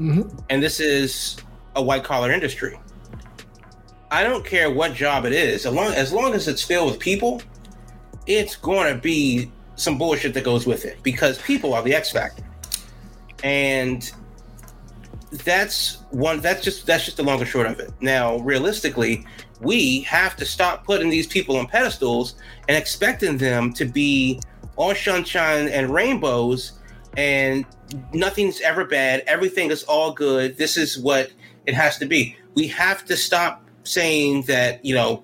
Mm-hmm. 0.00 0.38
And 0.50 0.62
this 0.62 0.80
is 0.80 1.36
a 1.74 1.82
white 1.82 2.04
collar 2.04 2.30
industry. 2.30 2.78
I 4.10 4.22
don't 4.22 4.44
care 4.44 4.70
what 4.70 4.94
job 4.94 5.24
it 5.24 5.32
is, 5.32 5.66
as 5.66 5.72
long, 5.72 5.92
as 5.92 6.12
long 6.12 6.32
as 6.32 6.46
it's 6.46 6.62
filled 6.62 6.92
with 6.92 7.00
people, 7.00 7.42
it's 8.26 8.56
going 8.56 8.92
to 8.94 9.00
be 9.00 9.50
some 9.76 9.98
bullshit 9.98 10.34
that 10.34 10.44
goes 10.44 10.66
with 10.66 10.84
it 10.84 11.02
because 11.02 11.38
people 11.42 11.74
are 11.74 11.82
the 11.82 11.94
X 11.94 12.10
factor. 12.10 12.42
And 13.44 14.10
that's 15.44 15.98
one 16.10 16.40
that's 16.40 16.62
just 16.62 16.86
that's 16.86 17.04
just 17.04 17.16
the 17.16 17.22
long 17.22 17.40
and 17.40 17.48
short 17.48 17.66
of 17.66 17.78
it. 17.80 17.90
Now, 18.00 18.38
realistically, 18.38 19.26
we 19.60 20.00
have 20.02 20.36
to 20.36 20.46
stop 20.46 20.84
putting 20.84 21.10
these 21.10 21.26
people 21.26 21.56
on 21.56 21.66
pedestals 21.66 22.34
and 22.68 22.76
expecting 22.76 23.38
them 23.38 23.72
to 23.74 23.84
be 23.84 24.40
all 24.76 24.94
sunshine 24.94 25.68
and 25.68 25.92
rainbows 25.92 26.72
and 27.16 27.64
nothing's 28.12 28.60
ever 28.60 28.84
bad. 28.84 29.22
Everything 29.26 29.70
is 29.70 29.84
all 29.84 30.12
good. 30.12 30.56
This 30.56 30.76
is 30.76 30.98
what 30.98 31.30
it 31.66 31.74
has 31.74 31.98
to 31.98 32.06
be. 32.06 32.36
We 32.54 32.66
have 32.68 33.04
to 33.06 33.16
stop 33.16 33.64
saying 33.84 34.42
that, 34.42 34.84
you 34.84 34.94
know, 34.94 35.22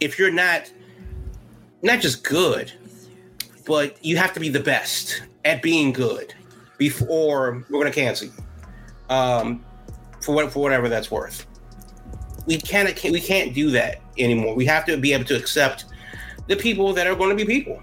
if 0.00 0.18
you're 0.18 0.32
not 0.32 0.70
not 1.86 2.00
just 2.00 2.24
good, 2.24 2.72
but 3.64 4.04
you 4.04 4.16
have 4.16 4.32
to 4.34 4.40
be 4.40 4.48
the 4.48 4.60
best 4.60 5.22
at 5.44 5.62
being 5.62 5.92
good 5.92 6.34
before 6.78 7.64
we're 7.70 7.80
going 7.80 7.92
to 7.92 7.92
cancel 7.92 8.28
you. 8.28 8.34
Um, 9.08 9.64
for 10.20 10.34
what 10.34 10.52
for 10.52 10.60
whatever 10.60 10.88
that's 10.88 11.10
worth. 11.10 11.46
We 12.46 12.58
can't 12.58 13.02
we 13.04 13.20
can't 13.20 13.54
do 13.54 13.70
that 13.70 14.00
anymore. 14.18 14.54
We 14.54 14.66
have 14.66 14.84
to 14.86 14.96
be 14.96 15.12
able 15.12 15.24
to 15.26 15.36
accept 15.36 15.86
the 16.48 16.56
people 16.56 16.92
that 16.94 17.06
are 17.06 17.14
going 17.14 17.30
to 17.30 17.36
be 17.36 17.44
people. 17.44 17.82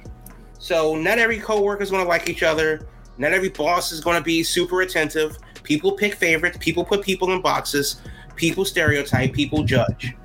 So 0.60 0.96
not 0.96 1.18
every 1.18 1.40
coworker 1.40 1.84
is 1.84 1.90
going 1.90 2.04
to 2.04 2.08
like 2.08 2.30
each 2.30 2.44
other. 2.44 2.88
Not 3.18 3.32
every 3.32 3.50
boss 3.50 3.92
is 3.92 4.02
going 4.02 4.18
to 4.18 4.24
be 4.24 4.44
super 4.44 4.82
attentive. 4.82 5.38
People 5.64 5.94
pick 5.94 6.16
favorites. 6.16 6.58
People 6.60 6.84
put 6.84 7.02
people 7.02 7.32
in 7.32 7.42
boxes. 7.42 8.02
People 8.36 8.66
stereotype. 8.66 9.34
People 9.34 9.64
judge. 9.64 10.16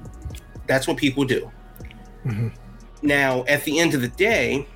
That's 0.66 0.86
what 0.86 0.96
people 0.96 1.24
do. 1.24 1.50
Mm-hmm. 2.24 2.48
Now, 3.02 3.44
at 3.44 3.64
the 3.64 3.78
end 3.78 3.94
of 3.94 4.00
the 4.00 4.08
day, 4.08 4.66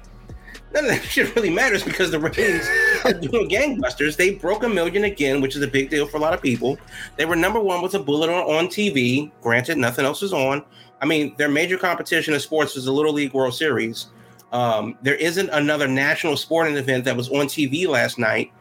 none 0.72 0.84
of 0.84 0.90
that 0.90 1.02
shit 1.08 1.34
really 1.34 1.50
matters 1.50 1.82
because 1.82 2.10
the 2.10 2.18
ratings 2.18 2.68
are 3.04 3.12
doing 3.20 3.48
gangbusters. 3.48 4.16
They 4.16 4.34
broke 4.34 4.62
a 4.62 4.68
million 4.68 5.04
again, 5.04 5.40
which 5.40 5.56
is 5.56 5.62
a 5.62 5.68
big 5.68 5.90
deal 5.90 6.06
for 6.06 6.16
a 6.16 6.20
lot 6.20 6.34
of 6.34 6.42
people. 6.42 6.78
They 7.16 7.24
were 7.24 7.36
number 7.36 7.60
one 7.60 7.82
with 7.82 7.94
a 7.94 7.98
bullet 7.98 8.30
on, 8.30 8.44
on 8.44 8.66
TV. 8.66 9.30
Granted, 9.42 9.78
nothing 9.78 10.04
else 10.04 10.22
was 10.22 10.32
on. 10.32 10.64
I 11.00 11.06
mean, 11.06 11.34
their 11.36 11.48
major 11.48 11.76
competition 11.76 12.32
in 12.32 12.40
sports 12.40 12.76
was 12.76 12.84
the 12.84 12.92
Little 12.92 13.12
League 13.12 13.34
World 13.34 13.54
Series, 13.54 14.06
um, 14.52 14.98
there 15.00 15.14
isn't 15.14 15.48
another 15.48 15.88
national 15.88 16.36
sporting 16.36 16.76
event 16.76 17.04
that 17.06 17.16
was 17.16 17.30
on 17.30 17.46
TV 17.46 17.88
last 17.88 18.18
night, 18.18 18.52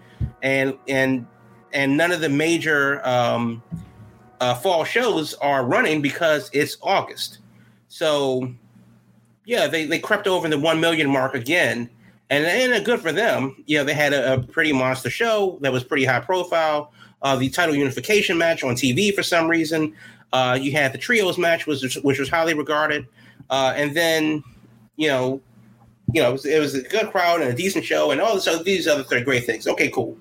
and 0.42 0.78
and 0.88 1.28
and 1.74 1.98
none 1.98 2.12
of 2.12 2.22
the 2.22 2.30
major 2.30 3.06
um, 3.06 3.62
uh, 4.40 4.56
fall 4.56 4.86
shows 4.86 5.34
are 5.36 5.66
running 5.66 6.02
because 6.02 6.50
it's 6.54 6.78
August. 6.82 7.40
So, 7.90 8.54
yeah, 9.52 9.68
they, 9.68 9.84
they 9.86 10.00
crept 10.00 10.28
over 10.28 10.48
the 10.48 10.58
one 10.58 10.80
million 10.80 11.10
mark 11.10 11.36
again, 11.36 11.90
and 12.30 12.46
and 12.46 12.86
good 12.86 13.02
for 13.02 13.12
them. 13.12 13.62
Yeah, 13.68 13.84
they 13.84 13.94
had 13.94 14.14
a, 14.14 14.36
a 14.36 14.40
pretty 14.42 14.72
monster 14.72 15.10
show 15.10 15.58
that 15.60 15.74
was 15.74 15.84
pretty 15.84 16.06
high 16.06 16.22
profile. 16.22 16.94
Uh, 17.22 17.36
the 17.36 17.50
title 17.50 17.76
unification 17.76 18.38
match 18.38 18.64
on 18.64 18.76
TV 18.76 19.14
for 19.14 19.24
some 19.24 19.50
reason. 19.50 19.94
Uh, 20.32 20.58
you 20.60 20.72
had 20.72 20.94
the 20.94 20.98
trios 20.98 21.38
match, 21.38 21.68
which 21.68 21.96
which 21.96 22.18
was 22.18 22.30
highly 22.30 22.54
regarded, 22.54 23.06
uh, 23.50 23.74
and 23.76 23.94
then 23.94 24.42
you 24.96 25.10
know 25.10 25.42
you 26.14 26.22
know, 26.22 26.30
it 26.30 26.32
was, 26.32 26.46
it 26.46 26.60
was, 26.60 26.74
a 26.74 26.82
good 26.84 27.12
crowd 27.12 27.42
and 27.42 27.50
a 27.50 27.54
decent 27.54 27.84
show 27.84 28.12
and 28.12 28.22
all 28.22 28.36
this 28.36 28.64
these 28.64 28.88
other 28.88 29.04
three 29.04 29.22
great 29.22 29.46
things. 29.46 29.68
Okay, 29.68 29.90
cool. 29.90 30.18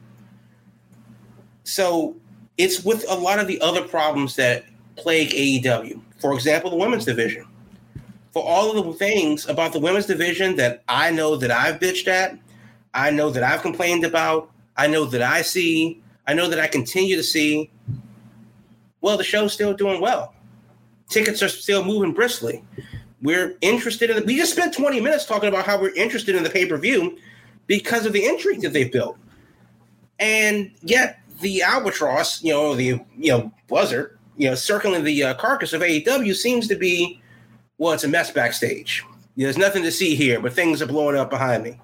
So 1.62 2.16
it's 2.58 2.84
with 2.84 3.04
a 3.08 3.14
lot 3.14 3.38
of 3.38 3.46
the 3.46 3.60
other 3.60 3.82
problems 3.82 4.34
that 4.36 4.64
plague 4.96 5.30
AEW. 5.30 6.00
For 6.20 6.34
example, 6.34 6.70
the 6.70 6.76
women's 6.76 7.04
division. 7.04 7.46
For 8.32 8.42
all 8.44 8.76
of 8.76 8.84
the 8.84 8.92
things 8.92 9.48
about 9.48 9.72
the 9.72 9.80
women's 9.80 10.06
division 10.06 10.56
that 10.56 10.84
I 10.88 11.10
know 11.10 11.36
that 11.36 11.50
I've 11.50 11.80
bitched 11.80 12.06
at, 12.06 12.38
I 12.94 13.10
know 13.10 13.30
that 13.30 13.42
I've 13.42 13.62
complained 13.62 14.04
about, 14.04 14.50
I 14.76 14.86
know 14.86 15.04
that 15.06 15.22
I 15.22 15.42
see, 15.42 16.00
I 16.26 16.34
know 16.34 16.48
that 16.48 16.60
I 16.60 16.68
continue 16.68 17.16
to 17.16 17.22
see. 17.22 17.70
Well, 19.00 19.16
the 19.16 19.24
show's 19.24 19.52
still 19.52 19.74
doing 19.74 20.00
well. 20.00 20.34
Tickets 21.08 21.42
are 21.42 21.48
still 21.48 21.84
moving 21.84 22.12
briskly. 22.12 22.64
We're 23.22 23.56
interested 23.60 24.10
in 24.10 24.16
it. 24.16 24.26
We 24.26 24.36
just 24.36 24.52
spent 24.52 24.72
20 24.72 25.00
minutes 25.00 25.26
talking 25.26 25.48
about 25.48 25.66
how 25.66 25.80
we're 25.80 25.94
interested 25.94 26.36
in 26.36 26.42
the 26.42 26.50
pay 26.50 26.66
per 26.66 26.76
view 26.76 27.18
because 27.66 28.06
of 28.06 28.12
the 28.12 28.24
intrigue 28.24 28.62
that 28.62 28.72
they've 28.72 28.90
built. 28.90 29.18
And 30.18 30.70
yet, 30.82 31.20
the 31.40 31.62
albatross, 31.62 32.42
you 32.42 32.52
know, 32.52 32.74
the 32.74 33.00
you 33.18 33.32
know 33.32 33.52
buzzard, 33.68 34.18
you 34.36 34.48
know, 34.48 34.54
circling 34.54 35.04
the 35.04 35.22
uh, 35.22 35.34
carcass 35.34 35.72
of 35.72 35.82
AEW 35.82 36.34
seems 36.34 36.68
to 36.68 36.76
be, 36.76 37.19
well, 37.80 37.94
it's 37.94 38.04
a 38.04 38.08
mess 38.08 38.30
backstage. 38.30 39.02
There's 39.38 39.56
nothing 39.56 39.82
to 39.84 39.90
see 39.90 40.14
here, 40.14 40.38
but 40.38 40.52
things 40.52 40.82
are 40.82 40.86
blowing 40.86 41.16
up 41.16 41.30
behind 41.30 41.64
me. 41.64 41.80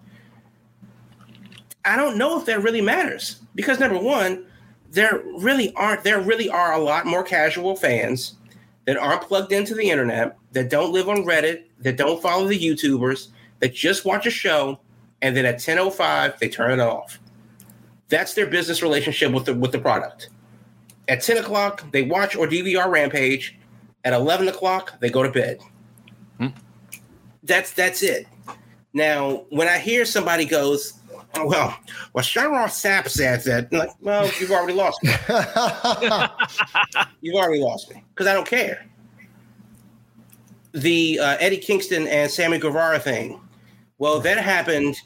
I 1.86 1.96
don't 1.96 2.18
know 2.18 2.38
if 2.38 2.44
that 2.46 2.62
really 2.62 2.82
matters 2.82 3.40
because 3.54 3.80
number 3.80 3.98
one, 3.98 4.44
there 4.90 5.22
really 5.38 5.72
aren't. 5.74 6.04
There 6.04 6.20
really 6.20 6.50
are 6.50 6.74
a 6.74 6.78
lot 6.78 7.06
more 7.06 7.22
casual 7.22 7.76
fans 7.76 8.34
that 8.84 8.98
aren't 8.98 9.22
plugged 9.22 9.52
into 9.52 9.74
the 9.74 9.88
internet, 9.88 10.36
that 10.52 10.68
don't 10.68 10.92
live 10.92 11.08
on 11.08 11.24
Reddit, 11.24 11.64
that 11.80 11.96
don't 11.96 12.20
follow 12.20 12.46
the 12.46 12.58
YouTubers, 12.58 13.28
that 13.60 13.72
just 13.72 14.04
watch 14.04 14.26
a 14.26 14.30
show, 14.30 14.78
and 15.22 15.34
then 15.34 15.46
at 15.46 15.56
10:05 15.56 16.38
they 16.38 16.48
turn 16.50 16.72
it 16.72 16.80
off. 16.80 17.18
That's 18.10 18.34
their 18.34 18.46
business 18.46 18.82
relationship 18.82 19.32
with 19.32 19.46
the 19.46 19.54
with 19.54 19.72
the 19.72 19.78
product. 19.78 20.28
At 21.08 21.22
10 21.22 21.38
o'clock, 21.38 21.90
they 21.90 22.02
watch 22.02 22.36
or 22.36 22.46
DVR 22.46 22.90
Rampage. 22.90 23.58
At 24.04 24.12
11 24.12 24.48
o'clock, 24.48 25.00
they 25.00 25.08
go 25.08 25.22
to 25.22 25.30
bed. 25.30 25.58
That's 27.46 27.72
that's 27.72 28.02
it. 28.02 28.26
Now, 28.92 29.44
when 29.50 29.68
I 29.68 29.78
hear 29.78 30.04
somebody 30.04 30.46
goes, 30.46 30.94
oh, 31.34 31.46
well, 31.46 31.76
well, 32.14 32.24
Sean 32.24 32.52
Sapp 32.68 33.08
said 33.08 33.44
that, 33.44 33.72
like, 33.72 33.90
well, 34.00 34.30
you've 34.40 34.50
already 34.50 34.72
lost 34.72 35.02
me. 35.02 35.10
you've 37.20 37.34
already 37.34 37.60
lost 37.60 37.90
me 37.90 38.02
because 38.14 38.26
I 38.26 38.32
don't 38.32 38.46
care. 38.46 38.86
The 40.72 41.18
uh, 41.18 41.36
Eddie 41.40 41.58
Kingston 41.58 42.06
and 42.08 42.30
Sammy 42.30 42.58
Guevara 42.58 42.98
thing, 42.98 43.40
well, 43.98 44.20
that 44.20 44.38
happened 44.38 44.96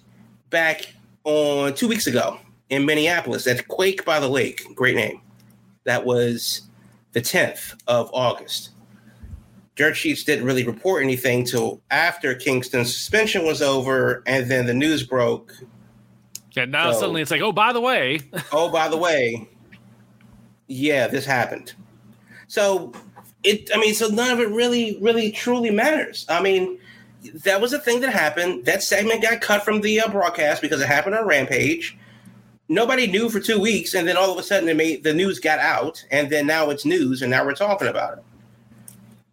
back 0.50 0.92
on 1.24 1.74
two 1.74 1.88
weeks 1.88 2.06
ago 2.06 2.38
in 2.70 2.86
Minneapolis 2.86 3.46
at 3.46 3.66
Quake 3.68 4.04
by 4.04 4.20
the 4.20 4.28
Lake. 4.28 4.64
Great 4.74 4.96
name. 4.96 5.20
That 5.84 6.04
was 6.04 6.62
the 7.12 7.20
10th 7.20 7.74
of 7.86 8.10
August. 8.12 8.70
Dirt 9.80 9.96
Sheets 9.96 10.24
didn't 10.24 10.44
really 10.44 10.66
report 10.66 11.02
anything 11.02 11.42
till 11.42 11.80
after 11.90 12.34
Kingston's 12.34 12.94
suspension 12.94 13.46
was 13.46 13.62
over, 13.62 14.22
and 14.26 14.50
then 14.50 14.66
the 14.66 14.74
news 14.74 15.02
broke 15.02 15.54
yeah, 16.52 16.66
now 16.66 16.92
so, 16.92 17.00
suddenly 17.00 17.22
it's 17.22 17.30
like, 17.30 17.40
oh, 17.40 17.52
by 17.52 17.72
the 17.72 17.80
way. 17.80 18.20
oh, 18.52 18.70
by 18.70 18.88
the 18.88 18.98
way, 18.98 19.48
yeah, 20.66 21.06
this 21.06 21.24
happened. 21.24 21.72
So 22.46 22.92
it, 23.42 23.70
I 23.74 23.78
mean, 23.78 23.94
so 23.94 24.08
none 24.08 24.30
of 24.30 24.38
it 24.38 24.50
really, 24.50 24.98
really, 25.00 25.30
truly 25.30 25.70
matters. 25.70 26.26
I 26.28 26.42
mean, 26.42 26.78
that 27.44 27.62
was 27.62 27.72
a 27.72 27.78
thing 27.78 28.00
that 28.00 28.10
happened. 28.10 28.66
That 28.66 28.82
segment 28.82 29.22
got 29.22 29.40
cut 29.40 29.64
from 29.64 29.80
the 29.80 29.98
uh, 30.00 30.10
broadcast 30.10 30.60
because 30.60 30.82
it 30.82 30.88
happened 30.88 31.14
on 31.14 31.26
Rampage. 31.26 31.96
Nobody 32.68 33.06
knew 33.06 33.30
for 33.30 33.40
two 33.40 33.58
weeks, 33.58 33.94
and 33.94 34.06
then 34.06 34.18
all 34.18 34.30
of 34.30 34.36
a 34.36 34.42
sudden, 34.42 34.68
it 34.68 34.76
made 34.76 35.04
the 35.04 35.14
news 35.14 35.40
got 35.40 35.58
out, 35.58 36.04
and 36.10 36.28
then 36.28 36.46
now 36.46 36.68
it's 36.68 36.84
news, 36.84 37.22
and 37.22 37.30
now 37.30 37.46
we're 37.46 37.54
talking 37.54 37.88
about 37.88 38.18
it. 38.18 38.24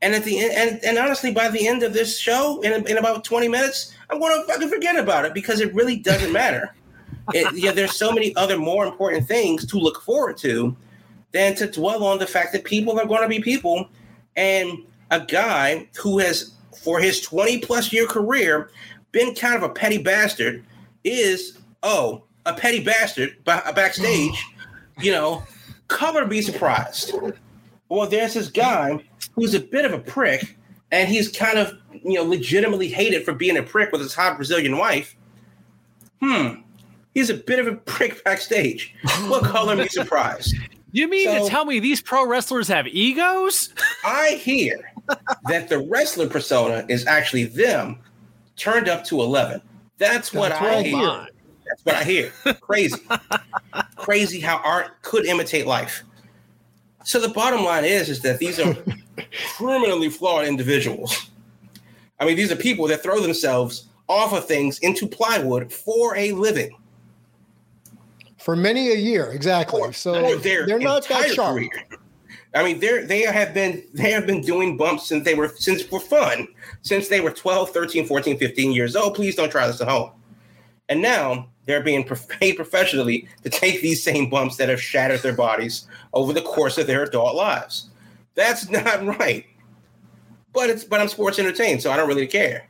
And 0.01 0.13
at 0.13 0.23
the 0.23 0.39
end, 0.39 0.53
and, 0.53 0.85
and 0.85 0.97
honestly, 0.97 1.31
by 1.31 1.49
the 1.49 1.67
end 1.67 1.81
of 1.81 1.93
this 1.93 2.19
show, 2.19 2.61
in, 2.61 2.87
in 2.87 2.97
about 2.97 3.23
twenty 3.23 3.47
minutes, 3.47 3.93
I'm 4.09 4.19
going 4.19 4.39
to 4.39 4.47
fucking 4.47 4.69
forget 4.69 4.95
about 4.95 5.25
it 5.25 5.33
because 5.33 5.59
it 5.59 5.73
really 5.73 5.97
doesn't 5.97 6.31
matter 6.31 6.73
it, 7.33 7.53
yeah, 7.55 7.71
there's 7.71 7.95
so 7.95 8.11
many 8.11 8.35
other 8.35 8.57
more 8.57 8.85
important 8.85 9.27
things 9.27 9.65
to 9.67 9.77
look 9.77 10.01
forward 10.01 10.37
to 10.37 10.75
than 11.33 11.55
to 11.55 11.67
dwell 11.67 12.03
on 12.03 12.19
the 12.19 12.27
fact 12.27 12.53
that 12.53 12.63
people 12.63 12.97
are 12.99 13.05
going 13.05 13.21
to 13.21 13.27
be 13.27 13.41
people. 13.41 13.89
And 14.35 14.83
a 15.11 15.19
guy 15.19 15.89
who 15.97 16.19
has, 16.19 16.53
for 16.81 16.99
his 16.99 17.21
20 17.21 17.59
plus 17.59 17.91
year 17.91 18.07
career, 18.07 18.69
been 19.11 19.35
kind 19.35 19.55
of 19.55 19.63
a 19.63 19.69
petty 19.69 19.97
bastard 19.97 20.63
is, 21.03 21.57
oh, 21.83 22.23
a 22.45 22.53
petty 22.53 22.83
bastard 22.83 23.35
backstage, 23.43 24.45
you 24.99 25.11
know, 25.11 25.43
cover 25.89 26.21
to 26.21 26.27
be 26.27 26.41
surprised. 26.41 27.13
Well, 27.89 28.07
there's 28.07 28.33
this 28.33 28.49
guy 28.49 29.03
who's 29.33 29.53
a 29.53 29.59
bit 29.59 29.85
of 29.85 29.93
a 29.93 29.99
prick, 29.99 30.57
and 30.91 31.09
he's 31.09 31.29
kind 31.29 31.57
of, 31.57 31.73
you 31.91 32.13
know, 32.13 32.23
legitimately 32.23 32.89
hated 32.89 33.23
for 33.23 33.33
being 33.33 33.57
a 33.57 33.63
prick 33.63 33.91
with 33.91 34.01
his 34.01 34.13
hot 34.13 34.35
Brazilian 34.35 34.77
wife. 34.77 35.15
Hmm. 36.21 36.61
He's 37.13 37.29
a 37.29 37.35
bit 37.35 37.59
of 37.59 37.67
a 37.67 37.75
prick 37.75 38.23
backstage. 38.23 38.93
What 39.27 39.43
color 39.43 39.75
me 39.75 39.87
surprised? 39.87 40.55
You 40.91 41.07
mean 41.07 41.25
so, 41.25 41.43
to 41.43 41.49
tell 41.49 41.65
me 41.65 41.79
these 41.79 42.01
pro 42.01 42.25
wrestlers 42.25 42.67
have 42.67 42.87
egos? 42.87 43.73
I 44.05 44.39
hear 44.41 44.91
that 45.47 45.69
the 45.69 45.79
wrestler 45.79 46.27
persona 46.27 46.85
is 46.89 47.05
actually 47.07 47.45
them 47.45 47.99
turned 48.55 48.87
up 48.87 49.03
to 49.05 49.21
11. 49.21 49.61
That's 49.97 50.33
what 50.33 50.49
That's 50.49 50.61
I 50.61 50.83
hear. 50.83 51.27
That's 51.65 51.83
what 51.83 51.95
I 51.95 52.03
hear. 52.03 52.31
Crazy. 52.61 53.01
Crazy 53.95 54.39
how 54.39 54.61
art 54.63 55.01
could 55.01 55.25
imitate 55.25 55.67
life. 55.67 56.03
So 57.07 57.21
the 57.21 57.29
bottom 57.29 57.63
line 57.63 57.85
is 57.85 58.09
is 58.09 58.19
that 58.23 58.37
these 58.37 58.59
are 58.59 58.75
criminally 59.55 60.09
flawed 60.09 60.45
individuals. 60.45 61.29
I 62.19 62.25
mean, 62.25 62.35
these 62.35 62.51
are 62.51 62.55
people 62.57 62.85
that 62.89 63.01
throw 63.01 63.21
themselves 63.21 63.87
off 64.09 64.33
of 64.33 64.45
things 64.45 64.79
into 64.79 65.07
plywood 65.07 65.71
for 65.71 66.17
a 66.17 66.33
living. 66.33 66.75
For 68.37 68.57
many 68.57 68.91
a 68.91 68.95
year, 68.95 69.31
exactly. 69.31 69.79
For, 69.79 69.93
so 69.93 70.37
they're 70.39 70.79
not 70.79 71.07
that 71.07 71.31
sharp. 71.31 71.55
Career. 71.55 71.69
I 72.53 72.61
mean, 72.65 72.81
they 72.81 73.05
they 73.05 73.21
have 73.21 73.53
been 73.53 73.85
they 73.93 74.11
have 74.11 74.27
been 74.27 74.41
doing 74.41 74.75
bumps 74.75 75.07
since 75.07 75.23
they 75.23 75.33
were 75.33 75.47
since 75.55 75.81
for 75.81 76.01
fun, 76.01 76.49
since 76.81 77.07
they 77.07 77.21
were 77.21 77.31
12, 77.31 77.69
13, 77.69 78.05
14, 78.05 78.37
15 78.37 78.71
years 78.73 78.97
old. 78.97 79.15
Please 79.15 79.33
don't 79.33 79.49
try 79.49 79.65
this 79.65 79.79
at 79.79 79.87
home. 79.87 80.11
And 80.89 81.01
now 81.01 81.49
they're 81.65 81.83
being 81.83 82.03
paid 82.39 82.53
professionally 82.53 83.27
to 83.43 83.49
take 83.49 83.81
these 83.81 84.03
same 84.03 84.29
bumps 84.29 84.57
that 84.57 84.69
have 84.69 84.81
shattered 84.81 85.21
their 85.21 85.35
bodies 85.35 85.87
over 86.13 86.33
the 86.33 86.41
course 86.41 86.77
of 86.77 86.87
their 86.87 87.03
adult 87.03 87.35
lives. 87.35 87.89
That's 88.35 88.69
not 88.69 89.05
right. 89.19 89.45
But 90.53 90.69
it's 90.69 90.83
but 90.83 90.99
I'm 90.99 91.07
sports 91.07 91.37
entertained, 91.37 91.83
so 91.83 91.91
I 91.91 91.97
don't 91.97 92.07
really 92.07 92.25
care. 92.25 92.67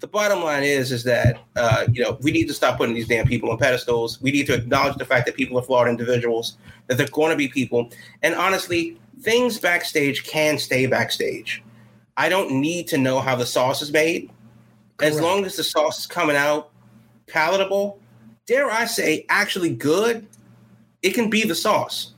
The 0.00 0.08
bottom 0.08 0.42
line 0.42 0.64
is 0.64 0.90
is 0.90 1.04
that 1.04 1.38
uh, 1.54 1.86
you 1.92 2.02
know 2.02 2.18
we 2.20 2.32
need 2.32 2.48
to 2.48 2.54
stop 2.54 2.78
putting 2.78 2.94
these 2.94 3.06
damn 3.06 3.26
people 3.26 3.50
on 3.50 3.58
pedestals. 3.58 4.20
We 4.20 4.32
need 4.32 4.46
to 4.46 4.54
acknowledge 4.54 4.96
the 4.96 5.04
fact 5.04 5.26
that 5.26 5.36
people 5.36 5.56
are 5.58 5.62
flawed 5.62 5.86
individuals, 5.86 6.56
that 6.88 6.96
they're 6.96 7.06
going 7.08 7.30
to 7.30 7.36
be 7.36 7.46
people, 7.46 7.90
and 8.22 8.34
honestly, 8.34 8.98
things 9.20 9.60
backstage 9.60 10.24
can 10.24 10.58
stay 10.58 10.86
backstage. 10.86 11.62
I 12.16 12.28
don't 12.28 12.60
need 12.60 12.88
to 12.88 12.98
know 12.98 13.20
how 13.20 13.36
the 13.36 13.46
sauce 13.46 13.82
is 13.82 13.92
made. 13.92 14.28
Correct. 14.96 15.14
As 15.14 15.20
long 15.20 15.44
as 15.44 15.56
the 15.56 15.64
sauce 15.64 16.00
is 16.00 16.06
coming 16.06 16.36
out 16.36 16.71
palatable, 17.32 17.98
dare 18.46 18.70
I 18.70 18.84
say, 18.84 19.26
actually 19.28 19.74
good, 19.74 20.26
it 21.02 21.12
can 21.12 21.30
be 21.30 21.44
the 21.44 21.54
sauce. 21.54 22.12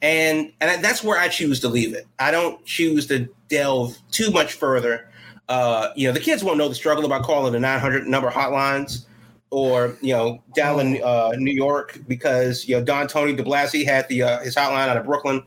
And 0.00 0.52
and 0.60 0.84
that's 0.84 1.04
where 1.04 1.18
I 1.18 1.28
choose 1.28 1.60
to 1.60 1.68
leave 1.68 1.94
it. 1.94 2.06
I 2.18 2.30
don't 2.32 2.64
choose 2.64 3.06
to 3.06 3.28
delve 3.48 3.96
too 4.10 4.30
much 4.30 4.54
further. 4.54 5.08
Uh, 5.48 5.90
you 5.94 6.08
know, 6.08 6.12
the 6.12 6.20
kids 6.20 6.42
won't 6.42 6.58
know 6.58 6.68
the 6.68 6.74
struggle 6.74 7.04
about 7.04 7.22
calling 7.22 7.52
the 7.52 7.60
900 7.60 8.06
number 8.06 8.30
hotlines 8.30 9.04
or, 9.50 9.96
you 10.00 10.12
know, 10.12 10.42
down 10.56 10.80
in 10.80 11.02
uh, 11.04 11.32
New 11.36 11.52
York 11.52 12.00
because, 12.08 12.66
you 12.66 12.76
know, 12.76 12.82
Don 12.82 13.06
Tony 13.06 13.36
DeBlasi 13.36 13.84
had 13.84 14.08
the 14.08 14.22
uh, 14.22 14.40
his 14.40 14.56
hotline 14.56 14.88
out 14.88 14.96
of 14.96 15.04
Brooklyn 15.04 15.42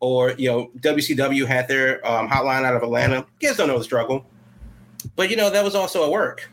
or, 0.00 0.32
you 0.32 0.50
know, 0.50 0.70
WCW 0.78 1.46
had 1.46 1.68
their 1.68 2.04
um, 2.06 2.28
hotline 2.28 2.64
out 2.64 2.74
of 2.74 2.82
Atlanta. 2.82 3.26
Kids 3.38 3.58
don't 3.58 3.68
know 3.68 3.78
the 3.78 3.84
struggle. 3.84 4.24
But, 5.14 5.30
you 5.30 5.36
know, 5.36 5.50
that 5.50 5.62
was 5.62 5.74
also 5.74 6.02
a 6.02 6.10
work. 6.10 6.50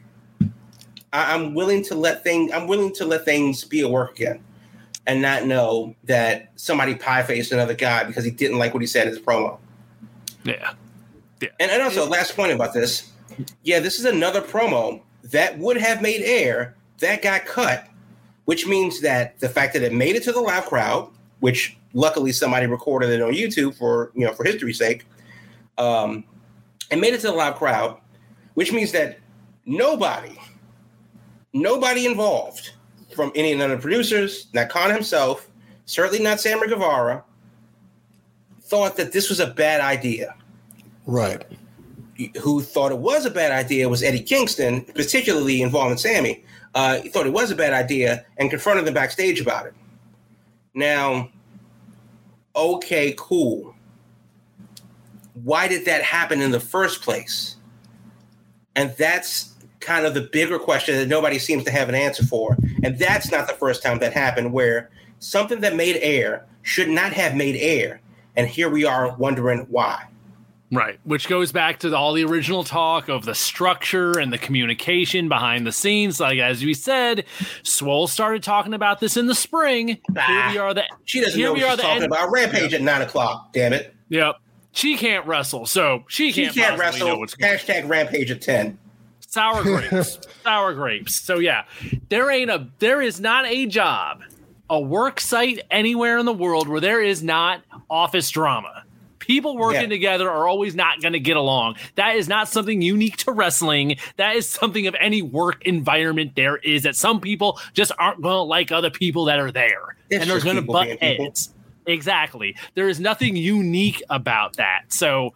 I, 1.13 1.35
am 1.35 1.53
willing 1.53 1.83
to 1.85 1.95
let 1.95 2.23
things. 2.23 2.51
I'm 2.51 2.67
willing 2.67 2.93
to 2.95 3.05
let 3.05 3.25
things 3.25 3.63
be 3.63 3.81
a 3.81 3.87
work 3.87 4.19
again, 4.19 4.43
and 5.05 5.21
not 5.21 5.45
know 5.45 5.95
that 6.05 6.51
somebody 6.55 6.95
pie 6.95 7.23
faced 7.23 7.51
another 7.51 7.73
guy 7.73 8.03
because 8.03 8.25
he 8.25 8.31
didn't 8.31 8.57
like 8.57 8.73
what 8.73 8.81
he 8.81 8.87
said 8.87 9.07
in 9.07 9.13
his 9.13 9.19
promo. 9.19 9.57
Yeah, 10.43 10.73
yeah. 11.41 11.49
And, 11.59 11.71
and 11.71 11.81
also, 11.81 12.07
last 12.07 12.35
point 12.35 12.51
about 12.51 12.73
this. 12.73 13.11
Yeah, 13.63 13.79
this 13.79 13.99
is 13.99 14.05
another 14.05 14.41
promo 14.41 15.01
that 15.23 15.57
would 15.59 15.77
have 15.77 16.01
made 16.01 16.21
air 16.21 16.75
that 16.99 17.21
got 17.21 17.45
cut, 17.45 17.87
which 18.45 18.65
means 18.65 19.01
that 19.01 19.39
the 19.39 19.49
fact 19.49 19.73
that 19.73 19.83
it 19.83 19.93
made 19.93 20.15
it 20.15 20.23
to 20.23 20.31
the 20.31 20.41
live 20.41 20.65
crowd, 20.65 21.09
which 21.39 21.77
luckily 21.93 22.31
somebody 22.31 22.65
recorded 22.65 23.09
it 23.09 23.21
on 23.21 23.33
YouTube 23.33 23.75
for 23.75 24.11
you 24.15 24.25
know 24.25 24.33
for 24.33 24.43
history's 24.43 24.77
sake, 24.77 25.05
um, 25.77 26.23
it 26.91 26.97
made 26.97 27.13
it 27.13 27.21
to 27.21 27.27
the 27.27 27.33
live 27.33 27.55
crowd, 27.55 27.97
which 28.55 28.73
means 28.73 28.91
that 28.91 29.19
nobody 29.65 30.37
nobody 31.53 32.05
involved 32.05 32.71
from 33.15 33.31
any 33.35 33.53
of 33.53 33.69
the 33.69 33.77
producers, 33.77 34.47
not 34.53 34.69
Khan 34.69 34.91
himself, 34.91 35.49
certainly 35.85 36.23
not 36.23 36.39
Sammy 36.39 36.67
Guevara, 36.67 37.23
thought 38.61 38.97
that 38.97 39.11
this 39.11 39.29
was 39.29 39.39
a 39.39 39.47
bad 39.47 39.81
idea. 39.81 40.35
Right. 41.05 41.43
Who 42.41 42.61
thought 42.61 42.91
it 42.91 42.97
was 42.97 43.25
a 43.25 43.31
bad 43.31 43.51
idea 43.51 43.87
was 43.87 44.03
Eddie 44.03 44.23
Kingston, 44.23 44.81
particularly 44.81 45.61
involving 45.61 45.97
Sammy. 45.97 46.43
Uh, 46.75 47.01
he 47.01 47.09
thought 47.09 47.25
it 47.25 47.33
was 47.33 47.49
a 47.49 47.55
bad 47.55 47.73
idea 47.73 48.25
and 48.37 48.49
confronted 48.49 48.85
them 48.85 48.93
backstage 48.93 49.39
about 49.39 49.65
it. 49.67 49.73
Now, 50.73 51.29
okay, 52.55 53.15
cool. 53.17 53.73
Why 55.43 55.67
did 55.67 55.85
that 55.85 56.03
happen 56.03 56.41
in 56.41 56.51
the 56.51 56.59
first 56.59 57.01
place? 57.01 57.55
And 58.75 58.93
that's 58.97 59.53
kind 59.79 60.05
of 60.05 60.13
the 60.13 60.21
bigger 60.21 60.59
question 60.59 60.95
that 60.95 61.07
nobody 61.07 61.39
seems 61.39 61.63
to 61.65 61.71
have 61.71 61.89
an 61.89 61.95
answer 61.95 62.25
for. 62.25 62.57
And 62.83 62.97
that's 62.97 63.31
not 63.31 63.47
the 63.47 63.53
first 63.53 63.83
time 63.83 63.99
that 63.99 64.13
happened 64.13 64.53
where 64.53 64.89
something 65.19 65.61
that 65.61 65.75
made 65.75 65.97
air 65.97 66.45
should 66.63 66.89
not 66.89 67.13
have 67.13 67.35
made 67.35 67.55
air. 67.55 68.01
And 68.35 68.47
here 68.47 68.69
we 68.69 68.85
are 68.85 69.15
wondering 69.17 69.67
why. 69.69 70.05
Right, 70.69 70.99
which 71.05 71.29
goes 71.29 71.53
back 71.53 71.79
to 71.79 71.89
the, 71.89 71.95
all 71.95 72.11
the 72.11 72.25
original 72.25 72.65
talk 72.65 73.07
of 73.07 73.23
the 73.23 73.33
structure 73.33 74.19
and 74.19 74.33
the 74.33 74.37
communication 74.37 75.29
behind 75.29 75.65
the 75.65 75.71
scenes. 75.71 76.19
Like 76.19 76.39
as 76.39 76.61
we 76.61 76.73
said, 76.73 77.23
Swole 77.63 78.05
started 78.07 78.43
talking 78.43 78.73
about 78.73 78.99
this 78.99 79.15
in 79.15 79.27
the 79.27 79.35
spring. 79.35 79.97
Ah, 80.17 80.49
here 80.49 80.51
we 80.51 80.57
are. 80.57 80.73
The 80.73 80.83
she 81.05 81.21
doesn't 81.21 81.39
know 81.39 81.53
what 81.53 81.61
we 81.61 81.69
she's 81.69 81.77
talking 81.77 82.03
end- 82.03 82.11
about. 82.11 82.31
Rampage 82.31 82.73
at 82.73 82.81
nine 82.81 83.01
o'clock. 83.01 83.53
Damn 83.53 83.71
it. 83.71 83.95
Yep. 84.09 84.35
She 84.73 84.97
can't 84.97 85.25
wrestle, 85.25 85.65
so 85.65 86.03
she 86.09 86.33
can't. 86.33 86.53
She 86.53 86.59
can't 86.59 86.77
wrestle. 86.77 87.17
Hashtag 87.17 87.87
Rampage 87.87 88.29
at 88.29 88.41
ten 88.41 88.77
sour 89.27 89.61
grapes, 89.61 90.19
sour 90.43 90.73
grapes. 90.73 91.19
So 91.21 91.37
yeah, 91.37 91.65
there 92.09 92.31
ain't 92.31 92.49
a 92.49 92.67
there 92.79 93.01
is 93.01 93.19
not 93.19 93.45
a 93.45 93.67
job, 93.67 94.23
a 94.69 94.79
work 94.79 95.19
site 95.19 95.61
anywhere 95.69 96.17
in 96.17 96.25
the 96.25 96.33
world 96.33 96.67
where 96.67 96.81
there 96.81 97.01
is 97.01 97.21
not 97.21 97.61
office 97.89 98.29
drama. 98.29 98.83
People 99.19 99.57
working 99.57 99.81
yeah. 99.81 99.87
together 99.87 100.29
are 100.31 100.47
always 100.47 100.73
not 100.73 101.01
going 101.01 101.11
to 101.11 101.19
get 101.19 101.35
along. 101.35 101.75
That 101.95 102.15
is 102.15 102.29
not 102.29 102.47
something 102.47 102.81
unique 102.81 103.17
to 103.17 103.33
wrestling. 103.33 103.97
That 104.15 104.37
is 104.37 104.49
something 104.49 104.87
of 104.87 104.95
any 105.01 105.21
work 105.21 105.65
environment 105.65 106.31
there 106.37 106.55
is. 106.55 106.83
That 106.83 106.95
some 106.95 107.19
people 107.19 107.59
just 107.73 107.91
aren't 107.99 108.21
going 108.21 108.35
to 108.35 108.41
like 108.41 108.71
other 108.71 108.89
people 108.89 109.25
that 109.25 109.39
are 109.39 109.51
there, 109.51 109.97
it's 110.09 110.21
and 110.21 110.31
they're 110.31 110.39
going 110.39 110.55
to 110.55 110.61
butt 110.61 110.87
heads. 111.01 111.53
Exactly. 111.85 112.55
There 112.75 112.89
is 112.89 112.99
nothing 112.99 113.35
unique 113.35 114.03
about 114.09 114.57
that. 114.57 114.83
So 114.89 115.33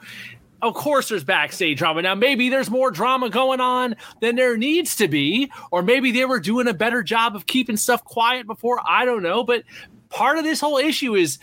of 0.62 0.74
course 0.74 1.10
there's 1.10 1.24
backstage 1.24 1.78
drama. 1.78 2.02
Now, 2.02 2.16
maybe 2.16 2.50
there's 2.50 2.70
more 2.70 2.92
drama 2.92 3.30
going 3.30 3.60
on 3.60 3.96
than 4.20 4.36
there 4.36 4.58
needs 4.58 4.96
to 4.98 5.08
be, 5.08 5.52
or 5.72 5.82
maybe 5.82 6.12
they 6.12 6.26
were 6.26 6.40
doing 6.40 6.68
a 6.68 6.74
better 6.74 7.04
job 7.04 7.36
of 7.36 7.46
keeping 7.46 7.78
stuff 7.78 8.04
quiet 8.04 8.48
before. 8.48 8.80
I 8.88 9.06
don't 9.06 9.24
know. 9.24 9.44
But 9.44 9.64
part 10.10 10.38
of 10.38 10.44
this 10.44 10.62
whole 10.62 10.78
issue 10.78 11.16
is, 11.16 11.40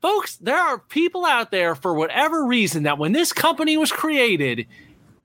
folks, 0.00 0.36
there 0.36 0.56
are 0.56 0.78
people 0.78 1.24
out 1.24 1.50
there 1.50 1.74
for 1.74 1.94
whatever 1.94 2.46
reason 2.46 2.84
that 2.84 2.98
when 2.98 3.12
this 3.12 3.32
company 3.32 3.76
was 3.76 3.92
created, 3.92 4.66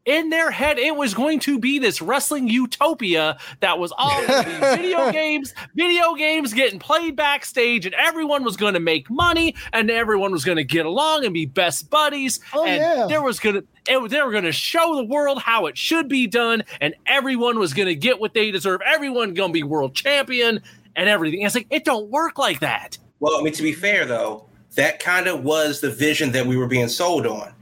in 0.05 0.29
their 0.29 0.51
head 0.51 0.77
it 0.77 0.95
was 0.95 1.13
going 1.13 1.39
to 1.39 1.57
be 1.57 1.79
this 1.79 2.01
wrestling 2.01 2.47
utopia 2.47 3.37
that 3.61 3.79
was 3.79 3.93
all 3.97 4.21
video 4.75 5.11
games 5.11 5.53
video 5.75 6.13
games 6.15 6.53
getting 6.53 6.79
played 6.79 7.15
backstage 7.15 7.85
and 7.85 7.95
everyone 7.95 8.43
was 8.43 8.57
going 8.57 8.73
to 8.73 8.79
make 8.79 9.09
money 9.09 9.55
and 9.71 9.89
everyone 9.89 10.31
was 10.31 10.43
going 10.43 10.57
to 10.57 10.63
get 10.63 10.85
along 10.85 11.23
and 11.23 11.33
be 11.33 11.45
best 11.45 11.89
buddies. 11.89 12.39
Oh, 12.53 12.65
and 12.65 12.81
yeah. 12.81 13.05
there 13.07 13.21
was 13.21 13.39
going 13.39 13.55
to 13.55 13.65
they 13.85 13.97
were 13.97 14.31
going 14.31 14.43
to 14.43 14.51
show 14.51 14.95
the 14.95 15.03
world 15.03 15.41
how 15.41 15.65
it 15.67 15.77
should 15.77 16.07
be 16.07 16.27
done 16.27 16.63
and 16.81 16.95
everyone 17.05 17.59
was 17.59 17.73
going 17.73 17.87
to 17.87 17.95
get 17.95 18.19
what 18.19 18.33
they 18.33 18.51
deserve. 18.51 18.81
Everyone 18.85 19.33
going 19.33 19.49
to 19.49 19.53
be 19.53 19.63
world 19.63 19.95
champion 19.95 20.61
and 20.95 21.09
everything. 21.09 21.39
And 21.39 21.47
it's 21.47 21.55
like 21.55 21.67
it 21.69 21.85
don't 21.85 22.09
work 22.09 22.37
like 22.37 22.59
that. 22.59 22.97
Well 23.19 23.39
i 23.39 23.41
mean 23.41 23.53
to 23.53 23.63
be 23.63 23.73
fair 23.73 24.05
though 24.05 24.45
that 24.75 24.99
kind 24.99 25.27
of 25.27 25.43
was 25.43 25.81
the 25.81 25.89
vision 25.89 26.31
that 26.31 26.45
we 26.45 26.57
were 26.57 26.67
being 26.67 26.87
sold 26.87 27.25
on 27.27 27.53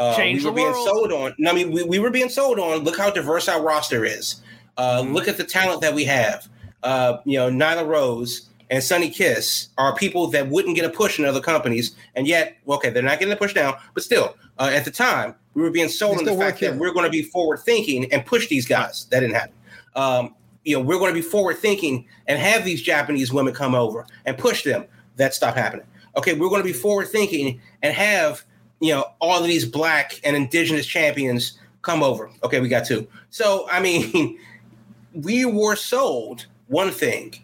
uh, 0.00 0.16
Change 0.16 0.42
we 0.42 0.48
were 0.48 0.56
being 0.56 0.72
sold 0.72 1.12
on. 1.12 1.34
I 1.46 1.52
mean, 1.52 1.70
we, 1.70 1.82
we 1.82 1.98
were 1.98 2.10
being 2.10 2.30
sold 2.30 2.58
on. 2.58 2.78
Look 2.78 2.96
how 2.96 3.10
diverse 3.10 3.48
our 3.48 3.62
roster 3.62 4.04
is. 4.04 4.40
Uh, 4.78 5.02
mm-hmm. 5.02 5.12
Look 5.12 5.28
at 5.28 5.36
the 5.36 5.44
talent 5.44 5.82
that 5.82 5.94
we 5.94 6.04
have. 6.04 6.48
Uh, 6.82 7.18
you 7.26 7.36
know, 7.36 7.50
Nyla 7.50 7.86
Rose 7.86 8.48
and 8.70 8.82
Sonny 8.82 9.10
Kiss 9.10 9.68
are 9.76 9.94
people 9.94 10.28
that 10.28 10.48
wouldn't 10.48 10.74
get 10.74 10.86
a 10.86 10.88
push 10.88 11.18
in 11.18 11.26
other 11.26 11.40
companies, 11.42 11.94
and 12.14 12.26
yet, 12.26 12.56
okay, 12.66 12.88
they're 12.88 13.02
not 13.02 13.18
getting 13.18 13.34
a 13.34 13.36
push 13.36 13.54
now, 13.54 13.76
but 13.92 14.02
still, 14.02 14.36
uh, 14.58 14.70
at 14.72 14.86
the 14.86 14.90
time, 14.90 15.34
we 15.52 15.60
were 15.60 15.70
being 15.70 15.88
sold 15.88 16.16
on 16.16 16.24
the 16.24 16.34
fact 16.34 16.60
that 16.60 16.76
we're 16.76 16.94
going 16.94 17.04
to 17.04 17.10
be 17.10 17.22
forward 17.22 17.58
thinking 17.58 18.10
and 18.10 18.24
push 18.24 18.48
these 18.48 18.66
guys. 18.66 19.06
That 19.10 19.20
didn't 19.20 19.34
happen. 19.34 19.54
Um, 19.96 20.34
you 20.64 20.76
know, 20.76 20.82
we're 20.82 20.98
going 20.98 21.10
to 21.10 21.14
be 21.14 21.26
forward 21.26 21.58
thinking 21.58 22.06
and 22.26 22.38
have 22.38 22.64
these 22.64 22.80
Japanese 22.80 23.32
women 23.32 23.52
come 23.52 23.74
over 23.74 24.06
and 24.24 24.38
push 24.38 24.62
them. 24.62 24.86
That 25.16 25.34
stopped 25.34 25.58
happening. 25.58 25.86
Okay, 26.16 26.32
we're 26.32 26.48
going 26.48 26.62
to 26.62 26.66
be 26.66 26.72
forward 26.72 27.08
thinking 27.08 27.60
and 27.82 27.92
have 27.94 28.44
you 28.80 28.92
know 28.92 29.04
all 29.20 29.40
of 29.40 29.46
these 29.46 29.64
black 29.64 30.20
and 30.24 30.36
indigenous 30.36 30.86
champions 30.86 31.58
come 31.82 32.02
over. 32.02 32.30
Okay, 32.42 32.60
we 32.60 32.68
got 32.68 32.84
two. 32.84 33.06
So 33.30 33.68
I 33.70 33.80
mean, 33.80 34.38
we 35.14 35.44
were 35.44 35.76
sold 35.76 36.46
one 36.66 36.90
thing, 36.90 37.34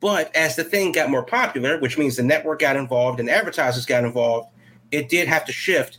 but 0.00 0.34
as 0.34 0.56
the 0.56 0.64
thing 0.64 0.92
got 0.92 1.10
more 1.10 1.24
popular, 1.24 1.78
which 1.78 1.98
means 1.98 2.16
the 2.16 2.22
network 2.22 2.60
got 2.60 2.76
involved 2.76 3.20
and 3.20 3.30
advertisers 3.30 3.86
got 3.86 4.04
involved, 4.04 4.48
it 4.90 5.08
did 5.08 5.28
have 5.28 5.44
to 5.46 5.52
shift 5.52 5.98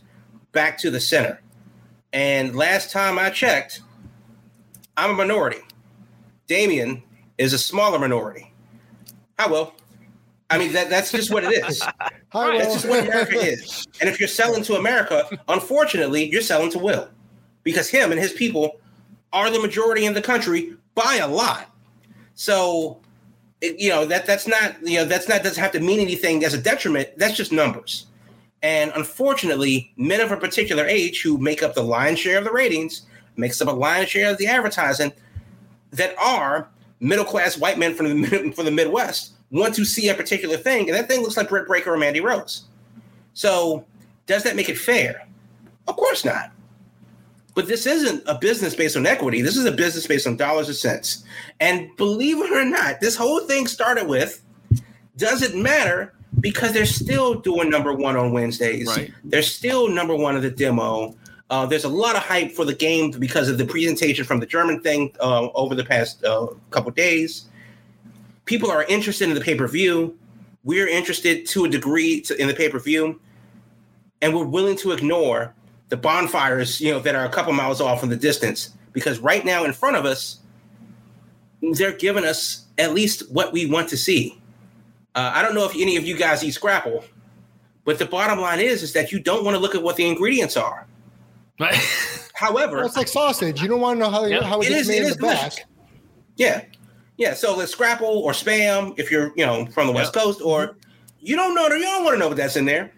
back 0.52 0.78
to 0.78 0.90
the 0.90 1.00
center. 1.00 1.40
And 2.12 2.56
last 2.56 2.90
time 2.90 3.18
I 3.18 3.30
checked, 3.30 3.80
I'm 4.96 5.10
a 5.10 5.14
minority. 5.14 5.60
Damien 6.46 7.02
is 7.36 7.52
a 7.52 7.58
smaller 7.58 7.98
minority. 7.98 8.52
How 9.38 9.50
well? 9.52 9.74
I 10.50 10.58
mean, 10.58 10.72
that, 10.72 10.88
that's 10.88 11.12
just 11.12 11.30
what 11.30 11.44
it 11.44 11.64
is. 11.64 11.82
Hi, 12.32 12.58
that's 12.58 12.74
just 12.74 12.88
what 12.88 13.04
America 13.04 13.38
is. 13.38 13.86
And 14.00 14.08
if 14.08 14.18
you're 14.18 14.28
selling 14.28 14.62
to 14.64 14.76
America, 14.76 15.28
unfortunately, 15.48 16.30
you're 16.30 16.42
selling 16.42 16.70
to 16.72 16.78
Will 16.78 17.08
because 17.64 17.88
him 17.88 18.12
and 18.12 18.20
his 18.20 18.32
people 18.32 18.80
are 19.32 19.50
the 19.50 19.60
majority 19.60 20.06
in 20.06 20.14
the 20.14 20.22
country 20.22 20.74
by 20.94 21.16
a 21.16 21.28
lot. 21.28 21.70
So, 22.34 23.00
it, 23.60 23.78
you 23.80 23.90
know 23.90 24.04
that 24.04 24.24
that's 24.24 24.46
not 24.46 24.76
you 24.86 24.98
know 24.98 25.04
that's 25.04 25.28
not 25.28 25.42
doesn't 25.42 25.60
have 25.60 25.72
to 25.72 25.80
mean 25.80 25.98
anything 25.98 26.44
as 26.44 26.54
a 26.54 26.60
detriment. 26.60 27.08
That's 27.16 27.36
just 27.36 27.50
numbers. 27.50 28.06
And 28.62 28.92
unfortunately, 28.94 29.92
men 29.96 30.20
of 30.20 30.30
a 30.32 30.36
particular 30.36 30.86
age 30.86 31.22
who 31.22 31.38
make 31.38 31.62
up 31.62 31.74
the 31.74 31.82
lion's 31.82 32.20
share 32.20 32.38
of 32.38 32.44
the 32.44 32.52
ratings, 32.52 33.02
makes 33.36 33.60
up 33.60 33.68
a 33.68 33.72
lion's 33.72 34.10
share 34.10 34.30
of 34.30 34.38
the 34.38 34.46
advertising, 34.46 35.12
that 35.90 36.16
are 36.18 36.68
middle 37.00 37.24
class 37.24 37.58
white 37.58 37.78
men 37.78 37.94
from 37.94 38.22
the 38.22 38.52
from 38.54 38.64
the 38.64 38.70
Midwest 38.70 39.32
want 39.50 39.74
to 39.74 39.84
see 39.84 40.08
a 40.08 40.14
particular 40.14 40.56
thing, 40.56 40.88
and 40.88 40.96
that 40.96 41.08
thing 41.08 41.22
looks 41.22 41.36
like 41.36 41.48
Britt 41.48 41.68
Baker 41.68 41.94
or 41.94 41.96
Mandy 41.96 42.20
Rose. 42.20 42.64
So, 43.34 43.84
does 44.26 44.42
that 44.42 44.56
make 44.56 44.68
it 44.68 44.78
fair? 44.78 45.26
Of 45.86 45.96
course 45.96 46.24
not. 46.24 46.50
But 47.54 47.66
this 47.66 47.86
isn't 47.86 48.22
a 48.26 48.38
business 48.38 48.74
based 48.74 48.96
on 48.96 49.06
equity. 49.06 49.42
This 49.42 49.56
is 49.56 49.64
a 49.64 49.72
business 49.72 50.06
based 50.06 50.26
on 50.26 50.36
dollars 50.36 50.68
and 50.68 50.76
cents. 50.76 51.24
And 51.58 51.88
believe 51.96 52.38
it 52.38 52.52
or 52.52 52.64
not, 52.64 53.00
this 53.00 53.16
whole 53.16 53.40
thing 53.40 53.66
started 53.66 54.06
with 54.06 54.44
doesn't 55.16 55.60
matter 55.60 56.14
because 56.40 56.72
they're 56.72 56.86
still 56.86 57.34
doing 57.34 57.68
number 57.68 57.92
one 57.92 58.16
on 58.16 58.32
Wednesdays. 58.32 58.86
Right. 58.86 59.12
They're 59.24 59.42
still 59.42 59.88
number 59.88 60.14
one 60.14 60.36
of 60.36 60.42
the 60.42 60.50
demo. 60.50 61.16
Uh, 61.50 61.66
there's 61.66 61.84
a 61.84 61.88
lot 61.88 62.14
of 62.14 62.22
hype 62.22 62.52
for 62.52 62.64
the 62.64 62.74
game 62.74 63.10
because 63.10 63.48
of 63.48 63.58
the 63.58 63.64
presentation 63.64 64.24
from 64.24 64.38
the 64.38 64.46
German 64.46 64.80
thing 64.80 65.12
uh, 65.18 65.48
over 65.54 65.74
the 65.74 65.84
past 65.84 66.24
uh, 66.24 66.46
couple 66.70 66.92
days. 66.92 67.47
People 68.48 68.70
are 68.70 68.84
interested 68.84 69.28
in 69.28 69.34
the 69.34 69.42
pay 69.42 69.54
per 69.54 69.68
view. 69.68 70.18
We're 70.64 70.88
interested 70.88 71.44
to 71.48 71.66
a 71.66 71.68
degree 71.68 72.22
to, 72.22 72.40
in 72.40 72.48
the 72.48 72.54
pay 72.54 72.70
per 72.70 72.78
view, 72.78 73.20
and 74.22 74.34
we're 74.34 74.46
willing 74.46 74.74
to 74.78 74.92
ignore 74.92 75.54
the 75.90 75.98
bonfires, 75.98 76.80
you 76.80 76.90
know, 76.90 76.98
that 77.00 77.14
are 77.14 77.26
a 77.26 77.28
couple 77.28 77.52
miles 77.52 77.82
off 77.82 78.02
in 78.02 78.08
the 78.08 78.16
distance, 78.16 78.70
because 78.94 79.18
right 79.18 79.44
now 79.44 79.64
in 79.64 79.74
front 79.74 79.96
of 79.96 80.06
us, 80.06 80.38
they're 81.72 81.92
giving 81.92 82.24
us 82.24 82.64
at 82.78 82.94
least 82.94 83.30
what 83.30 83.52
we 83.52 83.66
want 83.66 83.86
to 83.90 83.98
see. 83.98 84.40
Uh, 85.14 85.30
I 85.34 85.42
don't 85.42 85.54
know 85.54 85.66
if 85.66 85.74
any 85.74 85.96
of 85.96 86.06
you 86.06 86.16
guys 86.16 86.42
eat 86.42 86.52
Scrapple, 86.52 87.04
but 87.84 87.98
the 87.98 88.06
bottom 88.06 88.40
line 88.40 88.60
is 88.60 88.82
is 88.82 88.94
that 88.94 89.12
you 89.12 89.20
don't 89.20 89.44
want 89.44 89.56
to 89.56 89.60
look 89.60 89.74
at 89.74 89.82
what 89.82 89.96
the 89.96 90.08
ingredients 90.08 90.56
are. 90.56 90.86
However, 92.32 92.78
well, 92.78 92.86
it's 92.86 92.96
like 92.96 93.08
sausage. 93.08 93.60
You 93.60 93.68
don't 93.68 93.80
want 93.80 93.98
to 93.98 94.04
know 94.04 94.10
how, 94.10 94.24
yeah. 94.24 94.42
how 94.42 94.60
it, 94.62 94.68
it 94.68 94.70
gets 94.70 94.88
made 94.88 95.02
it 95.02 95.04
in 95.04 95.10
the 95.10 95.16
back. 95.16 95.52
Yeah, 96.36 96.62
yeah. 97.18 97.34
So 97.34 97.54
the 97.56 97.66
Scrapple 97.66 98.06
or 98.06 98.32
Spam, 98.32 98.98
if 98.98 99.10
you're 99.10 99.32
you 99.36 99.44
know 99.44 99.66
from 99.66 99.86
the 99.86 99.92
West 99.92 100.14
Coast, 100.14 100.40
or 100.40 100.76
you 101.20 101.36
don't 101.36 101.54
know, 101.54 101.68
you 101.68 101.82
don't 101.82 102.04
want 102.04 102.14
to 102.14 102.18
know 102.18 102.28
what 102.28 102.38
that's 102.38 102.56
in 102.56 102.64
there. 102.64 102.92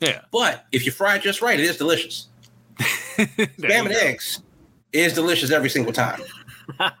Yeah. 0.00 0.20
But 0.30 0.66
if 0.72 0.84
you 0.84 0.92
fry 0.92 1.16
it 1.16 1.22
just 1.22 1.40
right, 1.40 1.58
it 1.58 1.64
is 1.64 1.78
delicious. 1.78 2.28
Spam 2.78 3.86
and 3.86 3.92
eggs 3.92 4.42
is 4.92 5.14
delicious 5.14 5.50
every 5.50 5.70
single 5.70 5.92
time. 5.92 6.20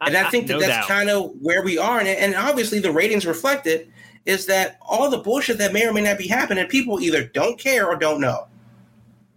And 0.02 0.14
I 0.14 0.28
think 0.28 0.46
that 0.48 0.54
no 0.54 0.60
that's 0.60 0.86
kind 0.86 1.08
of 1.08 1.32
where 1.40 1.62
we 1.62 1.78
are. 1.78 1.98
And, 1.98 2.06
and 2.06 2.34
obviously, 2.34 2.80
the 2.80 2.92
ratings 2.92 3.24
reflect 3.24 3.66
it 3.66 3.88
is 4.26 4.44
that 4.44 4.76
all 4.82 5.08
the 5.08 5.16
bullshit 5.16 5.56
that 5.56 5.72
may 5.72 5.86
or 5.86 5.92
may 5.94 6.02
not 6.02 6.18
be 6.18 6.28
happening, 6.28 6.66
people 6.66 7.00
either 7.00 7.24
don't 7.24 7.58
care 7.58 7.86
or 7.86 7.96
don't 7.96 8.20
know. 8.20 8.46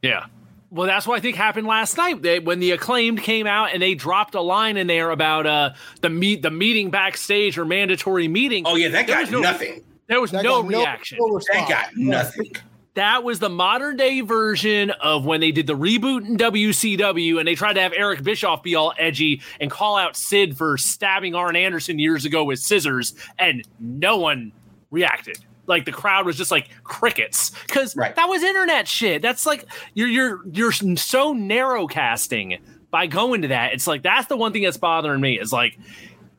Yeah. 0.01 0.25
Well, 0.69 0.87
that's 0.87 1.07
what 1.07 1.17
I 1.17 1.21
think 1.21 1.35
happened 1.35 1.65
last 1.65 1.97
night. 1.97 2.21
They, 2.21 2.39
when 2.39 2.59
the 2.59 2.71
acclaimed 2.71 3.21
came 3.21 3.47
out 3.47 3.73
and 3.73 3.81
they 3.81 3.95
dropped 3.95 4.35
a 4.35 4.41
line 4.41 4.75
in 4.75 4.87
there 4.87 5.11
about 5.11 5.45
uh, 5.45 5.73
the 6.01 6.09
meet 6.09 6.41
the 6.41 6.51
meeting 6.51 6.89
backstage 6.89 7.57
or 7.57 7.65
mandatory 7.65 8.27
meeting. 8.27 8.63
Oh 8.65 8.75
yeah, 8.75 8.89
that 8.89 9.07
got 9.07 9.31
no, 9.31 9.39
nothing. 9.39 9.83
There 10.07 10.19
was 10.19 10.31
that 10.31 10.43
no 10.43 10.61
reaction. 10.61 11.17
No 11.21 11.39
that 11.53 11.69
got 11.69 11.95
nothing 11.95 12.51
that 12.97 13.23
was 13.23 13.37
the 13.37 13.47
modern 13.47 13.95
day 13.95 14.21
version 14.21 14.89
of 14.89 15.23
when 15.23 15.39
they 15.39 15.51
did 15.51 15.67
the 15.67 15.75
reboot 15.75 16.25
in 16.25 16.35
WCW 16.35 17.37
and 17.37 17.47
they 17.47 17.53
tried 17.53 17.73
to 17.73 17.81
have 17.81 17.93
Eric 17.95 18.23
Bischoff 18.23 18.63
be 18.63 18.73
all 18.73 18.91
edgy 18.97 19.39
and 19.59 19.69
call 19.69 19.97
out 19.97 20.17
Sid 20.17 20.57
for 20.57 20.79
stabbing 20.79 21.35
Arn 21.35 21.55
Anderson 21.55 21.99
years 21.99 22.25
ago 22.25 22.43
with 22.43 22.57
scissors, 22.57 23.13
and 23.37 23.63
no 23.79 24.17
one 24.17 24.51
reacted. 24.89 25.37
Like 25.67 25.85
the 25.85 25.91
crowd 25.91 26.25
was 26.25 26.37
just 26.37 26.49
like 26.49 26.69
crickets 26.83 27.51
because 27.67 27.95
right. 27.95 28.15
that 28.15 28.27
was 28.27 28.41
internet 28.41 28.87
shit. 28.87 29.21
That's 29.21 29.45
like 29.45 29.65
you're 29.93 30.07
you're 30.07 30.41
you're 30.51 30.71
so 30.71 31.33
narrow 31.33 31.87
casting 31.87 32.57
by 32.89 33.07
going 33.07 33.41
to 33.43 33.49
that. 33.49 33.73
It's 33.73 33.85
like 33.85 34.01
that's 34.01 34.27
the 34.27 34.37
one 34.37 34.53
thing 34.53 34.63
that's 34.63 34.77
bothering 34.77 35.21
me 35.21 35.39
is 35.39 35.51
like 35.51 35.77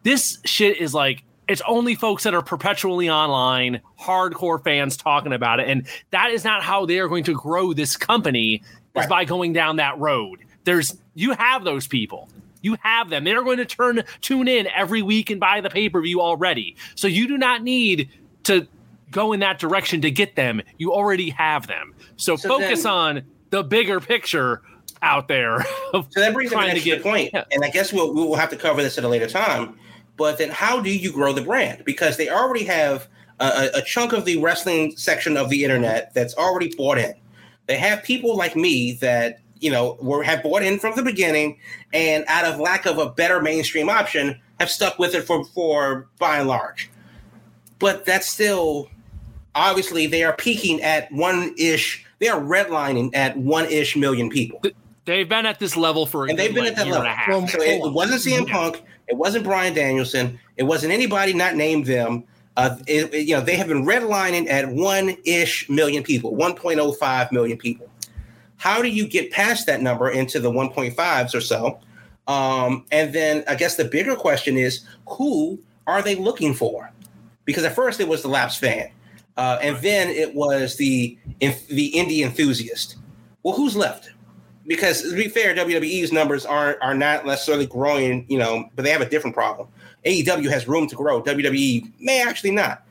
this 0.02 0.38
shit 0.44 0.78
is 0.78 0.94
like 0.94 1.22
it's 1.48 1.62
only 1.66 1.94
folks 1.94 2.24
that 2.24 2.34
are 2.34 2.42
perpetually 2.42 3.08
online, 3.08 3.80
hardcore 3.98 4.62
fans 4.62 4.96
talking 4.96 5.32
about 5.32 5.60
it. 5.60 5.68
And 5.68 5.86
that 6.10 6.30
is 6.30 6.44
not 6.44 6.62
how 6.62 6.86
they 6.86 6.98
are 6.98 7.08
going 7.08 7.24
to 7.24 7.34
grow 7.34 7.72
this 7.72 7.96
company 7.96 8.62
right. 8.94 9.04
is 9.04 9.08
by 9.08 9.24
going 9.24 9.54
down 9.54 9.76
that 9.76 9.98
road. 9.98 10.40
There's 10.64 10.96
you 11.14 11.32
have 11.32 11.64
those 11.64 11.86
people. 11.86 12.28
You 12.60 12.76
have 12.82 13.08
them. 13.08 13.24
They're 13.24 13.44
going 13.44 13.58
to 13.58 13.64
turn 13.64 14.02
tune 14.20 14.48
in 14.48 14.66
every 14.68 15.00
week 15.00 15.30
and 15.30 15.40
buy 15.40 15.60
the 15.60 15.70
pay-per-view 15.70 16.20
already. 16.20 16.76
So 16.96 17.06
you 17.06 17.28
do 17.28 17.38
not 17.38 17.62
need 17.62 18.10
to 18.44 18.66
go 19.10 19.32
in 19.32 19.40
that 19.40 19.58
direction 19.58 20.00
to 20.02 20.10
get 20.10 20.36
them. 20.36 20.62
You 20.78 20.92
already 20.92 21.30
have 21.30 21.66
them. 21.66 21.94
So, 22.16 22.36
so 22.36 22.48
focus 22.48 22.82
then, 22.82 22.92
on 22.92 23.22
the 23.50 23.62
bigger 23.62 24.00
picture 24.00 24.62
out 25.02 25.28
there. 25.28 25.64
so 25.92 26.04
that 26.16 26.34
brings 26.34 26.54
me 26.54 26.74
to 26.74 26.80
get 26.80 27.02
point. 27.02 27.30
Yeah. 27.32 27.44
And 27.52 27.64
I 27.64 27.70
guess 27.70 27.92
we'll 27.92 28.14
we'll 28.14 28.34
have 28.34 28.50
to 28.50 28.56
cover 28.56 28.82
this 28.82 28.98
at 28.98 29.04
a 29.04 29.08
later 29.08 29.28
time 29.28 29.78
but 30.18 30.36
then 30.36 30.50
how 30.50 30.80
do 30.80 30.90
you 30.90 31.10
grow 31.10 31.32
the 31.32 31.40
brand? 31.40 31.84
Because 31.86 32.18
they 32.18 32.28
already 32.28 32.64
have 32.64 33.08
a, 33.40 33.70
a 33.74 33.82
chunk 33.82 34.12
of 34.12 34.26
the 34.26 34.36
wrestling 34.36 34.94
section 34.96 35.36
of 35.38 35.48
the 35.48 35.64
internet 35.64 36.12
that's 36.12 36.34
already 36.34 36.74
bought 36.76 36.98
in. 36.98 37.14
They 37.66 37.78
have 37.78 38.02
people 38.02 38.36
like 38.36 38.54
me 38.56 38.92
that 39.00 39.38
you 39.60 39.70
know 39.70 39.96
were 40.02 40.22
have 40.22 40.42
bought 40.42 40.62
in 40.62 40.78
from 40.78 40.96
the 40.96 41.02
beginning, 41.02 41.58
and 41.92 42.24
out 42.26 42.44
of 42.44 42.58
lack 42.60 42.84
of 42.84 42.98
a 42.98 43.10
better 43.10 43.40
mainstream 43.40 43.88
option, 43.88 44.38
have 44.58 44.70
stuck 44.70 44.98
with 44.98 45.14
it 45.14 45.22
for 45.22 45.44
for 45.44 46.08
by 46.18 46.38
and 46.38 46.48
large. 46.48 46.90
But 47.78 48.04
that's 48.04 48.28
still 48.28 48.90
obviously 49.58 50.06
they 50.06 50.22
are 50.22 50.34
peaking 50.34 50.82
at 50.82 51.10
one 51.12 51.54
ish. 51.58 52.04
They 52.18 52.28
are 52.28 52.40
redlining 52.40 53.10
at 53.14 53.36
one 53.36 53.66
ish 53.66 53.96
million 53.96 54.30
people. 54.30 54.62
They've 55.04 55.28
been 55.28 55.46
at 55.46 55.58
this 55.58 55.76
level 55.76 56.06
for 56.06 56.26
and 56.26 56.38
they've 56.38 56.54
been 56.54 56.64
like 56.64 56.78
at 56.78 56.86
that 56.86 57.26
level. 57.28 57.48
So 57.48 57.58
it 57.60 57.92
wasn't 57.92 58.20
CM 58.22 58.48
Punk. 58.48 58.82
It 59.08 59.16
wasn't 59.16 59.44
Bryan 59.44 59.74
Danielson. 59.74 60.38
It 60.56 60.64
wasn't 60.64 60.92
anybody 60.92 61.32
not 61.32 61.54
named 61.54 61.86
them. 61.86 62.24
Uh, 62.56 62.76
it, 62.86 63.14
it, 63.14 63.26
you 63.28 63.34
know, 63.34 63.40
they 63.40 63.56
have 63.56 63.68
been 63.68 63.84
redlining 63.84 64.48
at 64.48 64.68
one 64.68 65.16
ish 65.24 65.68
million 65.70 66.02
people, 66.02 66.36
1.05 66.36 67.32
million 67.32 67.56
people. 67.56 67.88
How 68.56 68.82
do 68.82 68.88
you 68.88 69.06
get 69.06 69.30
past 69.30 69.66
that 69.66 69.80
number 69.80 70.10
into 70.10 70.40
the 70.40 70.50
1.5s 70.50 71.34
or 71.34 71.40
so? 71.40 71.78
Um, 72.26 72.84
and 72.90 73.14
then 73.14 73.44
I 73.48 73.54
guess 73.54 73.76
the 73.76 73.84
bigger 73.84 74.14
question 74.14 74.58
is 74.58 74.84
who 75.06 75.58
are 75.86 76.02
they 76.02 76.16
looking 76.16 76.52
for? 76.52 76.92
Because 77.44 77.64
at 77.64 77.74
first 77.74 78.00
it 78.00 78.08
was 78.08 78.22
the 78.22 78.28
Laps 78.28 78.56
fan, 78.56 78.90
uh, 79.38 79.58
and 79.62 79.78
then 79.78 80.08
it 80.08 80.34
was 80.34 80.76
the 80.76 81.16
the 81.38 81.92
indie 81.92 82.20
enthusiast. 82.20 82.96
Well, 83.42 83.54
who's 83.54 83.74
left? 83.74 84.10
because 84.68 85.02
to 85.02 85.16
be 85.16 85.28
fair, 85.28 85.54
WWE's 85.54 86.12
numbers 86.12 86.46
aren't 86.46 86.80
are 86.80 86.94
not 86.94 87.26
necessarily 87.26 87.66
growing, 87.66 88.24
you 88.28 88.38
know, 88.38 88.68
but 88.76 88.84
they 88.84 88.90
have 88.90 89.00
a 89.00 89.08
different 89.08 89.34
problem. 89.34 89.66
AEW 90.04 90.48
has 90.50 90.68
room 90.68 90.86
to 90.86 90.94
grow. 90.94 91.20
WWE 91.22 91.90
may 91.98 92.22
actually 92.22 92.52
not. 92.52 92.84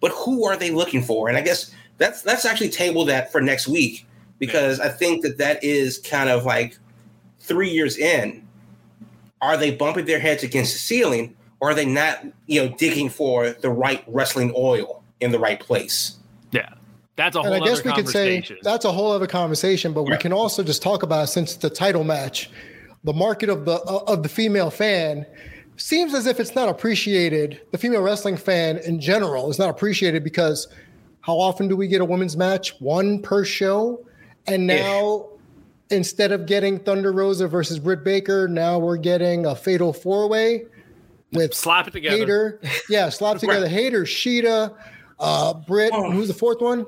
But 0.00 0.12
who 0.12 0.46
are 0.46 0.56
they 0.56 0.70
looking 0.70 1.02
for? 1.02 1.28
And 1.28 1.36
I 1.36 1.42
guess 1.42 1.74
that's 1.98 2.24
let's 2.24 2.44
actually 2.44 2.70
table 2.70 3.04
that 3.06 3.30
for 3.30 3.40
next 3.40 3.68
week 3.68 4.06
because 4.38 4.80
I 4.80 4.88
think 4.88 5.22
that 5.22 5.36
that 5.38 5.62
is 5.62 5.98
kind 5.98 6.30
of 6.30 6.46
like 6.46 6.78
three 7.40 7.70
years 7.70 7.98
in. 7.98 8.46
Are 9.42 9.56
they 9.58 9.72
bumping 9.72 10.06
their 10.06 10.20
heads 10.20 10.42
against 10.42 10.72
the 10.72 10.78
ceiling, 10.78 11.36
or 11.60 11.70
are 11.70 11.74
they 11.74 11.84
not, 11.84 12.24
you 12.46 12.62
know, 12.64 12.74
digging 12.76 13.10
for 13.10 13.50
the 13.50 13.68
right 13.68 14.02
wrestling 14.06 14.54
oil? 14.56 15.03
In 15.24 15.32
the 15.32 15.38
right 15.38 15.58
place. 15.58 16.16
Yeah. 16.52 16.74
That's 17.16 17.34
a 17.34 17.42
whole 17.42 17.52
and 17.52 17.64
I 17.64 17.66
guess 17.66 17.82
we 17.82 17.92
could 17.92 18.08
say 18.08 18.44
that's 18.62 18.84
a 18.84 18.92
whole 18.92 19.10
other 19.10 19.26
conversation, 19.26 19.92
but 19.92 20.02
we 20.02 20.16
can 20.18 20.32
also 20.32 20.62
just 20.62 20.82
talk 20.82 21.02
about 21.02 21.28
since 21.28 21.54
the 21.54 21.70
title 21.70 22.04
match, 22.04 22.50
the 23.04 23.12
market 23.12 23.48
of 23.48 23.64
the 23.64 23.80
uh, 23.80 24.04
of 24.06 24.22
the 24.22 24.28
female 24.28 24.68
fan 24.68 25.24
seems 25.76 26.12
as 26.12 26.26
if 26.26 26.40
it's 26.40 26.54
not 26.54 26.68
appreciated. 26.68 27.60
The 27.70 27.78
female 27.78 28.02
wrestling 28.02 28.36
fan 28.36 28.78
in 28.78 29.00
general 29.00 29.48
is 29.48 29.58
not 29.58 29.70
appreciated 29.70 30.24
because 30.24 30.68
how 31.20 31.34
often 31.34 31.68
do 31.68 31.76
we 31.76 31.88
get 31.88 32.00
a 32.00 32.04
women's 32.04 32.36
match? 32.36 32.78
One 32.80 33.22
per 33.22 33.44
show, 33.44 34.04
and 34.46 34.70
Ish. 34.70 34.80
now 34.80 35.26
instead 35.90 36.32
of 36.32 36.46
getting 36.46 36.78
Thunder 36.80 37.12
Rosa 37.12 37.48
versus 37.48 37.78
Britt 37.78 38.04
Baker, 38.04 38.48
now 38.48 38.78
we're 38.78 38.96
getting 38.96 39.46
a 39.46 39.54
fatal 39.54 39.92
four 39.92 40.28
way 40.28 40.64
with 41.32 41.54
Slap 41.54 41.88
it 41.88 41.92
together. 41.92 42.16
Hayter. 42.16 42.60
Yeah, 42.88 43.08
slap 43.08 43.38
together 43.38 43.68
Hayter, 43.68 44.02
Shida, 44.02 44.74
uh, 45.20 45.54
Britt. 45.54 45.90
Oh. 45.94 46.10
Who's 46.10 46.28
the 46.28 46.34
fourth 46.34 46.60
one? 46.60 46.86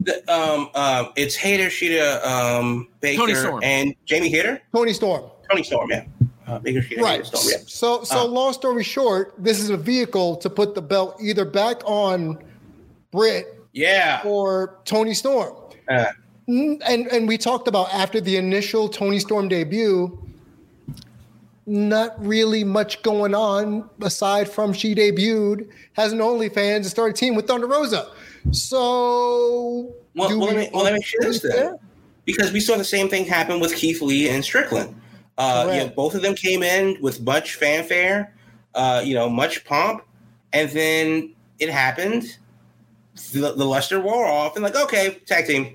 The, 0.00 0.14
um, 0.32 0.70
um, 0.74 1.12
it's 1.16 1.34
Hayter, 1.34 1.66
Shida, 1.66 2.24
um, 2.24 2.88
Baker, 3.00 3.20
Toni 3.22 3.34
Storm. 3.34 3.60
and 3.64 3.94
Jamie 4.04 4.28
Hayter. 4.28 4.62
Toni 4.74 4.92
Storm. 4.92 5.24
Toni 5.50 5.62
Storm, 5.64 5.90
yeah. 5.90 6.04
Uh, 6.46 6.58
Baker, 6.60 6.80
Shida, 6.80 7.00
Right. 7.02 7.26
Storm, 7.26 7.44
yeah. 7.50 7.56
So, 7.66 8.04
so 8.04 8.20
Uh. 8.20 8.24
long 8.26 8.52
story 8.52 8.84
short, 8.84 9.34
this 9.38 9.58
is 9.60 9.70
a 9.70 9.76
vehicle 9.76 10.36
to 10.36 10.48
put 10.48 10.74
the 10.74 10.82
belt 10.82 11.16
either 11.20 11.44
back 11.44 11.82
on 11.84 12.38
Britt 13.10 13.60
Yeah. 13.72 14.20
or 14.24 14.78
Toni 14.84 15.14
Storm. 15.14 15.54
Uh, 15.88 16.06
And 16.46 16.80
and 16.82 17.28
we 17.28 17.36
talked 17.36 17.68
about 17.68 17.92
after 17.92 18.20
the 18.22 18.36
initial 18.36 18.88
Toni 18.88 19.18
Storm 19.18 19.48
debut, 19.48 20.18
not 21.68 22.24
really 22.24 22.64
much 22.64 23.02
going 23.02 23.34
on 23.34 23.88
aside 24.00 24.50
from 24.50 24.72
she 24.72 24.94
debuted, 24.94 25.68
has 25.92 26.12
an 26.12 26.18
OnlyFans, 26.18 26.76
and 26.76 26.86
started 26.86 27.14
a 27.14 27.18
team 27.18 27.34
with 27.34 27.46
Thunder 27.46 27.66
Rosa. 27.66 28.10
So, 28.52 29.94
well, 30.14 30.28
well, 30.28 30.38
we- 30.38 30.46
let 30.46 30.56
me, 30.56 30.70
well, 30.72 30.84
let 30.84 30.94
me 30.94 31.02
share 31.02 31.20
this 31.20 31.40
then. 31.42 31.78
Because 32.24 32.52
we 32.52 32.60
saw 32.60 32.76
the 32.76 32.84
same 32.84 33.08
thing 33.08 33.24
happen 33.24 33.60
with 33.60 33.74
Keith 33.74 34.02
Lee 34.02 34.28
and 34.28 34.44
Strickland. 34.44 34.94
Uh, 35.38 35.70
you 35.72 35.78
know, 35.78 35.88
both 35.88 36.14
of 36.14 36.22
them 36.22 36.34
came 36.34 36.62
in 36.62 37.00
with 37.00 37.20
much 37.22 37.54
fanfare, 37.54 38.34
uh, 38.74 39.00
you 39.04 39.14
know, 39.14 39.28
much 39.28 39.64
pomp, 39.64 40.02
and 40.52 40.68
then 40.70 41.34
it 41.58 41.70
happened. 41.70 42.38
The, 43.32 43.52
the 43.52 43.64
luster 43.64 44.00
wore 44.00 44.26
off, 44.26 44.56
and 44.56 44.62
like, 44.62 44.76
okay, 44.76 45.20
tag 45.26 45.46
team. 45.46 45.74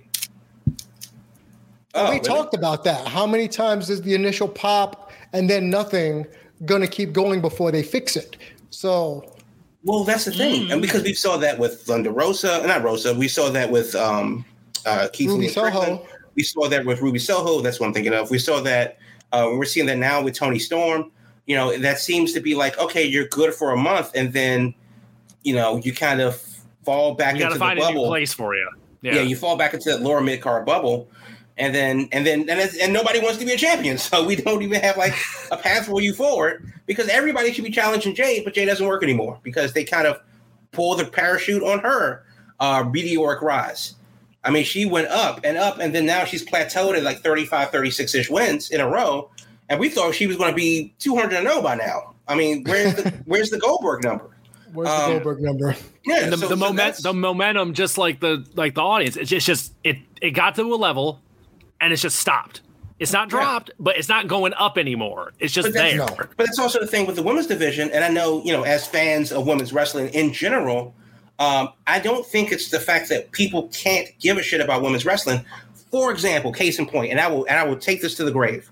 Oh, 1.96 2.06
we 2.06 2.16
really? 2.16 2.20
talked 2.22 2.54
about 2.54 2.84
that. 2.86 3.08
How 3.08 3.26
many 3.28 3.48
times 3.48 3.88
does 3.88 4.02
the 4.02 4.16
initial 4.16 4.48
pop 4.48 5.03
and 5.34 5.50
then 5.50 5.70
nothing 5.70 6.26
going 6.66 6.82
to 6.82 6.88
keep 6.88 7.12
going 7.14 7.42
before 7.42 7.72
they 7.72 7.84
fix 7.84 8.16
it? 8.16 8.38
So, 8.70 9.24
Well, 9.84 10.04
that's 10.04 10.26
the 10.26 10.32
thing, 10.32 10.72
and 10.72 10.82
because 10.82 11.04
we 11.04 11.14
saw 11.14 11.38
that 11.38 11.60
with 11.60 11.82
Thunder 11.82 12.12
Rosa, 12.12 12.66
not 12.66 12.84
Rosa, 12.84 13.14
we 13.14 13.28
saw 13.28 13.50
that 13.50 13.70
with 13.70 13.94
um, 13.96 14.46
uh, 14.86 15.10
Keith 15.14 15.30
Ruby 15.30 15.40
Lee 15.42 15.46
and 15.48 15.52
Strickland. 15.52 16.00
Soho. 16.00 16.08
We 16.36 16.44
saw 16.44 16.68
that 16.70 16.86
with 16.86 17.02
Ruby 17.02 17.20
Soho. 17.20 17.62
That's 17.62 17.80
what 17.80 17.88
I'm 17.88 17.94
thinking 17.94 18.14
of. 18.14 18.32
We 18.32 18.40
saw 18.40 18.60
that. 18.62 18.98
Uh, 19.32 19.50
we're 19.58 19.66
seeing 19.66 19.86
that 19.88 19.98
now 19.98 20.22
with 20.24 20.36
Toni 20.36 20.60
Storm. 20.60 21.12
You 21.46 21.56
know, 21.56 21.78
that 21.78 22.00
seems 22.00 22.34
to 22.34 22.40
be 22.40 22.56
like, 22.56 22.78
okay, 22.80 23.04
you're 23.04 23.28
good 23.28 23.54
for 23.54 23.72
a 23.72 23.78
month, 23.78 24.12
and 24.16 24.32
then, 24.34 24.74
you 25.44 25.54
know, 25.54 25.78
you 25.84 25.94
kind 25.94 26.22
of 26.22 26.42
fall 26.86 27.14
back 27.16 27.34
We 27.34 27.40
got 27.40 27.46
into 27.52 27.56
to 27.56 27.60
the 27.60 27.66
find 27.66 27.80
a 27.80 27.82
new 27.82 27.88
bubble. 27.90 28.08
place 28.08 28.34
for 28.34 28.56
you. 28.56 28.68
Yeah. 29.02 29.16
Yeah. 29.16 29.22
you 29.22 29.36
fall 29.36 29.58
back 29.58 29.74
into 29.74 29.90
that 29.90 30.02
lower 30.02 30.22
mid 30.22 30.42
card 30.42 30.66
bubble, 30.66 31.10
and 31.58 31.74
then 31.74 32.10
and 32.12 32.26
then 32.26 32.50
and, 32.50 32.72
and 32.82 32.94
nobody 32.94 33.20
wants 33.20 33.38
to 33.40 33.46
be 33.46 33.54
a 33.54 33.58
champion, 33.58 33.98
so 34.00 34.26
we 34.26 34.36
don't 34.36 34.62
even 34.62 34.82
have 34.82 34.98
like 34.98 35.14
a 35.52 35.58
path 35.58 35.86
for 35.88 36.02
you 36.02 36.14
forward 36.14 36.72
because 36.86 37.08
everybody 37.10 37.54
should 37.54 37.64
be 37.64 37.72
challenging 37.72 38.16
Jade, 38.16 38.44
but 38.44 38.54
Jade 38.54 38.68
doesn't 38.68 38.86
work 38.86 39.04
anymore 39.04 39.40
because 39.44 39.74
they 39.74 39.84
kind 39.84 40.08
of 40.08 40.20
pull 40.72 40.96
the 40.96 41.06
parachute 41.06 41.64
on 41.64 41.80
her 41.80 42.24
uh, 42.60 42.84
meteoric 42.92 43.42
rise. 43.42 43.96
I 44.44 44.52
mean, 44.52 44.66
she 44.66 44.86
went 44.86 45.08
up 45.08 45.40
and 45.44 45.58
up, 45.58 45.80
and 45.80 45.96
then 45.96 46.06
now 46.06 46.26
she's 46.26 46.44
plateaued 46.46 46.98
at 46.98 47.04
like 47.04 47.20
35, 47.20 47.70
36 47.70 48.16
ish 48.16 48.30
wins 48.30 48.72
in 48.72 48.82
a 48.82 48.88
row, 48.90 49.30
and 49.70 49.80
we 49.80 49.88
thought 49.90 50.14
she 50.16 50.28
was 50.28 50.36
going 50.38 50.50
to 50.52 50.56
be 50.56 50.94
200 51.00 51.36
and 51.38 51.48
0 51.48 51.62
by 51.62 51.76
now. 51.76 52.14
I 52.28 52.36
mean, 52.36 52.64
where's 52.66 52.96
the 52.96 53.10
where's 53.26 53.50
the 53.50 53.60
Goldberg 53.60 54.04
number? 54.04 54.30
where's 54.74 54.90
Um, 54.90 55.10
the 55.14 55.20
Goldberg 55.20 55.42
number? 55.42 55.76
Yeah, 56.06 56.30
the, 56.30 56.38
so- 56.38 56.48
the 56.48 56.48
so 56.50 56.56
moment 56.58 56.98
the 56.98 57.14
momentum 57.14 57.74
just 57.74 57.98
like 57.98 58.20
the 58.20 58.46
like 58.56 58.76
the 58.76 58.82
audience 58.82 59.16
it's 59.16 59.30
just, 59.30 59.46
just 59.48 59.74
it 59.86 59.98
it 60.22 60.32
got 60.32 60.56
to 60.56 60.64
a 60.64 60.76
level 60.76 61.22
and 61.84 61.94
it's 61.94 62.02
just 62.02 62.20
stopped 62.20 62.62
it's 63.00 63.12
not 63.12 63.30
dropped 63.30 63.72
but 63.80 63.98
it's 63.98 64.10
not 64.10 64.28
going 64.28 64.54
up 64.54 64.78
anymore 64.78 65.34
it's 65.40 65.54
just 65.54 65.68
But 65.68 65.74
there 65.74 65.98
No. 65.98 66.06
But 66.38 66.46
that's 66.46 66.60
also 66.60 66.80
the 66.80 66.88
thing 66.88 67.06
with 67.06 67.16
the 67.16 67.24
women's 67.24 67.48
division, 67.48 67.92
and 67.92 68.04
I 68.04 68.10
know 68.10 68.42
you 68.44 68.54
know 68.54 68.64
as 68.64 68.88
fans 68.88 69.32
of 69.32 69.46
women's 69.46 69.74
wrestling 69.74 70.08
in 70.10 70.34
general, 70.34 70.96
um, 71.40 71.70
I 71.88 72.00
don't 72.00 72.26
think 72.26 72.52
it's 72.52 72.70
the 72.70 72.80
fact 72.80 73.10
that 73.10 73.32
people 73.32 73.70
can't 73.70 74.08
give 74.20 74.38
a 74.38 74.44
shit 74.44 74.62
about 74.62 74.82
women's 74.82 75.06
wrestling. 75.06 75.44
For 75.92 76.12
example, 76.12 76.52
case 76.52 76.80
in 76.80 76.88
point, 76.88 77.12
and 77.12 77.20
I 77.20 77.28
will 77.28 77.46
and 77.46 77.58
I 77.58 77.64
will 77.64 77.78
take 77.78 78.02
this 78.02 78.16
to 78.16 78.24
the 78.24 78.32
grave. 78.32 78.72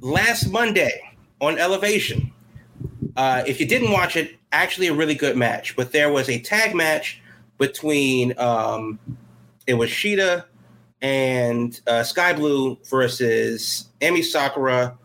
Last 0.00 0.48
Monday 0.48 1.00
on 1.40 1.58
Elevation, 1.58 2.32
uh, 3.16 3.42
if 3.46 3.60
you 3.60 3.66
didn't 3.66 3.92
watch 3.92 4.16
it, 4.16 4.36
actually 4.52 4.86
a 4.86 4.94
really 4.94 5.14
good 5.14 5.36
match. 5.36 5.76
But 5.76 5.92
there 5.92 6.10
was 6.10 6.28
a 6.28 6.40
tag 6.40 6.74
match 6.74 7.20
between 7.58 8.38
um, 8.38 8.98
it 9.66 9.74
was 9.74 9.90
Shida 9.90 10.44
and 11.02 11.80
uh, 11.86 12.02
Sky 12.02 12.32
Blue 12.32 12.78
versus 12.88 13.88
Emi 14.00 14.24
Sakura 14.24 14.96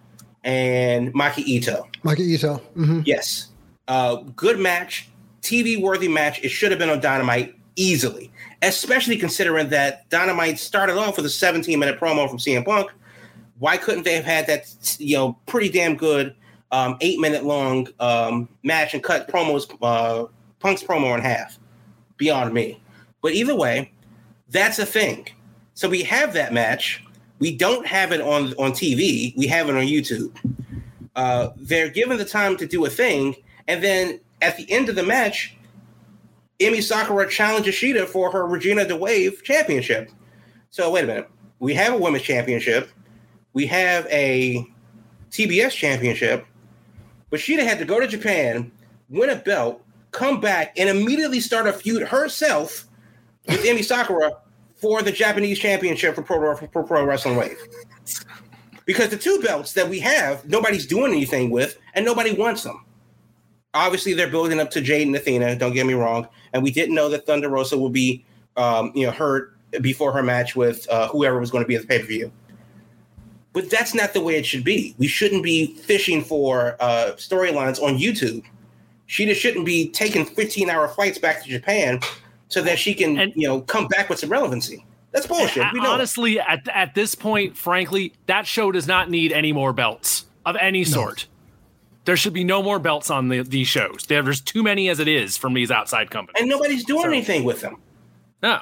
and 0.44 1.14
Maki 1.14 1.40
Ito. 1.40 1.88
Maki 2.04 2.20
Ito. 2.20 2.56
hmm 2.76 3.02
Yes. 3.06 3.50
Uh, 3.88 4.18
good 4.36 4.60
match, 4.60 5.10
TV 5.42 5.80
worthy 5.80 6.08
match. 6.08 6.44
It 6.44 6.50
should 6.50 6.72
have 6.72 6.80
been 6.80 6.90
on 6.90 7.00
Dynamite 7.00 7.56
easily, 7.76 8.32
especially 8.62 9.18
considering 9.18 9.70
that 9.70 10.10
Dynamite 10.10 10.60
started 10.60 10.98
off 10.98 11.18
with 11.18 11.26
a 11.26 11.30
17 11.30 11.78
minute 11.78 12.00
promo 12.00 12.28
from 12.28 12.38
CM 12.38 12.66
Punk. 12.66 12.92
Why 13.60 13.78
couldn't 13.78 14.04
they 14.04 14.16
have 14.16 14.26
had 14.26 14.48
that, 14.48 14.98
you 15.00 15.16
know, 15.16 15.38
pretty 15.46 15.70
damn 15.70 15.96
good 15.96 16.36
um, 16.72 16.98
eight 17.02 17.20
minute 17.20 17.46
long 17.46 17.88
um, 18.00 18.50
match 18.64 18.94
and 18.94 19.04
cut 19.04 19.28
promos, 19.30 19.72
uh, 19.82 20.28
Punk's 20.60 20.84
promo 20.84 21.16
in 21.16 21.22
half? 21.22 21.58
Beyond 22.18 22.54
me. 22.54 22.82
But 23.22 23.34
either 23.34 23.56
way, 23.56 23.92
that's 24.50 24.80
a 24.80 24.86
thing. 24.86 25.28
So 25.76 25.90
we 25.90 26.04
have 26.04 26.34
that 26.34 26.54
match. 26.54 27.04
We 27.40 27.56
don't 27.56 27.86
have 27.86 28.12
it 28.12 28.22
on 28.22 28.54
on 28.54 28.72
TV. 28.72 29.36
We 29.38 29.46
have 29.48 29.70
it 29.70 29.76
on 29.76 29.84
YouTube. 29.84 30.36
Uh, 31.16 31.50
they're 31.58 31.90
given 31.90 32.18
the 32.18 32.26
time 32.26 32.58
to 32.58 32.66
do 32.66 32.86
a 32.86 32.90
thing, 32.90 33.36
and 33.68 33.84
then 33.84 34.20
at 34.42 34.58
the 34.58 34.70
end 34.72 34.90
of 34.90 34.96
the 34.96 35.04
match, 35.04 35.56
Emi 36.60 36.82
Sakura 36.82 37.30
challenges 37.30 37.76
Shida 37.76 38.08
for 38.08 38.32
her 38.32 38.48
Regina 38.48 38.88
di 38.88 38.96
WAVE 38.96 39.44
championship. 39.44 40.10
So 40.70 40.90
wait 40.92 41.04
a 41.04 41.08
minute. 41.08 41.30
We 41.60 41.74
have 41.74 41.94
a 41.94 41.98
women's 41.98 42.24
championship. 42.24 42.90
We 43.54 43.66
have 43.68 44.06
a 44.08 44.66
TBS 45.32 45.72
championship. 45.72 46.46
But 47.30 47.40
Shida 47.40 47.64
had 47.64 47.80
to 47.80 47.86
go 47.86 48.00
to 48.00 48.08
Japan, 48.08 48.72
win 49.10 49.30
a 49.30 49.36
belt, 49.36 49.82
come 50.12 50.40
back, 50.40 50.78
and 50.78 50.88
immediately 50.88 51.42
start 51.42 51.68
a 51.68 51.74
feud 51.74 52.04
herself 52.04 52.88
with 53.48 53.64
Emi 53.66 53.84
Sakura 53.84 54.38
for 54.86 55.02
the 55.02 55.12
Japanese 55.12 55.58
championship 55.58 56.14
for 56.14 56.22
Pro, 56.22 56.56
for 56.56 56.84
Pro 56.84 57.04
Wrestling 57.04 57.38
Wave. 57.38 57.58
Because 58.86 59.10
the 59.10 59.18
two 59.18 59.42
belts 59.42 59.74
that 59.74 59.90
we 59.90 60.00
have, 60.00 60.48
nobody's 60.48 60.86
doing 60.86 61.12
anything 61.12 61.50
with, 61.50 61.80
and 61.96 62.06
nobody 62.06 62.34
wants 62.34 62.62
them. 62.62 62.86
Obviously, 63.74 64.14
they're 64.14 64.30
building 64.30 64.60
up 64.60 64.70
to 64.70 64.82
Jade 64.82 65.08
and 65.08 65.16
Athena. 65.16 65.56
Don't 65.56 65.74
get 65.74 65.88
me 65.88 65.96
wrong, 65.96 66.28
and 66.54 66.62
we 66.62 66.70
didn't 66.70 66.94
know 66.94 67.10
that 67.10 67.26
Thunder 67.26 67.50
Rosa 67.50 67.76
would 67.80 67.94
be, 67.94 68.24
um, 68.58 68.92
you 68.94 69.08
know, 69.08 69.12
hurt 69.12 69.58
before 69.82 70.12
her 70.12 70.22
match 70.22 70.56
with 70.56 70.88
uh, 70.92 71.08
whoever 71.08 71.40
was 71.40 71.50
going 71.50 71.64
to 71.64 71.68
be 71.68 71.74
at 71.74 71.82
the 71.82 71.88
pay 71.88 71.98
per 71.98 72.06
view. 72.06 72.32
But 73.54 73.72
that's 73.72 73.96
not 73.96 74.14
the 74.14 74.22
way 74.22 74.36
it 74.36 74.46
should 74.46 74.64
be. 74.64 74.94
We 75.00 75.08
shouldn't 75.08 75.42
be 75.42 75.74
fishing 75.78 76.24
for 76.24 76.78
uh, 76.80 77.14
storylines 77.16 77.82
on 77.82 77.98
YouTube. 77.98 78.44
She 79.08 79.26
just 79.26 79.42
shouldn't 79.42 79.66
be 79.66 79.90
taking 79.90 80.26
15 80.26 80.70
hour 80.70 80.88
flights 80.88 81.18
back 81.18 81.42
to 81.42 81.50
Japan 81.50 82.00
so 82.50 82.62
that 82.62 82.78
she 82.80 82.94
can, 82.94 83.18
And- 83.18 83.34
you 83.36 83.48
know, 83.48 83.62
come 83.62 83.88
back 83.88 84.10
with 84.10 84.20
some 84.20 84.30
relevancy. 84.30 84.86
That's 85.12 85.28
bullshit. 85.28 85.72
We 85.72 85.80
know. 85.80 85.86
it. 85.86 85.94
honestly 85.94 86.40
at, 86.42 86.68
at 86.68 86.94
this 86.94 87.16
point 87.16 87.56
frankly 87.56 88.12
that 88.28 88.46
show 88.46 88.72
does 88.74 88.86
not 88.86 89.10
need 89.10 89.32
any 89.32 89.54
more 89.54 89.72
belts 89.72 90.26
of 90.46 90.58
any 90.58 90.84
sort 90.84 91.28
there 92.04 92.18
should 92.18 92.34
be 92.34 92.44
no 92.44 92.62
more 92.62 92.80
belts 92.80 93.10
on 93.10 93.30
the, 93.30 93.42
these 93.42 93.68
shows 93.70 94.06
there's 94.10 94.42
too 94.42 94.62
many 94.62 94.90
as 94.90 95.00
it 95.00 95.08
is 95.08 95.38
from 95.38 95.54
these 95.54 95.72
outside 95.72 96.12
companies 96.12 96.42
and 96.42 96.50
nobody's 96.50 96.84
doing 96.84 97.04
So- 97.04 97.08
anything 97.08 97.46
with 97.46 97.62
them. 97.62 97.78
no 98.44 98.60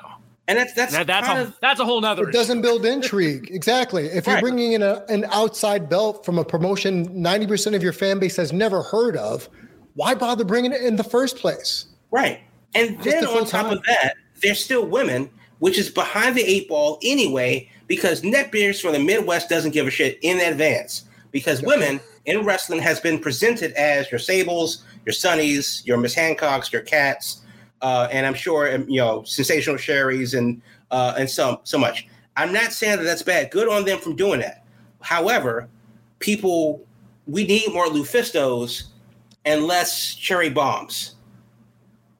And 0.48 0.56
that's 0.60 0.74
that's 0.74 0.92
that, 0.94 1.08
that's 1.08 1.26
kind 1.26 1.40
a 1.40 1.42
of 1.46 1.56
that's 1.60 1.80
a 1.80 1.86
whole 1.86 2.02
nother 2.02 2.30
It 2.30 2.34
doesn't 2.34 2.62
build 2.62 2.86
intrigue. 2.86 3.50
exactly. 3.52 4.06
If 4.06 4.28
you're 4.28 4.40
bringing 4.40 4.74
in 4.74 4.84
a, 4.84 5.04
an 5.10 5.26
outside 5.32 5.90
belt 5.90 6.24
from 6.24 6.38
a 6.38 6.46
promotion 6.46 7.10
90% 7.16 7.76
of 7.76 7.82
your 7.82 7.94
fan 7.94 8.20
base 8.20 8.36
has 8.36 8.54
never 8.54 8.84
heard 8.84 9.18
of, 9.18 9.50
why 9.96 10.14
bother 10.14 10.44
bringing 10.44 10.72
it 10.72 10.82
in 10.84 10.98
the 10.98 11.04
first 11.04 11.38
place? 11.38 11.88
right. 12.12 12.42
And 12.76 12.96
Just 12.98 13.10
then 13.10 13.26
full 13.26 13.38
on 13.40 13.46
top 13.46 13.66
time. 13.66 13.74
of 13.74 13.84
that, 13.84 14.16
they're 14.42 14.56
still 14.56 14.86
women, 14.86 15.30
which 15.60 15.78
is 15.78 15.90
behind 15.90 16.36
the 16.36 16.44
eight 16.44 16.68
ball 16.68 17.00
anyway, 17.04 17.70
because 17.88 18.22
Netbeards 18.22 18.82
from 18.82 18.94
the 18.94 19.00
Midwest 19.00 19.50
doesn't 19.50 19.72
give 19.72 19.88
a 19.88 19.92
shit 19.92 20.20
in 20.22 20.40
advance. 20.40 21.06
Because 21.32 21.62
women 21.64 22.00
in 22.26 22.46
wrestling 22.46 22.80
has 22.80 23.00
been 23.00 23.20
presented 23.20 23.72
as 23.74 24.12
your 24.12 24.20
Sables, 24.20 24.84
your 25.06 25.14
Sunnies, 25.14 25.86
your 25.86 25.98
Miss 25.98 26.16
Hancocks, 26.16 26.72
your 26.72 26.84
Cats, 26.84 27.42
uh, 27.84 28.08
and 28.12 28.26
I'm 28.26 28.34
sure 28.34 28.74
um, 28.74 28.90
you 28.90 29.00
know 29.00 29.24
sensational 29.24 29.78
Sherri's 29.78 30.34
and 30.34 30.62
uh, 30.90 31.14
and 31.18 31.30
so 31.30 31.62
so 31.64 31.78
much. 31.78 32.08
I'm 32.38 32.52
not 32.52 32.72
saying 32.72 32.98
that 32.98 33.04
that's 33.04 33.22
bad. 33.22 33.52
Good 33.52 33.68
on 33.68 33.86
them 33.86 34.00
from 34.00 34.16
doing 34.16 34.40
that. 34.40 34.66
However, 35.02 35.68
people, 36.20 36.84
we 37.28 37.46
need 37.46 37.72
more 37.72 37.86
Lufistos 37.88 38.86
and 39.46 39.66
less 39.66 40.16
cherry 40.16 40.50
bombs. 40.50 41.13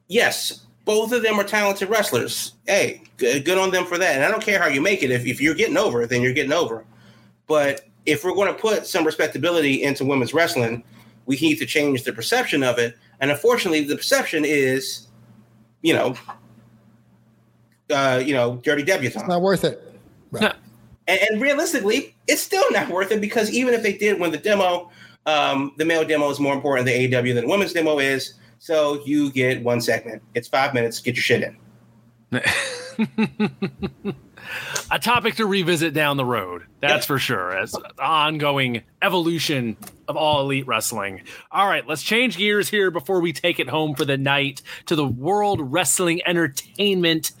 Yes, 0.08 0.64
both 0.84 1.12
of 1.12 1.22
them 1.22 1.38
are 1.40 1.44
talented 1.44 1.88
wrestlers. 1.88 2.52
Hey, 2.66 3.02
good, 3.16 3.44
good 3.44 3.58
on 3.58 3.70
them 3.70 3.86
for 3.86 3.98
that. 3.98 4.14
And 4.14 4.24
I 4.24 4.30
don't 4.30 4.42
care 4.42 4.60
how 4.60 4.68
you 4.68 4.80
make 4.80 5.02
it. 5.02 5.10
If, 5.10 5.26
if 5.26 5.40
you're 5.40 5.54
getting 5.54 5.76
over, 5.76 6.06
then 6.06 6.22
you're 6.22 6.32
getting 6.32 6.52
over. 6.52 6.84
But 7.46 7.86
if 8.06 8.24
we're 8.24 8.34
going 8.34 8.54
to 8.54 8.60
put 8.60 8.86
some 8.86 9.04
respectability 9.04 9.82
into 9.82 10.04
women's 10.04 10.34
wrestling, 10.34 10.84
we 11.26 11.36
need 11.36 11.56
to 11.56 11.66
change 11.66 12.04
the 12.04 12.12
perception 12.12 12.62
of 12.62 12.78
it. 12.78 12.96
And 13.20 13.30
unfortunately, 13.30 13.84
the 13.84 13.96
perception 13.96 14.44
is, 14.44 15.06
you 15.82 15.94
know, 15.94 16.14
uh, 17.90 18.22
you 18.24 18.34
know, 18.34 18.56
dirty 18.56 18.82
debutante. 18.82 19.22
It's 19.22 19.28
not 19.28 19.42
worth 19.42 19.64
it. 19.64 19.80
Right. 20.30 20.54
and, 21.06 21.20
and, 21.30 21.40
realistically, 21.40 22.14
it's 22.26 22.42
still 22.42 22.64
not 22.72 22.88
worth 22.88 23.12
it 23.12 23.20
because 23.20 23.50
even 23.52 23.72
if 23.72 23.82
they 23.82 23.96
did 23.96 24.18
win 24.18 24.32
the 24.32 24.38
demo, 24.38 24.90
um, 25.26 25.72
the 25.76 25.84
male 25.84 26.04
demo 26.04 26.28
is 26.30 26.40
more 26.40 26.54
important 26.54 26.86
than 26.86 26.94
the 26.94 27.08
AEW 27.08 27.34
than 27.34 27.44
the 27.44 27.50
women's 27.50 27.72
demo 27.72 27.98
is. 27.98 28.34
So 28.58 29.02
you 29.04 29.30
get 29.30 29.62
one 29.62 29.80
segment. 29.80 30.22
It's 30.34 30.48
five 30.48 30.74
minutes. 30.74 31.00
Get 31.00 31.16
your 31.16 31.22
shit 31.22 31.42
in. 31.42 31.56
a 34.90 34.98
topic 34.98 35.36
to 35.36 35.46
revisit 35.46 35.94
down 35.94 36.16
the 36.16 36.24
road. 36.24 36.64
That's 36.80 37.06
for 37.06 37.18
sure. 37.18 37.56
As 37.56 37.74
ongoing 37.98 38.82
evolution 39.02 39.76
of 40.08 40.16
all 40.16 40.40
elite 40.42 40.66
wrestling. 40.66 41.22
All 41.50 41.66
right, 41.66 41.86
let's 41.86 42.02
change 42.02 42.36
gears 42.36 42.68
here 42.68 42.90
before 42.90 43.20
we 43.20 43.32
take 43.32 43.58
it 43.58 43.68
home 43.68 43.94
for 43.94 44.04
the 44.04 44.18
night 44.18 44.62
to 44.86 44.96
the 44.96 45.06
World 45.06 45.60
Wrestling 45.72 46.20
Entertainment 46.26 47.32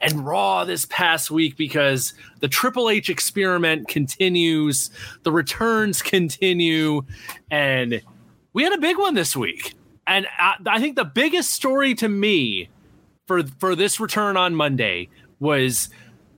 and 0.00 0.26
Raw 0.26 0.64
this 0.64 0.86
past 0.86 1.30
week 1.30 1.56
because 1.56 2.14
the 2.40 2.48
Triple 2.48 2.90
H 2.90 3.08
experiment 3.08 3.88
continues, 3.88 4.90
the 5.22 5.32
returns 5.32 6.02
continue, 6.02 7.02
and 7.50 8.02
we 8.52 8.62
had 8.62 8.72
a 8.72 8.78
big 8.78 8.98
one 8.98 9.14
this 9.14 9.36
week. 9.36 9.75
And 10.06 10.26
I, 10.38 10.56
I 10.66 10.80
think 10.80 10.96
the 10.96 11.04
biggest 11.04 11.50
story 11.50 11.94
to 11.96 12.08
me 12.08 12.68
for 13.26 13.42
for 13.58 13.74
this 13.74 14.00
return 14.00 14.36
on 14.36 14.54
Monday 14.54 15.08
was 15.40 15.88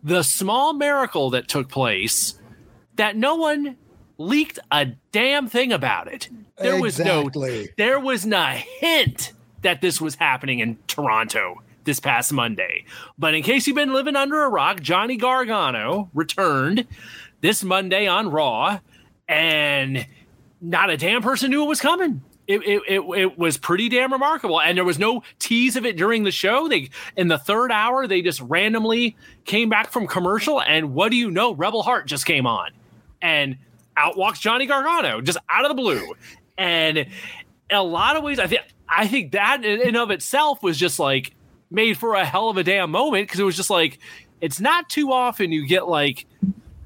the 0.03 0.23
small 0.23 0.73
miracle 0.73 1.31
that 1.31 1.49
took 1.49 1.69
place 1.69 2.35
that 2.97 3.17
no 3.17 3.37
one 3.37 3.77
leaked 4.17 4.59
a 4.73 4.87
damn 5.13 5.49
thing 5.49 5.73
about 5.73 6.09
it. 6.09 6.29
There 6.57 6.77
exactly. 6.79 6.83
was 6.83 6.99
no 6.99 7.67
there 7.77 8.01
was 8.01 8.27
not 8.27 8.55
a 8.55 8.59
hint 8.59 9.33
that 9.63 9.81
this 9.81 10.01
was 10.01 10.15
happening 10.15 10.61
in 10.61 10.79
Toronto 10.87 11.63
this 11.85 12.01
past 12.01 12.33
Monday. 12.33 12.85
But 13.19 13.35
in 13.35 13.43
case 13.43 13.67
you've 13.67 13.77
been 13.77 13.93
living 13.93 14.17
under 14.17 14.45
a 14.45 14.49
rock, 14.49 14.81
Johnny 14.81 15.17
Gargano 15.17 16.11
returned 16.15 16.87
this 17.41 17.65
Monday 17.65 18.07
on 18.07 18.31
Raw, 18.31 18.81
and 19.29 20.07
not 20.61 20.91
a 20.91 20.97
damn 20.97 21.23
person 21.23 21.51
knew 21.51 21.65
it 21.65 21.69
was 21.69 21.81
coming. 21.81 22.23
It, 22.49 22.63
it, 22.63 22.83
it, 22.89 23.01
it, 23.19 23.39
was 23.39 23.59
pretty 23.59 23.91
damn 23.91 24.11
remarkable. 24.11 24.59
And 24.59 24.77
there 24.77 24.85
was 24.85 24.99
no 24.99 25.23
tease 25.39 25.77
of 25.77 25.85
it 25.85 25.99
during 25.99 26.25
the 26.25 26.31
show. 26.31 26.67
They 26.67 26.89
in 27.15 27.29
the 27.29 27.37
third 27.37 27.71
hour, 27.71 28.07
they 28.07 28.23
just 28.23 28.41
randomly 28.41 29.17
came 29.45 29.69
back 29.69 29.91
from 29.91 30.07
commercial, 30.07 30.61
and 30.63 30.95
what 30.95 31.11
do 31.11 31.17
you 31.17 31.31
know? 31.31 31.53
Rebel 31.55 31.83
Heart 31.83 32.07
just 32.07 32.25
came 32.25 32.47
on. 32.47 32.71
And 33.21 33.59
out 33.99 34.17
walks 34.17 34.39
Johnny 34.39 34.65
Gargano, 34.65 35.21
just 35.21 35.37
out 35.51 35.65
of 35.65 35.69
the 35.69 35.75
blue. 35.75 36.15
And 36.57 36.99
in 36.99 37.09
a 37.71 37.83
lot 37.83 38.17
of 38.17 38.23
ways, 38.23 38.39
I 38.39 38.47
think 38.47 38.63
I 38.89 39.07
think 39.07 39.33
that 39.33 39.65
in 39.65 39.83
and 39.83 39.97
of 39.97 40.11
itself 40.11 40.63
was 40.63 40.79
just 40.79 40.99
like 40.99 41.35
made 41.71 41.99
for 41.99 42.15
a 42.15 42.25
hell 42.25 42.49
of 42.49 42.57
a 42.57 42.65
damn 42.65 42.91
moment 42.91 43.27
because 43.27 43.41
it 43.41 43.45
was 43.45 43.57
just 43.57 43.71
like 43.71 43.99
it's 44.41 44.61
not 44.61 44.89
too 44.89 45.13
often 45.13 45.53
you 45.53 45.67
get 45.67 45.87
like 45.89 46.25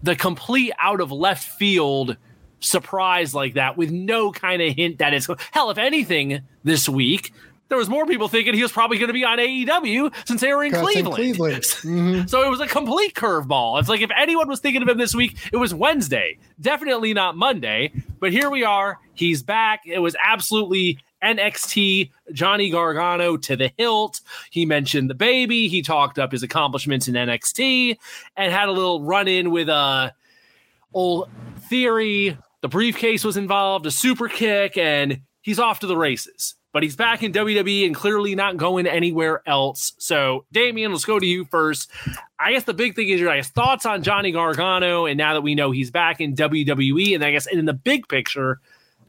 the 0.02 0.16
complete 0.16 0.72
out 0.78 1.00
of 1.00 1.12
left 1.12 1.44
field 1.44 2.16
surprise 2.62 3.34
like 3.34 3.54
that 3.54 3.76
with 3.76 3.90
no 3.90 4.32
kind 4.32 4.62
of 4.62 4.74
hint 4.74 4.98
that 4.98 5.12
it's 5.12 5.28
hell 5.50 5.70
if 5.70 5.78
anything 5.78 6.40
this 6.64 6.88
week 6.88 7.32
there 7.72 7.78
was 7.78 7.88
more 7.88 8.04
people 8.04 8.28
thinking 8.28 8.52
he 8.52 8.60
was 8.60 8.70
probably 8.70 8.98
going 8.98 9.08
to 9.08 9.14
be 9.14 9.24
on 9.24 9.38
AEW 9.38 10.12
since 10.26 10.42
they 10.42 10.52
were 10.52 10.62
in 10.62 10.72
Cleveland. 10.72 11.14
Cleveland. 11.14 11.62
Mm-hmm. 11.82 12.26
so 12.26 12.42
it 12.42 12.50
was 12.50 12.60
a 12.60 12.66
complete 12.66 13.14
curveball. 13.14 13.80
It's 13.80 13.88
like 13.88 14.02
if 14.02 14.10
anyone 14.14 14.46
was 14.46 14.60
thinking 14.60 14.82
of 14.82 14.88
him 14.88 14.98
this 14.98 15.14
week, 15.14 15.38
it 15.50 15.56
was 15.56 15.72
Wednesday. 15.72 16.36
Definitely 16.60 17.14
not 17.14 17.34
Monday. 17.34 17.90
But 18.20 18.30
here 18.30 18.50
we 18.50 18.62
are. 18.62 18.98
He's 19.14 19.42
back. 19.42 19.80
It 19.86 20.00
was 20.00 20.14
absolutely 20.22 20.98
NXT 21.22 22.10
Johnny 22.32 22.68
Gargano 22.70 23.38
to 23.38 23.56
the 23.56 23.72
hilt. 23.78 24.20
He 24.50 24.66
mentioned 24.66 25.08
the 25.08 25.14
baby. 25.14 25.68
He 25.68 25.80
talked 25.80 26.18
up 26.18 26.32
his 26.32 26.42
accomplishments 26.42 27.08
in 27.08 27.14
NXT 27.14 27.96
and 28.36 28.52
had 28.52 28.68
a 28.68 28.72
little 28.72 29.02
run 29.02 29.28
in 29.28 29.50
with 29.50 29.70
a 29.70 29.74
uh, 29.74 30.10
old 30.92 31.30
theory. 31.68 32.36
The 32.62 32.68
briefcase 32.68 33.24
was 33.24 33.36
involved, 33.36 33.86
a 33.86 33.90
super 33.90 34.28
kick, 34.28 34.76
and 34.78 35.20
he's 35.42 35.58
off 35.58 35.80
to 35.80 35.86
the 35.86 35.96
races. 35.96 36.54
But 36.72 36.82
he's 36.82 36.96
back 36.96 37.22
in 37.22 37.32
WWE 37.32 37.84
and 37.84 37.94
clearly 37.94 38.34
not 38.34 38.56
going 38.56 38.86
anywhere 38.86 39.42
else. 39.46 39.92
So, 39.98 40.46
Damien, 40.52 40.90
let's 40.90 41.04
go 41.04 41.18
to 41.18 41.26
you 41.26 41.44
first. 41.44 41.90
I 42.38 42.52
guess 42.52 42.64
the 42.64 42.72
big 42.72 42.94
thing 42.94 43.08
is 43.08 43.20
your 43.20 43.28
guys' 43.28 43.48
thoughts 43.48 43.84
on 43.84 44.02
Johnny 44.02 44.32
Gargano, 44.32 45.04
and 45.04 45.18
now 45.18 45.34
that 45.34 45.42
we 45.42 45.54
know 45.54 45.70
he's 45.70 45.90
back 45.90 46.20
in 46.20 46.34
WWE, 46.34 47.14
and 47.14 47.22
I 47.22 47.32
guess 47.32 47.46
in 47.46 47.66
the 47.66 47.74
big 47.74 48.08
picture, 48.08 48.58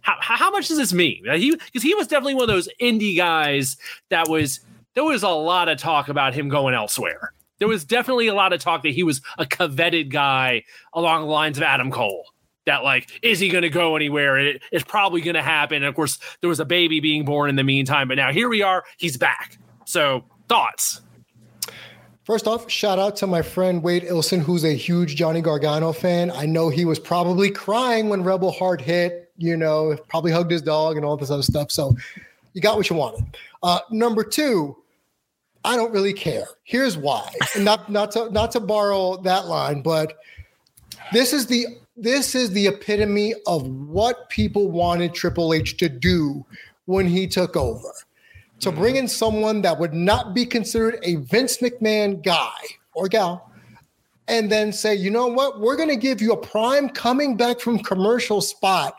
how, 0.01 0.16
how 0.20 0.51
much 0.51 0.68
does 0.68 0.78
this 0.78 0.91
mean? 0.91 1.24
He 1.36 1.56
because 1.56 1.84
he 1.84 1.95
was 1.95 2.08
definitely 2.08 2.34
one 2.34 2.43
of 2.43 2.49
those 2.49 2.68
indie 2.82 3.16
guys 3.16 3.78
that 4.10 4.28
was 4.28 4.60
there 4.95 5.04
was 5.06 5.24
a 5.24 5.30
lot 5.30 5.70
of 5.70 5.78
talk 5.78 6.10
about 6.10 6.34
him 6.34 6.49
going 6.49 6.76
elsewhere. 6.76 7.34
There 7.60 7.68
was 7.70 7.86
definitely 7.86 8.28
a 8.28 8.34
lot 8.34 8.51
of 8.51 8.60
talk 8.60 8.84
that 8.84 8.89
he 8.89 9.04
was 9.04 9.22
a 9.38 9.45
coveted 9.45 10.12
guy 10.12 10.64
along 10.93 11.22
the 11.22 11.32
lines 11.32 11.58
of 11.58 11.64
Adam 11.64 11.91
Cole. 11.91 12.26
That 12.66 12.84
like, 12.84 13.09
is 13.22 13.39
he 13.39 13.49
going 13.49 13.64
to 13.64 13.70
go 13.70 13.95
anywhere? 13.95 14.38
It, 14.38 14.61
it's 14.72 14.86
probably 14.86 15.22
going 15.22 15.36
to 15.36 15.41
happen. 15.41 15.78
And 15.78 15.86
of 15.86 15.95
course, 15.95 16.18
there 16.41 16.47
was 16.47 16.59
a 16.59 16.66
baby 16.66 16.99
being 16.99 17.26
born 17.26 17.49
in 17.49 17.55
the 17.55 17.64
meantime, 17.64 18.07
but 18.07 18.16
now 18.16 18.32
here 18.32 18.49
we 18.49 18.61
are. 18.61 18.84
He's 18.97 19.18
back. 19.18 19.57
So 19.86 20.24
thoughts. 20.47 21.01
First 22.24 22.47
off, 22.47 22.72
shout 22.72 22.99
out 22.99 23.18
to 23.18 23.28
my 23.28 23.41
friend 23.41 23.84
Wade 23.84 24.03
Ilson, 24.03 24.39
who's 24.39 24.64
a 24.64 24.74
huge 24.74 25.18
Johnny 25.18 25.41
Gargano 25.41 25.91
fan. 25.91 26.32
I 26.32 26.45
know 26.45 26.70
he 26.70 26.86
was 26.86 26.97
probably 26.97 27.51
crying 27.51 28.07
when 28.07 28.24
Rebel 28.24 28.51
Heart 28.51 28.80
hit 28.80 29.24
you 29.38 29.57
know, 29.57 29.97
probably 30.07 30.32
hugged 30.32 30.51
his 30.51 30.61
dog 30.61 30.95
and 30.95 31.05
all 31.05 31.18
this 31.18 31.32
other 31.32 31.43
stuff. 31.43 31.72
So 31.72 31.95
you 32.53 32.61
got 32.61 32.78
what 32.78 32.89
you 32.89 32.95
wanted. 32.95 33.38
Uh, 33.61 33.80
number 33.91 34.24
two, 34.24 34.76
I 35.64 35.76
don't 35.76 35.91
really 35.91 36.14
care. 36.14 36.45
Here's 36.64 36.97
why. 36.97 37.34
Not 37.57 37.89
not 37.89 38.11
to 38.11 38.30
not 38.32 38.51
to 38.51 38.59
borrow 38.59 39.18
that 39.24 39.47
line, 39.47 39.82
but 39.82 40.18
this 41.11 41.34
is 41.34 41.47
the 41.47 41.68
this 41.96 42.36
is 42.36 42.52
the 42.52 42.68
epitome 42.68 43.34
of 43.48 43.68
what 43.68 44.30
people 44.30 44.72
wanted 44.72 45.14
Triple 45.14 45.54
H 45.54 45.78
to 45.78 45.89
do 45.89 46.46
when 46.86 47.08
he 47.08 47.28
took 47.28 47.56
over. 47.56 47.91
To 48.60 48.70
mm-hmm. 48.70 48.80
bring 48.80 48.96
in 48.96 49.08
someone 49.08 49.62
that 49.62 49.80
would 49.80 49.94
not 49.94 50.34
be 50.34 50.46
considered 50.46 51.00
a 51.04 51.16
Vince 51.16 51.58
McMahon 51.58 52.24
guy 52.24 52.58
or 52.94 53.08
gal, 53.08 53.52
and 54.28 54.52
then 54.52 54.72
say, 54.72 54.96
you 54.96 55.10
know 55.10 55.28
what, 55.28 55.60
we're 55.60 55.76
going 55.76 55.89
to 55.89 55.96
give 55.96 56.22
you 56.22 56.32
a 56.32 56.38
prime 56.38 56.89
coming 56.89 57.36
back 57.36 57.60
from 57.60 57.80
commercial 57.80 58.41
spot 58.41 58.96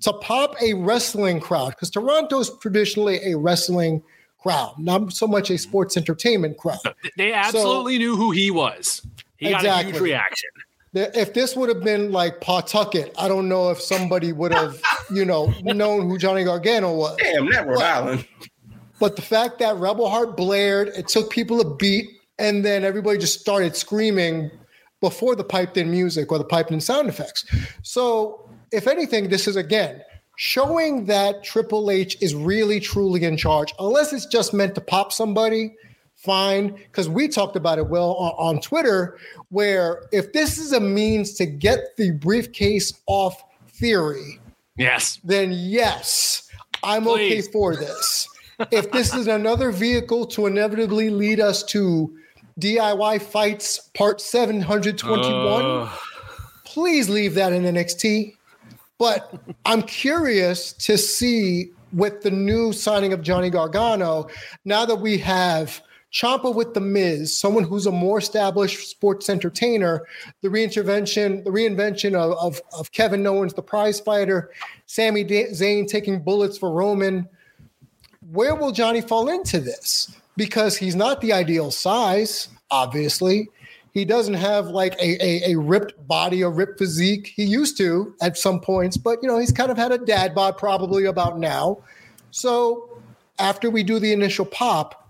to 0.00 0.12
pop 0.14 0.54
a 0.62 0.74
wrestling 0.74 1.40
crowd 1.40 1.70
because 1.70 1.90
Toronto's 1.90 2.56
traditionally 2.58 3.18
a 3.24 3.36
wrestling 3.36 4.02
crowd, 4.40 4.74
not 4.78 5.12
so 5.12 5.26
much 5.26 5.50
a 5.50 5.58
sports 5.58 5.96
entertainment 5.96 6.56
crowd. 6.56 6.78
They 7.16 7.32
absolutely 7.32 7.96
so, 7.96 7.98
knew 7.98 8.16
who 8.16 8.30
he 8.30 8.50
was. 8.50 9.02
He 9.36 9.46
exactly. 9.46 9.68
got 9.68 9.80
a 9.80 9.86
huge 9.86 10.00
reaction. 10.00 10.50
If 10.94 11.34
this 11.34 11.54
would 11.54 11.68
have 11.68 11.82
been 11.82 12.12
like 12.12 12.40
Pawtucket, 12.40 13.14
I 13.18 13.28
don't 13.28 13.48
know 13.48 13.70
if 13.70 13.80
somebody 13.80 14.32
would 14.32 14.52
have, 14.52 14.80
you 15.10 15.24
know, 15.24 15.52
known 15.62 16.08
who 16.08 16.18
Johnny 16.18 16.44
Gargano 16.44 16.94
was. 16.94 17.16
Damn, 17.18 17.50
that 17.50 17.66
Rhode 17.66 17.82
Island. 17.82 18.28
But 18.98 19.16
the 19.16 19.22
fact 19.22 19.58
that 19.60 19.76
Rebel 19.76 20.08
Heart 20.08 20.36
blared, 20.36 20.88
it 20.88 21.08
took 21.08 21.30
people 21.30 21.60
a 21.60 21.76
beat, 21.76 22.08
and 22.38 22.64
then 22.64 22.84
everybody 22.84 23.18
just 23.18 23.40
started 23.40 23.76
screaming 23.76 24.50
before 25.00 25.36
the 25.36 25.44
piped 25.44 25.76
in 25.76 25.90
music 25.90 26.32
or 26.32 26.38
the 26.38 26.44
piped 26.44 26.70
in 26.70 26.80
sound 26.80 27.08
effects. 27.08 27.44
So 27.82 28.50
if 28.72 28.88
anything, 28.88 29.28
this 29.28 29.46
is 29.46 29.56
again 29.56 30.02
showing 30.38 31.06
that 31.06 31.42
Triple 31.42 31.90
H 31.90 32.16
is 32.20 32.32
really 32.32 32.78
truly 32.78 33.24
in 33.24 33.36
charge, 33.36 33.74
unless 33.80 34.12
it's 34.12 34.24
just 34.24 34.54
meant 34.54 34.74
to 34.76 34.80
pop 34.80 35.12
somebody. 35.12 35.74
Fine, 36.18 36.74
because 36.74 37.08
we 37.08 37.28
talked 37.28 37.54
about 37.54 37.78
it 37.78 37.86
well 37.86 38.14
on, 38.14 38.56
on 38.56 38.60
Twitter, 38.60 39.18
where 39.50 40.06
if 40.10 40.32
this 40.32 40.58
is 40.58 40.72
a 40.72 40.80
means 40.80 41.34
to 41.34 41.46
get 41.46 41.96
the 41.96 42.10
briefcase 42.10 42.92
off 43.06 43.40
theory, 43.68 44.40
yes, 44.76 45.20
then 45.22 45.52
yes, 45.52 46.50
I'm 46.82 47.04
Please. 47.04 47.46
okay 47.46 47.52
for 47.52 47.76
this. 47.76 48.28
if 48.72 48.90
this 48.90 49.14
is 49.14 49.28
another 49.28 49.70
vehicle 49.70 50.26
to 50.26 50.46
inevitably 50.46 51.10
lead 51.10 51.38
us 51.38 51.62
to 51.62 52.12
DIY 52.58 53.22
fights 53.22 53.88
part 53.94 54.20
721, 54.20 55.64
uh. 55.64 55.88
please 56.64 57.08
leave 57.08 57.34
that 57.34 57.52
in 57.52 57.62
NXT. 57.62 58.34
But 58.98 59.40
I'm 59.64 59.82
curious 59.82 60.72
to 60.72 60.98
see 60.98 61.70
with 61.92 62.22
the 62.22 62.30
new 62.32 62.72
signing 62.72 63.12
of 63.12 63.22
Johnny 63.22 63.50
Gargano, 63.50 64.26
now 64.64 64.84
that 64.84 64.96
we 64.96 65.16
have 65.18 65.80
Ciampa 66.12 66.54
with 66.54 66.72
the 66.74 66.80
Miz, 66.80 67.36
someone 67.36 67.64
who's 67.64 67.86
a 67.86 67.92
more 67.92 68.18
established 68.18 68.88
sports 68.88 69.28
entertainer, 69.28 70.06
the 70.40 70.48
reintervention, 70.48 71.44
the 71.44 71.50
reinvention 71.50 72.14
of, 72.14 72.32
of, 72.38 72.62
of 72.78 72.92
Kevin 72.92 73.26
Owens, 73.26 73.54
the 73.54 73.62
prize 73.62 74.00
fighter, 74.00 74.50
Sami 74.86 75.24
Zayn 75.24 75.86
taking 75.86 76.20
bullets 76.22 76.56
for 76.56 76.70
Roman. 76.70 77.28
Where 78.30 78.54
will 78.54 78.72
Johnny 78.72 79.02
fall 79.02 79.28
into 79.28 79.60
this? 79.60 80.16
Because 80.36 80.76
he's 80.76 80.96
not 80.96 81.20
the 81.20 81.32
ideal 81.32 81.70
size, 81.70 82.48
obviously. 82.70 83.48
He 83.92 84.04
doesn't 84.04 84.34
have 84.34 84.68
like 84.68 84.94
a, 84.94 85.22
a, 85.22 85.52
a 85.52 85.58
ripped 85.58 86.06
body, 86.06 86.42
a 86.42 86.48
ripped 86.48 86.78
physique. 86.78 87.32
He 87.34 87.44
used 87.44 87.76
to 87.78 88.14
at 88.22 88.38
some 88.38 88.60
points, 88.60 88.96
but 88.96 89.18
you 89.22 89.28
know, 89.28 89.38
he's 89.38 89.52
kind 89.52 89.70
of 89.70 89.76
had 89.76 89.92
a 89.92 89.98
dad 89.98 90.34
bod 90.34 90.56
probably 90.56 91.04
about 91.06 91.38
now. 91.38 91.78
So 92.30 93.00
after 93.38 93.70
we 93.70 93.82
do 93.82 93.98
the 93.98 94.12
initial 94.12 94.44
pop, 94.44 95.07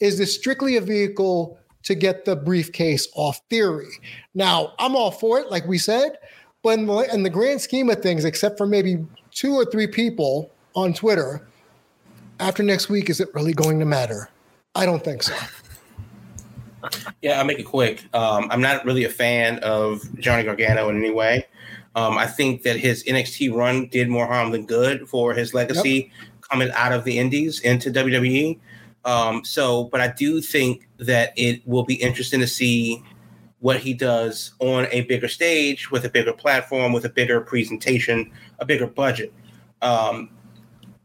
is 0.00 0.18
this 0.18 0.34
strictly 0.34 0.76
a 0.76 0.80
vehicle 0.80 1.58
to 1.82 1.94
get 1.94 2.24
the 2.24 2.36
briefcase 2.36 3.06
off 3.14 3.40
theory? 3.48 3.90
Now, 4.34 4.72
I'm 4.78 4.96
all 4.96 5.10
for 5.10 5.38
it, 5.38 5.50
like 5.50 5.66
we 5.66 5.78
said, 5.78 6.18
but 6.62 6.78
in 6.78 6.86
the, 6.86 7.14
in 7.14 7.22
the 7.22 7.30
grand 7.30 7.60
scheme 7.60 7.90
of 7.90 8.02
things, 8.02 8.24
except 8.24 8.58
for 8.58 8.66
maybe 8.66 9.06
two 9.30 9.54
or 9.54 9.64
three 9.64 9.86
people 9.86 10.50
on 10.74 10.92
Twitter, 10.92 11.46
after 12.38 12.62
next 12.62 12.88
week, 12.88 13.10
is 13.10 13.20
it 13.20 13.28
really 13.34 13.52
going 13.52 13.78
to 13.78 13.84
matter? 13.84 14.30
I 14.74 14.86
don't 14.86 15.04
think 15.04 15.22
so. 15.22 15.34
Yeah, 17.20 17.38
I'll 17.38 17.44
make 17.44 17.58
it 17.58 17.64
quick. 17.64 18.02
Um, 18.14 18.48
I'm 18.50 18.62
not 18.62 18.86
really 18.86 19.04
a 19.04 19.10
fan 19.10 19.58
of 19.58 20.02
Johnny 20.18 20.44
Gargano 20.44 20.88
in 20.88 20.96
any 20.96 21.10
way. 21.10 21.46
Um, 21.94 22.16
I 22.16 22.26
think 22.26 22.62
that 22.62 22.76
his 22.76 23.04
NXT 23.04 23.54
run 23.54 23.88
did 23.88 24.08
more 24.08 24.26
harm 24.26 24.50
than 24.50 24.64
good 24.64 25.06
for 25.06 25.34
his 25.34 25.52
legacy 25.52 26.10
yep. 26.18 26.40
coming 26.50 26.70
out 26.72 26.92
of 26.92 27.04
the 27.04 27.18
Indies 27.18 27.60
into 27.60 27.90
WWE. 27.90 28.58
Um, 29.04 29.44
so, 29.44 29.84
but 29.84 30.00
I 30.00 30.08
do 30.08 30.40
think 30.40 30.88
that 30.98 31.32
it 31.36 31.66
will 31.66 31.84
be 31.84 31.94
interesting 31.94 32.40
to 32.40 32.46
see 32.46 33.02
what 33.60 33.78
he 33.78 33.94
does 33.94 34.52
on 34.58 34.86
a 34.90 35.02
bigger 35.02 35.28
stage 35.28 35.90
with 35.90 36.04
a 36.04 36.08
bigger 36.08 36.32
platform, 36.32 36.92
with 36.92 37.04
a 37.04 37.08
bigger 37.08 37.40
presentation, 37.40 38.30
a 38.58 38.64
bigger 38.64 38.86
budget, 38.86 39.32
um, 39.82 40.30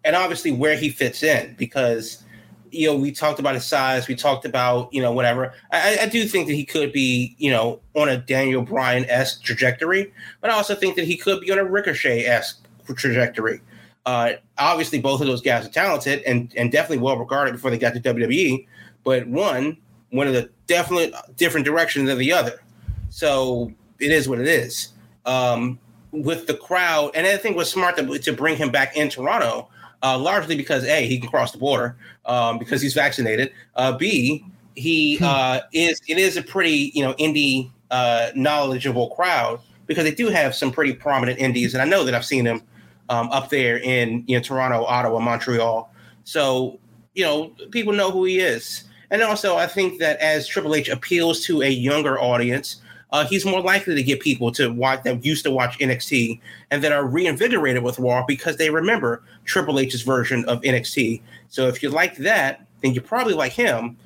and 0.04 0.16
obviously 0.16 0.52
where 0.52 0.76
he 0.76 0.90
fits 0.90 1.24
in. 1.24 1.56
Because 1.58 2.24
you 2.72 2.88
know 2.88 2.96
we 2.96 3.12
talked 3.12 3.40
about 3.40 3.56
his 3.56 3.66
size, 3.66 4.08
we 4.08 4.16
talked 4.16 4.46
about 4.46 4.94
you 4.94 5.02
know 5.02 5.12
whatever. 5.12 5.54
I, 5.72 6.00
I 6.02 6.06
do 6.08 6.26
think 6.28 6.48
that 6.48 6.54
he 6.54 6.66
could 6.66 6.92
be 6.92 7.36
you 7.38 7.52
know 7.52 7.80
on 7.94 8.10
a 8.10 8.18
Daniel 8.18 8.62
Bryan 8.62 9.06
esque 9.10 9.42
trajectory, 9.44 10.14
but 10.42 10.50
I 10.50 10.54
also 10.54 10.76
think 10.76 10.96
that 10.96 11.06
he 11.06 11.18
could 11.18 11.42
be 11.42 11.52
on 11.52 11.60
a 11.60 11.66
Ricochet 11.66 12.26
esque 12.26 12.62
trajectory. 12.96 13.62
Uh, 14.06 14.34
obviously, 14.58 15.00
both 15.00 15.22
of 15.22 15.28
those 15.28 15.42
guys 15.42 15.66
are 15.66 15.72
talented 15.72 16.22
and, 16.24 16.54
and 16.56 16.72
definitely 16.72 17.00
well 17.00 17.18
regarded 17.18 17.54
before 17.54 17.72
they 17.72 17.78
got 17.78 17.94
to 17.94 18.00
WWE. 18.00 18.68
But 19.04 19.28
one 19.28 19.78
went 20.12 20.30
in 20.30 20.36
a 20.36 20.48
definitely 20.68 21.14
different 21.38 21.66
direction 21.66 22.06
than 22.06 22.18
the 22.18 22.32
other. 22.32 22.62
So 23.10 23.72
it 24.00 24.12
is 24.12 24.30
what 24.30 24.40
it 24.40 24.48
is. 24.48 24.90
Um, 25.26 25.80
with 26.12 26.48
the 26.48 26.54
crowd, 26.54 27.12
and 27.16 27.26
I 27.26 27.38
think 27.38 27.56
it 27.56 27.58
was 27.58 27.70
smart 27.70 27.98
to, 27.98 28.18
to 28.20 28.34
bring 28.34 28.58
him 28.58 28.70
back 28.70 28.96
in 28.96 29.10
Toronto, 29.10 29.70
uh, 30.02 30.18
largely 30.18 30.56
because 30.56 30.86
A, 30.86 31.08
he 31.08 31.20
can 31.20 31.30
cross 31.30 31.52
the 31.52 31.58
border 31.58 31.98
um, 32.26 32.58
because 32.58 32.82
he's 32.82 32.94
vaccinated. 32.94 33.52
Uh, 33.76 33.98
B, 33.98 34.46
he 34.76 35.18
hmm. 35.18 35.24
uh, 35.24 35.60
is 35.74 36.02
it 36.08 36.18
is 36.18 36.38
a 36.38 36.44
pretty 36.44 36.92
you 36.94 37.04
know 37.04 37.14
indie 37.14 37.72
uh, 37.92 38.30
knowledgeable 38.36 39.10
crowd 39.12 39.60
because 39.88 40.04
they 40.04 40.14
do 40.14 40.28
have 40.28 40.56
some 40.56 40.72
pretty 40.72 40.94
prominent 40.94 41.40
indies, 41.40 41.74
and 41.74 41.82
I 41.82 41.86
know 41.86 42.04
that 42.04 42.14
I've 42.14 42.26
seen 42.26 42.46
them 42.46 42.62
um, 43.10 43.30
up 43.32 43.50
there 43.50 43.78
in 43.78 44.24
you 44.28 44.38
know 44.38 44.44
Toronto, 44.44 44.84
Ottawa, 44.86 45.20
Montreal. 45.20 45.92
So 46.24 46.80
you 47.14 47.24
know 47.24 47.48
people 47.72 47.94
know 47.94 48.12
who 48.12 48.26
he 48.26 48.40
is, 48.40 48.84
and 49.10 49.22
also 49.22 49.58
I 49.58 49.68
think 49.68 50.00
that 50.00 50.20
as 50.20 50.48
Triple 50.48 50.76
H 50.76 50.90
appeals 50.90 51.44
to 51.46 51.62
a 51.62 51.70
younger 51.70 52.20
audience, 52.20 52.82
uh, 53.12 53.26
he's 53.26 53.46
more 53.46 53.62
likely 53.62 53.96
to 53.96 54.04
get 54.04 54.20
people 54.20 54.52
to 54.52 54.72
watch 54.72 55.04
that 55.04 55.24
used 55.24 55.44
to 55.46 55.52
watch 55.52 55.80
NXT 55.80 56.40
and 56.72 56.84
that 56.84 56.92
are 56.92 57.06
reinvigorated 57.06 57.84
with 57.84 58.00
Raw 58.00 58.26
because 58.28 58.58
they 58.58 58.70
remember 58.70 59.24
Triple 59.46 59.80
H's 59.80 60.02
version 60.02 60.44
of 60.46 60.62
NXT. 60.62 61.22
So 61.50 61.68
if 61.68 61.82
you 61.82 61.90
like 61.90 62.18
that, 62.18 62.66
then 62.82 62.94
you 62.94 63.02
probably 63.02 63.34
like 63.34 63.54
him. 63.54 63.98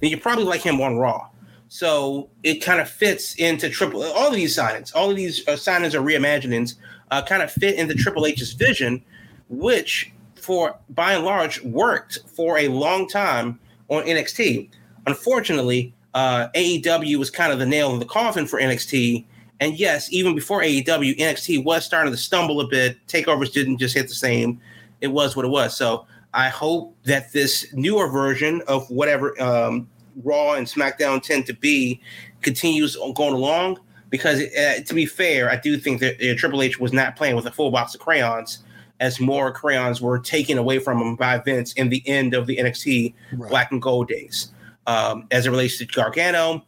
Then 0.00 0.10
you 0.10 0.18
probably 0.18 0.44
like 0.44 0.60
him 0.60 0.80
on 0.80 0.96
Raw. 0.96 1.28
So 1.68 2.30
it 2.42 2.56
kind 2.56 2.80
of 2.80 2.88
fits 2.88 3.34
into 3.34 3.68
triple 3.68 4.02
all 4.02 4.28
of 4.28 4.34
these 4.34 4.56
signings. 4.56 4.94
All 4.94 5.10
of 5.10 5.16
these 5.16 5.46
uh, 5.46 5.52
signings 5.52 5.94
are 5.94 6.00
reimaginings 6.00 6.76
uh, 7.10 7.22
kind 7.22 7.42
of 7.42 7.50
fit 7.50 7.76
into 7.76 7.94
Triple 7.94 8.26
H's 8.26 8.52
vision, 8.52 9.02
which 9.48 10.12
for 10.36 10.78
by 10.90 11.14
and 11.14 11.24
large 11.24 11.62
worked 11.62 12.20
for 12.26 12.58
a 12.58 12.68
long 12.68 13.08
time 13.08 13.58
on 13.88 14.04
NXT. 14.04 14.68
Unfortunately, 15.06 15.92
uh, 16.14 16.48
AEW 16.54 17.16
was 17.16 17.30
kind 17.30 17.52
of 17.52 17.58
the 17.58 17.66
nail 17.66 17.92
in 17.92 17.98
the 17.98 18.06
coffin 18.06 18.46
for 18.46 18.60
NXT. 18.60 19.24
And 19.60 19.78
yes, 19.78 20.12
even 20.12 20.34
before 20.34 20.62
AEW, 20.62 21.16
NXT 21.18 21.64
was 21.64 21.84
starting 21.84 22.12
to 22.12 22.16
stumble 22.16 22.60
a 22.60 22.66
bit. 22.66 22.96
Takeovers 23.08 23.52
didn't 23.52 23.78
just 23.78 23.94
hit 23.94 24.08
the 24.08 24.14
same. 24.14 24.60
It 25.00 25.08
was 25.08 25.36
what 25.36 25.44
it 25.44 25.48
was. 25.48 25.76
So 25.76 26.06
I 26.34 26.48
hope 26.48 26.94
that 27.04 27.32
this 27.32 27.66
newer 27.72 28.08
version 28.08 28.62
of 28.68 28.88
whatever 28.90 29.40
um, 29.42 29.88
Raw 30.24 30.54
and 30.54 30.66
SmackDown 30.66 31.22
tend 31.22 31.46
to 31.46 31.54
be 31.54 32.00
continues 32.42 32.96
going 32.96 33.34
along 33.34 33.78
because 34.10 34.40
uh, 34.40 34.80
to 34.84 34.94
be 34.94 35.06
fair, 35.06 35.50
I 35.50 35.56
do 35.56 35.76
think 35.76 36.00
that 36.00 36.14
uh, 36.22 36.36
Triple 36.36 36.62
H 36.62 36.78
was 36.80 36.92
not 36.92 37.16
playing 37.16 37.36
with 37.36 37.46
a 37.46 37.50
full 37.50 37.70
box 37.70 37.94
of 37.94 38.00
crayons, 38.00 38.58
as 39.00 39.20
more 39.20 39.52
crayons 39.52 40.00
were 40.00 40.18
taken 40.18 40.58
away 40.58 40.78
from 40.78 41.00
him 41.00 41.16
by 41.16 41.38
Vince 41.38 41.72
in 41.74 41.88
the 41.88 42.02
end 42.06 42.34
of 42.34 42.46
the 42.46 42.56
NXT 42.56 43.14
right. 43.32 43.50
Black 43.50 43.72
and 43.72 43.80
Gold 43.80 44.08
days. 44.08 44.52
Um, 44.86 45.26
as 45.30 45.46
it 45.46 45.50
relates 45.50 45.76
to 45.78 45.86
Gargano, 45.86 46.64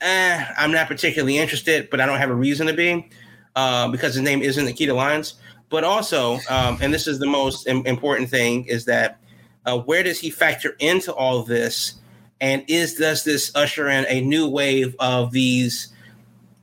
eh, 0.00 0.46
I'm 0.56 0.70
not 0.70 0.86
particularly 0.86 1.38
interested, 1.38 1.90
but 1.90 2.00
I 2.00 2.06
don't 2.06 2.18
have 2.18 2.30
a 2.30 2.34
reason 2.34 2.68
to 2.68 2.72
be 2.72 3.08
uh, 3.56 3.88
because 3.88 4.14
his 4.14 4.22
name 4.22 4.40
isn't 4.42 4.64
Nikita 4.64 4.94
Lyons. 4.94 5.34
But 5.68 5.84
also, 5.84 6.38
um, 6.48 6.78
and 6.80 6.92
this 6.92 7.06
is 7.06 7.18
the 7.18 7.26
most 7.26 7.66
Im- 7.66 7.86
important 7.86 8.28
thing, 8.28 8.64
is 8.64 8.84
that 8.86 9.18
uh, 9.66 9.78
where 9.78 10.02
does 10.02 10.18
he 10.18 10.30
factor 10.30 10.76
into 10.78 11.12
all 11.12 11.38
of 11.38 11.46
this? 11.46 11.94
And 12.40 12.64
is 12.68 12.94
does 12.94 13.24
this 13.24 13.54
usher 13.54 13.88
in 13.88 14.06
a 14.08 14.20
new 14.22 14.48
wave 14.48 14.96
of 14.98 15.30
these 15.30 15.92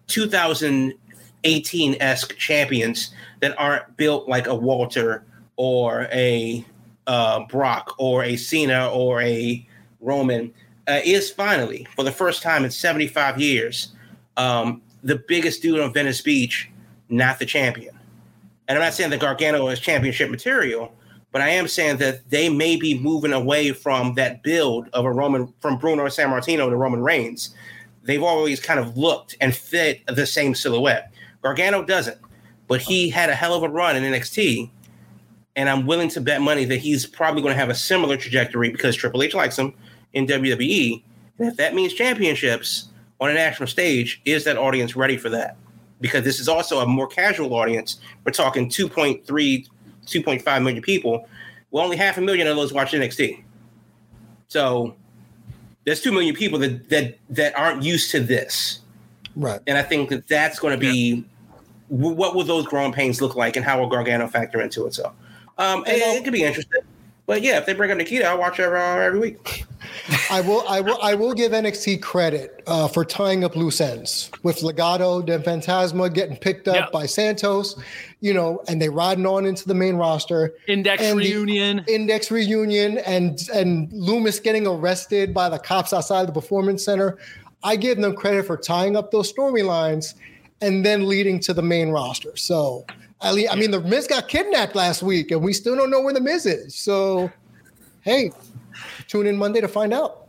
2018 0.07 1.97
esque 1.99 2.37
champions 2.37 3.13
that 3.41 3.57
aren't 3.59 3.97
built 3.97 4.27
like 4.27 4.47
a 4.47 4.55
Walter 4.55 5.23
or 5.55 6.07
a 6.11 6.65
uh, 7.07 7.45
Brock 7.45 7.95
or 7.97 8.23
a 8.23 8.35
Cena 8.35 8.89
or 8.91 9.21
a 9.21 9.65
Roman 10.01 10.53
uh, 10.87 11.01
is 11.03 11.29
finally, 11.29 11.87
for 11.95 12.03
the 12.03 12.11
first 12.11 12.41
time 12.41 12.63
in 12.63 12.71
75 12.71 13.39
years, 13.39 13.93
um, 14.37 14.81
the 15.03 15.21
biggest 15.27 15.61
dude 15.61 15.79
on 15.79 15.93
Venice 15.93 16.21
Beach, 16.21 16.69
not 17.09 17.39
the 17.39 17.45
champion. 17.45 17.97
And 18.67 18.77
I'm 18.77 18.83
not 18.83 18.93
saying 18.93 19.09
that 19.11 19.19
Gargano 19.19 19.67
is 19.69 19.79
championship 19.79 20.29
material, 20.29 20.93
but 21.31 21.41
I 21.41 21.49
am 21.49 21.67
saying 21.67 21.97
that 21.97 22.29
they 22.29 22.49
may 22.49 22.75
be 22.75 22.97
moving 22.97 23.33
away 23.33 23.71
from 23.71 24.13
that 24.15 24.43
build 24.43 24.89
of 24.93 25.05
a 25.05 25.11
Roman 25.11 25.53
from 25.59 25.77
Bruno 25.77 26.05
Sammartino 26.05 26.69
to 26.69 26.75
Roman 26.75 27.01
Reigns 27.01 27.55
they've 28.07 28.23
always 28.23 28.59
kind 28.59 28.79
of 28.79 28.97
looked 28.97 29.35
and 29.39 29.55
fit 29.55 30.01
the 30.07 30.25
same 30.25 30.55
silhouette. 30.55 31.13
Gargano 31.43 31.83
doesn't, 31.83 32.17
but 32.67 32.81
he 32.81 33.09
had 33.09 33.29
a 33.29 33.35
hell 33.35 33.53
of 33.53 33.63
a 33.63 33.69
run 33.69 33.95
in 33.95 34.03
NXT. 34.03 34.71
And 35.55 35.69
I'm 35.69 35.85
willing 35.85 36.09
to 36.09 36.21
bet 36.21 36.41
money 36.41 36.65
that 36.65 36.77
he's 36.77 37.05
probably 37.05 37.41
going 37.41 37.53
to 37.53 37.59
have 37.59 37.69
a 37.69 37.75
similar 37.75 38.17
trajectory 38.17 38.69
because 38.69 38.95
Triple 38.95 39.23
H 39.23 39.33
likes 39.33 39.57
him 39.57 39.73
in 40.13 40.25
WWE. 40.25 41.03
And 41.39 41.47
if 41.47 41.57
that 41.57 41.75
means 41.75 41.93
championships 41.93 42.89
on 43.19 43.29
a 43.29 43.33
national 43.33 43.67
stage, 43.67 44.21
is 44.25 44.43
that 44.45 44.57
audience 44.57 44.95
ready 44.95 45.17
for 45.17 45.29
that? 45.29 45.57
Because 45.99 46.23
this 46.23 46.39
is 46.39 46.47
also 46.47 46.79
a 46.79 46.85
more 46.85 47.07
casual 47.07 47.53
audience. 47.55 47.99
We're 48.23 48.31
talking 48.33 48.69
2.3, 48.69 49.25
2.5 49.25 50.63
million 50.63 50.81
people. 50.81 51.27
Well, 51.71 51.83
only 51.83 51.97
half 51.97 52.17
a 52.17 52.21
million 52.21 52.47
of 52.47 52.55
those 52.55 52.71
watch 52.71 52.91
NXT. 52.91 53.43
So 54.47 54.95
there's 55.87 56.01
two 56.01 56.11
million 56.11 56.35
people 56.35 56.59
that 56.59 56.89
that 56.89 57.17
that 57.29 57.57
aren't 57.57 57.81
used 57.81 58.11
to 58.11 58.19
this, 58.19 58.79
right? 59.37 59.61
And 59.67 59.77
I 59.77 59.83
think 59.83 60.09
that 60.09 60.27
that's 60.27 60.59
going 60.59 60.73
to 60.73 60.77
be 60.77 60.89
yeah. 60.89 61.23
what 61.87 62.35
will 62.35 62.43
those 62.43 62.67
growing 62.67 62.91
pains 62.91 63.21
look 63.21 63.37
like, 63.37 63.55
and 63.55 63.63
how 63.63 63.79
will 63.79 63.87
Gargano 63.87 64.27
factor 64.27 64.59
into 64.59 64.85
it? 64.85 64.93
So, 64.93 65.13
um, 65.57 65.85
it, 65.87 65.93
it 65.93 66.25
could 66.25 66.33
be 66.33 66.43
interesting. 66.43 66.81
But 67.27 67.41
yeah, 67.41 67.57
if 67.57 67.65
they 67.65 67.73
bring 67.73 67.91
up 67.91 67.97
Nikita, 67.97 68.25
I'll 68.25 68.39
watch 68.39 68.55
her 68.55 68.77
uh, 68.77 68.99
every 68.99 69.19
week. 69.19 69.65
I 70.31 70.39
will, 70.39 70.63
I 70.67 70.79
will, 70.79 70.97
I 71.01 71.13
will 71.13 71.33
give 71.33 71.51
NXT 71.51 72.01
credit 72.01 72.63
uh, 72.65 72.87
for 72.87 73.03
tying 73.03 73.43
up 73.43 73.57
loose 73.57 73.81
ends 73.81 74.31
with 74.43 74.59
Legado 74.59 75.25
del 75.25 75.39
Fantasma 75.39 76.11
getting 76.13 76.37
picked 76.37 76.69
up 76.69 76.75
yep. 76.75 76.91
by 76.93 77.05
Santos, 77.05 77.77
you 78.21 78.33
know, 78.33 78.63
and 78.69 78.81
they 78.81 78.87
riding 78.87 79.25
on 79.25 79.45
into 79.45 79.67
the 79.67 79.73
main 79.73 79.97
roster. 79.97 80.53
Index 80.69 81.03
reunion, 81.13 81.83
index 81.87 82.31
reunion, 82.31 82.99
and 82.99 83.45
and 83.53 83.89
Lumis 83.91 84.41
getting 84.41 84.65
arrested 84.65 85.33
by 85.33 85.49
the 85.49 85.59
cops 85.59 85.91
outside 85.91 86.29
the 86.29 86.33
performance 86.33 86.85
center. 86.85 87.17
I 87.61 87.75
give 87.75 87.97
them 87.97 88.15
credit 88.15 88.45
for 88.45 88.55
tying 88.55 88.95
up 88.95 89.11
those 89.11 89.31
storylines 89.31 90.13
and 90.61 90.85
then 90.85 91.07
leading 91.07 91.41
to 91.41 91.53
the 91.53 91.61
main 91.61 91.89
roster. 91.89 92.37
So 92.37 92.85
I 93.21 93.55
mean, 93.55 93.71
the 93.71 93.81
Miz 93.81 94.07
got 94.07 94.27
kidnapped 94.27 94.75
last 94.75 95.01
week, 95.01 95.31
and 95.31 95.41
we 95.41 95.53
still 95.53 95.75
don't 95.75 95.89
know 95.89 96.01
where 96.01 96.13
the 96.13 96.21
Miz 96.21 96.45
is. 96.45 96.75
So, 96.75 97.31
hey, 98.01 98.31
tune 99.07 99.25
in 99.27 99.37
Monday 99.37 99.61
to 99.61 99.67
find 99.67 99.93
out. 99.93 100.27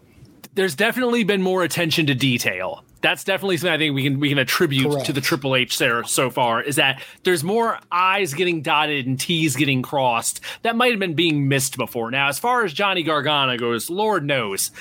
there's 0.54 0.74
definitely 0.74 1.22
been 1.22 1.40
more 1.42 1.62
attention 1.62 2.06
to 2.06 2.14
detail. 2.14 2.82
That's 3.00 3.22
definitely 3.22 3.58
something 3.58 3.74
I 3.74 3.78
think 3.78 3.94
we 3.94 4.02
can 4.02 4.18
we 4.18 4.28
can 4.28 4.38
attribute 4.38 4.90
Correct. 4.90 5.06
to 5.06 5.12
the 5.12 5.20
Triple 5.20 5.54
H 5.54 5.78
there 5.78 6.02
so 6.02 6.30
far 6.30 6.60
is 6.60 6.74
that 6.76 7.00
there's 7.22 7.44
more 7.44 7.78
I's 7.92 8.34
getting 8.34 8.60
dotted 8.60 9.06
and 9.06 9.20
T's 9.20 9.54
getting 9.54 9.82
crossed 9.82 10.40
that 10.62 10.74
might 10.74 10.90
have 10.90 10.98
been 10.98 11.14
being 11.14 11.46
missed 11.46 11.76
before. 11.76 12.10
Now, 12.10 12.28
as 12.28 12.40
far 12.40 12.64
as 12.64 12.72
Johnny 12.72 13.04
Gargano 13.04 13.56
goes, 13.56 13.88
Lord 13.88 14.24
knows, 14.24 14.72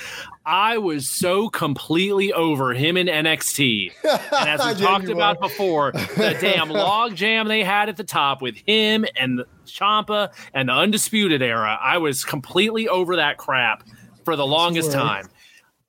I 0.48 0.78
was 0.78 1.06
so 1.06 1.50
completely 1.50 2.32
over 2.32 2.72
him 2.72 2.96
in 2.96 3.06
NXT. 3.06 3.92
And 4.02 4.48
as 4.48 4.64
we 4.64 4.82
talked 4.82 5.10
about 5.10 5.42
were. 5.42 5.48
before, 5.48 5.92
the 5.92 6.38
damn 6.40 6.70
log 6.70 7.14
jam 7.14 7.48
they 7.48 7.62
had 7.62 7.90
at 7.90 7.98
the 7.98 8.04
top 8.04 8.40
with 8.40 8.56
him 8.66 9.04
and 9.14 9.44
Ciampa 9.66 10.32
and 10.54 10.70
the 10.70 10.72
Undisputed 10.72 11.42
Era, 11.42 11.78
I 11.78 11.98
was 11.98 12.24
completely 12.24 12.88
over 12.88 13.16
that 13.16 13.36
crap 13.36 13.86
for 14.24 14.36
the 14.36 14.46
longest 14.46 14.90
time. 14.90 15.28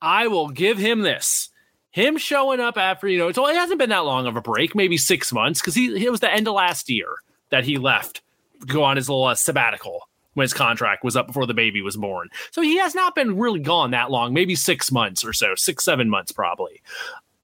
I 0.01 0.27
will 0.27 0.49
give 0.49 0.77
him 0.77 1.03
this. 1.03 1.47
Him 1.91 2.17
showing 2.17 2.59
up 2.59 2.77
after, 2.77 3.07
you 3.07 3.17
know, 3.17 3.29
it's, 3.29 3.37
it 3.37 3.55
hasn't 3.55 3.79
been 3.79 3.91
that 3.91 4.03
long 4.03 4.27
of 4.27 4.35
a 4.35 4.41
break, 4.41 4.75
maybe 4.75 4.97
six 4.97 5.31
months, 5.31 5.61
because 5.61 5.73
he 5.73 6.05
it 6.05 6.11
was 6.11 6.19
the 6.19 6.31
end 6.31 6.49
of 6.49 6.53
last 6.53 6.89
year 6.89 7.07
that 7.49 7.63
he 7.63 7.77
left 7.77 8.21
to 8.59 8.67
go 8.67 8.83
on 8.83 8.97
his 8.97 9.07
little 9.07 9.23
uh, 9.23 9.35
sabbatical 9.35 10.08
when 10.39 10.45
his 10.45 10.53
contract 10.53 11.03
was 11.03 11.15
up 11.15 11.27
before 11.27 11.45
the 11.45 11.53
baby 11.53 11.81
was 11.81 11.95
born. 11.95 12.29
So 12.51 12.61
he 12.61 12.77
has 12.77 12.95
not 12.95 13.13
been 13.13 13.37
really 13.37 13.59
gone 13.59 13.91
that 13.91 14.09
long, 14.09 14.33
maybe 14.33 14.55
six 14.55 14.91
months 14.91 15.23
or 15.23 15.33
so, 15.33 15.53
six, 15.55 15.83
seven 15.83 16.09
months 16.09 16.31
probably. 16.31 16.81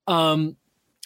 Um, 0.08 0.56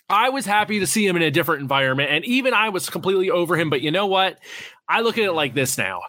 I 0.09 0.29
was 0.29 0.45
happy 0.45 0.79
to 0.79 0.87
see 0.87 1.05
him 1.05 1.15
in 1.15 1.21
a 1.21 1.31
different 1.31 1.61
environment, 1.61 2.09
and 2.11 2.25
even 2.25 2.53
I 2.53 2.69
was 2.69 2.89
completely 2.89 3.29
over 3.29 3.55
him. 3.57 3.69
But 3.69 3.81
you 3.81 3.91
know 3.91 4.07
what? 4.07 4.39
I 4.87 5.01
look 5.01 5.17
at 5.17 5.23
it 5.23 5.33
like 5.33 5.53
this 5.53 5.77
now. 5.77 6.01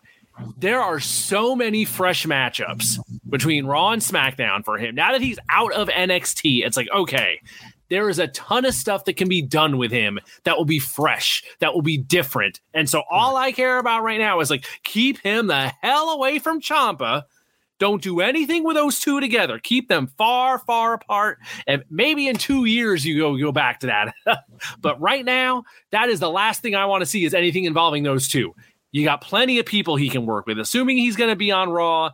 There 0.56 0.80
are 0.80 1.00
so 1.00 1.54
many 1.54 1.84
fresh 1.84 2.26
matchups 2.26 2.98
between 3.28 3.66
Raw 3.66 3.90
and 3.90 4.00
SmackDown 4.00 4.64
for 4.64 4.78
him. 4.78 4.94
Now 4.94 5.12
that 5.12 5.20
he's 5.20 5.38
out 5.50 5.74
of 5.74 5.88
NXT, 5.88 6.64
it's 6.64 6.78
like, 6.78 6.88
okay, 6.90 7.40
there 7.90 8.08
is 8.08 8.18
a 8.18 8.28
ton 8.28 8.64
of 8.64 8.74
stuff 8.74 9.04
that 9.04 9.16
can 9.16 9.28
be 9.28 9.42
done 9.42 9.76
with 9.76 9.90
him 9.90 10.18
that 10.44 10.56
will 10.56 10.64
be 10.64 10.78
fresh, 10.78 11.42
that 11.58 11.74
will 11.74 11.82
be 11.82 11.98
different. 11.98 12.60
And 12.72 12.88
so 12.88 13.02
all 13.10 13.36
I 13.36 13.52
care 13.52 13.78
about 13.78 14.02
right 14.02 14.18
now 14.18 14.40
is 14.40 14.48
like 14.48 14.64
keep 14.84 15.18
him 15.18 15.48
the 15.48 15.72
hell 15.82 16.10
away 16.10 16.38
from 16.38 16.60
Ciampa. 16.60 17.24
Don't 17.78 18.02
do 18.02 18.20
anything 18.20 18.62
with 18.62 18.76
those 18.76 19.00
two 19.00 19.20
together. 19.20 19.58
Keep 19.58 19.88
them 19.88 20.06
far, 20.18 20.58
far 20.58 20.94
apart. 20.94 21.38
And 21.66 21.82
maybe 21.90 22.28
in 22.28 22.36
two 22.36 22.66
years 22.66 23.06
you 23.06 23.18
go 23.18 23.36
go 23.38 23.52
back 23.52 23.80
to 23.80 23.86
that. 23.86 24.14
but 24.80 25.00
right 25.00 25.24
now, 25.24 25.64
that 25.90 26.10
is 26.10 26.20
the 26.20 26.30
last 26.30 26.60
thing 26.60 26.74
I 26.74 26.84
want 26.84 27.00
to 27.00 27.06
see 27.06 27.24
is 27.24 27.32
anything 27.32 27.64
involving 27.64 28.02
those 28.02 28.28
two. 28.28 28.54
You 28.92 29.04
got 29.04 29.22
plenty 29.22 29.58
of 29.58 29.66
people 29.66 29.96
he 29.96 30.10
can 30.10 30.26
work 30.26 30.46
with. 30.46 30.58
Assuming 30.58 30.98
he's 30.98 31.16
going 31.16 31.30
to 31.30 31.36
be 31.36 31.52
on 31.52 31.70
Raw, 31.70 32.10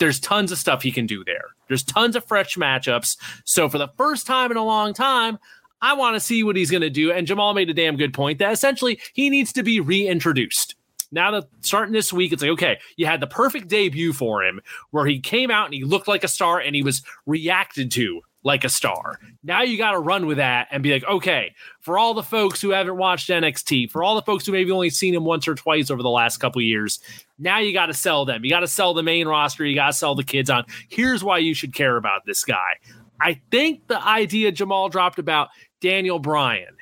there's 0.00 0.18
tons 0.18 0.50
of 0.50 0.58
stuff 0.58 0.82
he 0.82 0.90
can 0.90 1.06
do 1.06 1.22
there. 1.24 1.44
There's 1.68 1.84
tons 1.84 2.16
of 2.16 2.24
fresh 2.24 2.56
matchups. 2.56 3.16
So 3.44 3.68
for 3.68 3.78
the 3.78 3.88
first 3.96 4.26
time 4.26 4.50
in 4.50 4.56
a 4.56 4.64
long 4.64 4.92
time, 4.92 5.38
I 5.80 5.94
want 5.94 6.16
to 6.16 6.20
see 6.20 6.42
what 6.42 6.56
he's 6.56 6.70
going 6.70 6.80
to 6.80 6.90
do. 6.90 7.12
And 7.12 7.26
Jamal 7.26 7.54
made 7.54 7.70
a 7.70 7.74
damn 7.74 7.96
good 7.96 8.12
point 8.12 8.40
that 8.40 8.52
essentially 8.52 8.98
he 9.14 9.30
needs 9.30 9.52
to 9.52 9.62
be 9.62 9.78
reintroduced. 9.78 10.74
Now 11.12 11.30
that 11.32 11.48
starting 11.60 11.92
this 11.92 12.12
week, 12.12 12.32
it's 12.32 12.42
like, 12.42 12.52
okay, 12.52 12.78
you 12.96 13.06
had 13.06 13.20
the 13.20 13.26
perfect 13.26 13.68
debut 13.68 14.12
for 14.12 14.42
him 14.42 14.60
where 14.90 15.06
he 15.06 15.20
came 15.20 15.50
out 15.50 15.66
and 15.66 15.74
he 15.74 15.84
looked 15.84 16.08
like 16.08 16.24
a 16.24 16.28
star 16.28 16.58
and 16.60 16.74
he 16.74 16.82
was 16.82 17.02
reacted 17.26 17.90
to 17.92 18.20
like 18.42 18.64
a 18.64 18.68
star. 18.68 19.18
Now 19.42 19.62
you 19.62 19.76
got 19.76 19.92
to 19.92 19.98
run 19.98 20.26
with 20.26 20.38
that 20.38 20.68
and 20.70 20.82
be 20.82 20.92
like, 20.92 21.04
okay, 21.04 21.54
for 21.80 21.98
all 21.98 22.14
the 22.14 22.22
folks 22.22 22.60
who 22.60 22.70
haven't 22.70 22.96
watched 22.96 23.28
NXT, 23.28 23.90
for 23.90 24.02
all 24.02 24.14
the 24.14 24.22
folks 24.22 24.46
who 24.46 24.52
maybe 24.52 24.70
only 24.70 24.90
seen 24.90 25.14
him 25.14 25.24
once 25.24 25.46
or 25.46 25.54
twice 25.54 25.90
over 25.90 26.02
the 26.02 26.10
last 26.10 26.38
couple 26.38 26.62
years, 26.62 27.00
now 27.38 27.58
you 27.58 27.72
got 27.72 27.86
to 27.86 27.94
sell 27.94 28.24
them. 28.24 28.44
You 28.44 28.50
got 28.50 28.60
to 28.60 28.68
sell 28.68 28.94
the 28.94 29.02
main 29.02 29.28
roster. 29.28 29.64
You 29.64 29.74
got 29.74 29.88
to 29.88 29.92
sell 29.92 30.14
the 30.14 30.24
kids 30.24 30.50
on. 30.50 30.64
Here's 30.88 31.22
why 31.22 31.38
you 31.38 31.54
should 31.54 31.74
care 31.74 31.96
about 31.96 32.24
this 32.26 32.44
guy. 32.44 32.76
I 33.20 33.40
think 33.50 33.86
the 33.86 34.02
idea 34.02 34.52
Jamal 34.52 34.88
dropped 34.88 35.18
about 35.18 35.48
Daniel 35.80 36.18
Bryan 36.18 36.76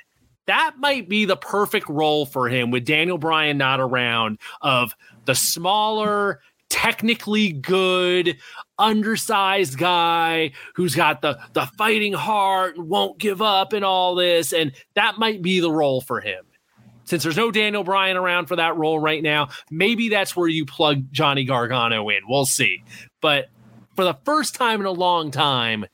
that 0.49 0.79
might 0.79 1.07
be 1.07 1.25
the 1.25 1.37
perfect 1.37 1.87
role 1.89 2.25
for 2.25 2.49
him 2.49 2.71
with 2.71 2.83
Daniel 2.83 3.19
Bryan 3.19 3.59
not 3.59 3.79
around 3.79 4.39
of 4.61 4.95
the 5.25 5.35
smaller 5.35 6.41
technically 6.69 7.51
good 7.51 8.37
undersized 8.77 9.77
guy 9.77 10.51
who's 10.75 10.95
got 10.95 11.21
the 11.21 11.37
the 11.53 11.65
fighting 11.77 12.13
heart 12.13 12.77
and 12.77 12.87
won't 12.87 13.17
give 13.17 13.41
up 13.41 13.73
and 13.73 13.83
all 13.83 14.15
this 14.15 14.53
and 14.53 14.71
that 14.93 15.17
might 15.17 15.41
be 15.41 15.59
the 15.59 15.71
role 15.71 15.99
for 15.99 16.21
him 16.21 16.45
since 17.03 17.23
there's 17.23 17.35
no 17.35 17.49
Daniel 17.49 17.83
Bryan 17.83 18.17
around 18.17 18.45
for 18.45 18.55
that 18.55 18.77
role 18.77 18.99
right 18.99 19.21
now 19.21 19.49
maybe 19.71 20.09
that's 20.09 20.35
where 20.35 20.47
you 20.47 20.65
plug 20.65 21.11
Johnny 21.11 21.43
Gargano 21.43 22.07
in 22.09 22.21
we'll 22.27 22.45
see 22.45 22.83
but 23.19 23.49
for 23.95 24.05
the 24.05 24.17
first 24.23 24.55
time 24.55 24.79
in 24.79 24.85
a 24.85 24.91
long 24.91 25.31
time 25.31 25.85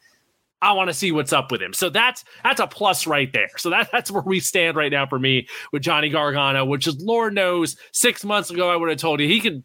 I 0.61 0.71
want 0.71 0.89
to 0.89 0.93
see 0.95 1.11
what's 1.11 1.32
up 1.32 1.51
with 1.51 1.61
him. 1.61 1.73
So 1.73 1.89
that's 1.89 2.23
that's 2.43 2.59
a 2.59 2.65
plus 2.65 3.05
right 3.05 3.32
there. 3.32 3.49
So 3.57 3.69
that, 3.69 3.89
that's 3.91 4.09
where 4.09 4.23
we 4.26 4.39
stand 4.39 4.76
right 4.76 4.91
now 4.91 5.05
for 5.05 5.19
me 5.19 5.47
with 5.71 5.84
Johnny 5.84 6.09
Gargano, 6.09 6.65
which 6.65 6.88
is 6.88 6.99
Lord 6.99 7.36
knows 7.36 7.76
six 7.91 8.23
months 8.23 8.49
ago 8.49 8.69
I 8.69 8.76
would 8.76 8.89
have 8.89 8.97
told 8.97 9.19
you 9.19 9.28
he 9.28 9.39
can 9.39 9.63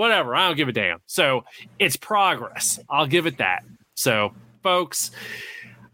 whatever. 0.00 0.34
I 0.34 0.48
don't 0.48 0.56
give 0.56 0.68
a 0.68 0.72
damn. 0.72 0.98
So 1.06 1.44
it's 1.78 1.96
progress. 1.96 2.80
I'll 2.88 3.06
give 3.06 3.26
it 3.26 3.36
that. 3.38 3.62
So 3.94 4.32
folks, 4.62 5.10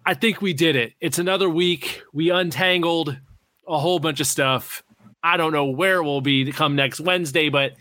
I 0.06 0.14
think 0.14 0.40
we 0.40 0.52
did 0.54 0.76
it. 0.76 0.92
It's 1.00 1.18
another 1.18 1.50
week. 1.50 2.02
We 2.12 2.30
untangled 2.30 3.16
a 3.68 3.78
whole 3.78 3.98
bunch 3.98 4.20
of 4.20 4.26
stuff. 4.26 4.82
I 5.22 5.36
don't 5.36 5.52
know 5.52 5.64
where 5.66 6.02
we'll 6.02 6.20
be 6.20 6.44
to 6.44 6.52
come 6.52 6.76
next 6.76 7.00
Wednesday, 7.00 7.48
but 7.48 7.72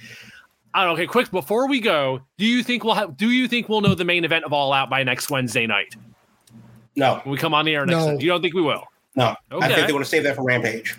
I 0.73 0.83
don't. 0.83 0.93
Okay, 0.93 1.05
quick 1.05 1.29
before 1.29 1.67
we 1.69 1.79
go, 1.79 2.21
do 2.39 2.45
you 2.45 2.63
think 2.63 2.83
we'll 2.83 2.95
have? 2.95 3.15
Do 3.15 3.29
you 3.29 3.47
think 3.47 3.69
we'll 3.69 3.81
know 3.81 3.93
the 3.93 4.03
main 4.03 4.25
event 4.25 4.45
of 4.45 4.51
All 4.51 4.73
Out 4.73 4.89
by 4.89 5.03
next 5.03 5.29
Wednesday 5.29 5.67
night? 5.67 5.95
No, 6.95 7.19
when 7.23 7.33
we 7.33 7.37
come 7.37 7.53
on 7.53 7.65
the 7.65 7.75
air 7.75 7.85
next 7.85 7.99
No. 7.99 8.07
time. 8.07 8.19
You 8.19 8.27
don't 8.29 8.41
think 8.41 8.55
we 8.55 8.61
will? 8.63 8.83
no. 9.15 9.35
Okay. 9.51 9.65
I 9.65 9.75
think 9.75 9.87
they 9.87 9.93
want 9.93 10.03
to 10.05 10.09
save 10.09 10.23
that 10.23 10.35
for 10.35 10.43
Rampage. 10.43 10.97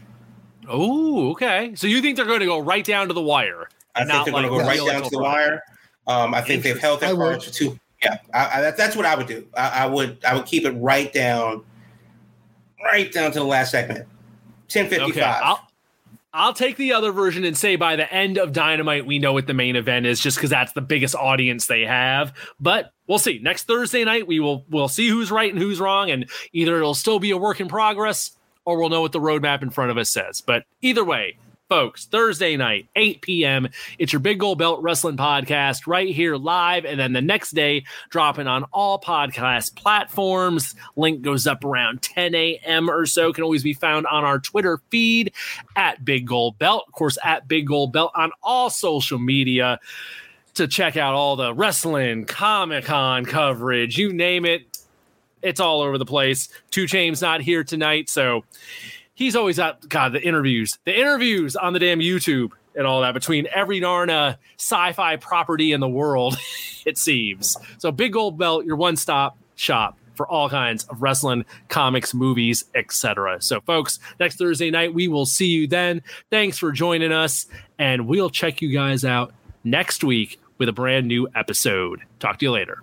Oh, 0.68 1.30
okay. 1.32 1.72
So 1.74 1.86
you 1.88 2.00
think 2.00 2.16
they're 2.16 2.26
going 2.26 2.40
to 2.40 2.46
go 2.46 2.58
right 2.58 2.84
down 2.84 3.08
to 3.08 3.14
the 3.14 3.22
wire? 3.22 3.68
I 3.96 4.04
think 4.04 4.24
they're 4.24 4.32
going 4.32 4.44
to 4.44 4.50
go 4.50 4.58
right 4.58 4.84
down 4.86 5.02
to 5.02 5.10
the 5.10 5.18
wire. 5.18 5.62
Um, 6.06 6.34
I 6.34 6.40
think 6.40 6.62
they've 6.62 6.78
held 6.78 7.02
I 7.02 7.08
their 7.08 7.16
cards 7.16 7.44
for 7.44 7.50
two. 7.52 7.78
Yeah, 8.02 8.18
I, 8.32 8.66
I, 8.66 8.70
that's 8.72 8.94
what 8.94 9.06
I 9.06 9.14
would 9.14 9.26
do. 9.26 9.46
I, 9.56 9.84
I 9.84 9.86
would 9.86 10.24
I 10.24 10.34
would 10.36 10.46
keep 10.46 10.64
it 10.64 10.72
right 10.72 11.12
down, 11.12 11.64
right 12.84 13.10
down 13.10 13.32
to 13.32 13.38
the 13.38 13.44
last 13.44 13.70
segment. 13.70 14.06
ten 14.68 14.88
fifty 14.88 15.12
five. 15.12 15.16
Okay. 15.16 15.22
I'll, 15.22 15.66
I'll 16.32 16.52
take 16.52 16.76
the 16.76 16.92
other 16.92 17.12
version 17.12 17.44
and 17.44 17.56
say 17.56 17.76
by 17.76 17.96
the 17.96 18.12
end 18.12 18.36
of 18.36 18.52
Dynamite, 18.52 19.06
we 19.06 19.18
know 19.18 19.32
what 19.32 19.46
the 19.46 19.54
main 19.54 19.74
event 19.74 20.04
is 20.04 20.20
just 20.20 20.36
because 20.36 20.50
that's 20.50 20.74
the 20.74 20.82
biggest 20.82 21.14
audience 21.14 21.66
they 21.66 21.86
have. 21.86 22.34
But 22.60 22.92
we'll 23.06 23.18
see. 23.18 23.38
Next 23.42 23.62
Thursday 23.62 24.04
night, 24.04 24.26
we 24.26 24.38
will 24.38 24.66
we'll 24.68 24.88
see 24.88 25.08
who's 25.08 25.30
right 25.30 25.50
and 25.50 25.60
who's 25.60 25.80
wrong, 25.80 26.10
and 26.10 26.28
either 26.52 26.76
it'll 26.76 26.94
still 26.94 27.18
be 27.18 27.30
a 27.30 27.38
work 27.38 27.60
in 27.60 27.68
progress 27.68 28.32
or 28.66 28.78
we'll 28.78 28.90
know 28.90 29.00
what 29.00 29.12
the 29.12 29.20
roadmap 29.20 29.62
in 29.62 29.70
front 29.70 29.90
of 29.90 29.96
us 29.96 30.10
says. 30.10 30.42
But 30.42 30.64
either 30.82 31.04
way, 31.04 31.38
folks, 31.68 32.04
Thursday 32.06 32.56
night, 32.56 32.88
8 32.94 33.22
p.m. 33.22 33.68
It's 33.98 34.12
your 34.12 34.20
Big 34.20 34.38
Gold 34.38 34.58
Belt 34.58 34.82
Wrestling 34.82 35.16
Podcast 35.16 35.86
right 35.86 36.08
here 36.08 36.36
live. 36.36 36.84
And 36.84 36.98
then 36.98 37.12
the 37.12 37.22
next 37.22 37.52
day, 37.52 37.84
dropping 38.10 38.46
on 38.46 38.64
all 38.72 39.00
podcast 39.00 39.74
platforms. 39.74 40.74
Link 40.94 41.22
goes 41.22 41.46
up 41.46 41.64
around 41.64 42.02
10 42.02 42.34
a.m. 42.34 42.88
or 42.88 43.06
so. 43.06 43.32
Can 43.32 43.44
always 43.44 43.62
be 43.62 43.74
found 43.74 44.06
on 44.06 44.24
our 44.24 44.38
Twitter 44.38 44.80
feed 44.90 45.32
at 45.74 46.04
Big 46.04 46.26
Gold 46.26 46.58
Belt. 46.58 46.84
Of 46.86 46.94
course, 46.94 47.18
at 47.24 47.48
Big 47.48 47.66
Gold 47.66 47.92
Belt 47.92 48.12
on 48.14 48.30
all 48.42 48.70
social 48.70 49.18
media 49.18 49.80
to 50.54 50.68
check 50.68 50.96
out 50.96 51.14
all 51.14 51.36
the 51.36 51.52
wrestling, 51.52 52.24
Comic 52.24 52.84
Con 52.86 53.24
coverage, 53.26 53.98
you 53.98 54.12
name 54.12 54.44
it. 54.44 54.62
It's 55.42 55.60
all 55.60 55.82
over 55.82 55.98
the 55.98 56.06
place. 56.06 56.48
Two 56.70 56.86
Chains 56.86 57.20
not 57.20 57.42
here 57.42 57.62
tonight, 57.62 58.08
so 58.08 58.44
he's 59.16 59.34
always 59.34 59.58
at 59.58 59.88
God 59.88 60.12
the 60.12 60.22
interviews, 60.22 60.78
the 60.84 60.96
interviews 60.96 61.56
on 61.56 61.72
the 61.72 61.80
damn 61.80 61.98
YouTube 61.98 62.52
and 62.76 62.86
all 62.86 63.00
that 63.00 63.14
between 63.14 63.48
every 63.52 63.80
darn 63.80 64.10
uh, 64.10 64.36
sci-fi 64.58 65.16
property 65.16 65.72
in 65.72 65.80
the 65.80 65.88
world. 65.88 66.38
it 66.86 66.96
seems 66.96 67.56
so. 67.78 67.90
Big 67.90 68.12
Gold 68.12 68.38
Belt, 68.38 68.64
your 68.64 68.76
one-stop 68.76 69.36
shop 69.56 69.98
for 70.14 70.28
all 70.28 70.48
kinds 70.48 70.84
of 70.84 71.02
wrestling, 71.02 71.44
comics, 71.68 72.14
movies, 72.14 72.64
etc. 72.74 73.40
So, 73.40 73.60
folks, 73.62 73.98
next 74.20 74.36
Thursday 74.36 74.70
night 74.70 74.94
we 74.94 75.08
will 75.08 75.26
see 75.26 75.48
you 75.48 75.66
then. 75.66 76.02
Thanks 76.30 76.58
for 76.58 76.70
joining 76.70 77.12
us, 77.12 77.46
and 77.78 78.06
we'll 78.06 78.30
check 78.30 78.62
you 78.62 78.70
guys 78.70 79.04
out 79.04 79.34
next 79.64 80.04
week 80.04 80.38
with 80.58 80.68
a 80.68 80.72
brand 80.72 81.08
new 81.08 81.28
episode. 81.34 82.02
Talk 82.18 82.38
to 82.38 82.46
you 82.46 82.52
later. 82.52 82.82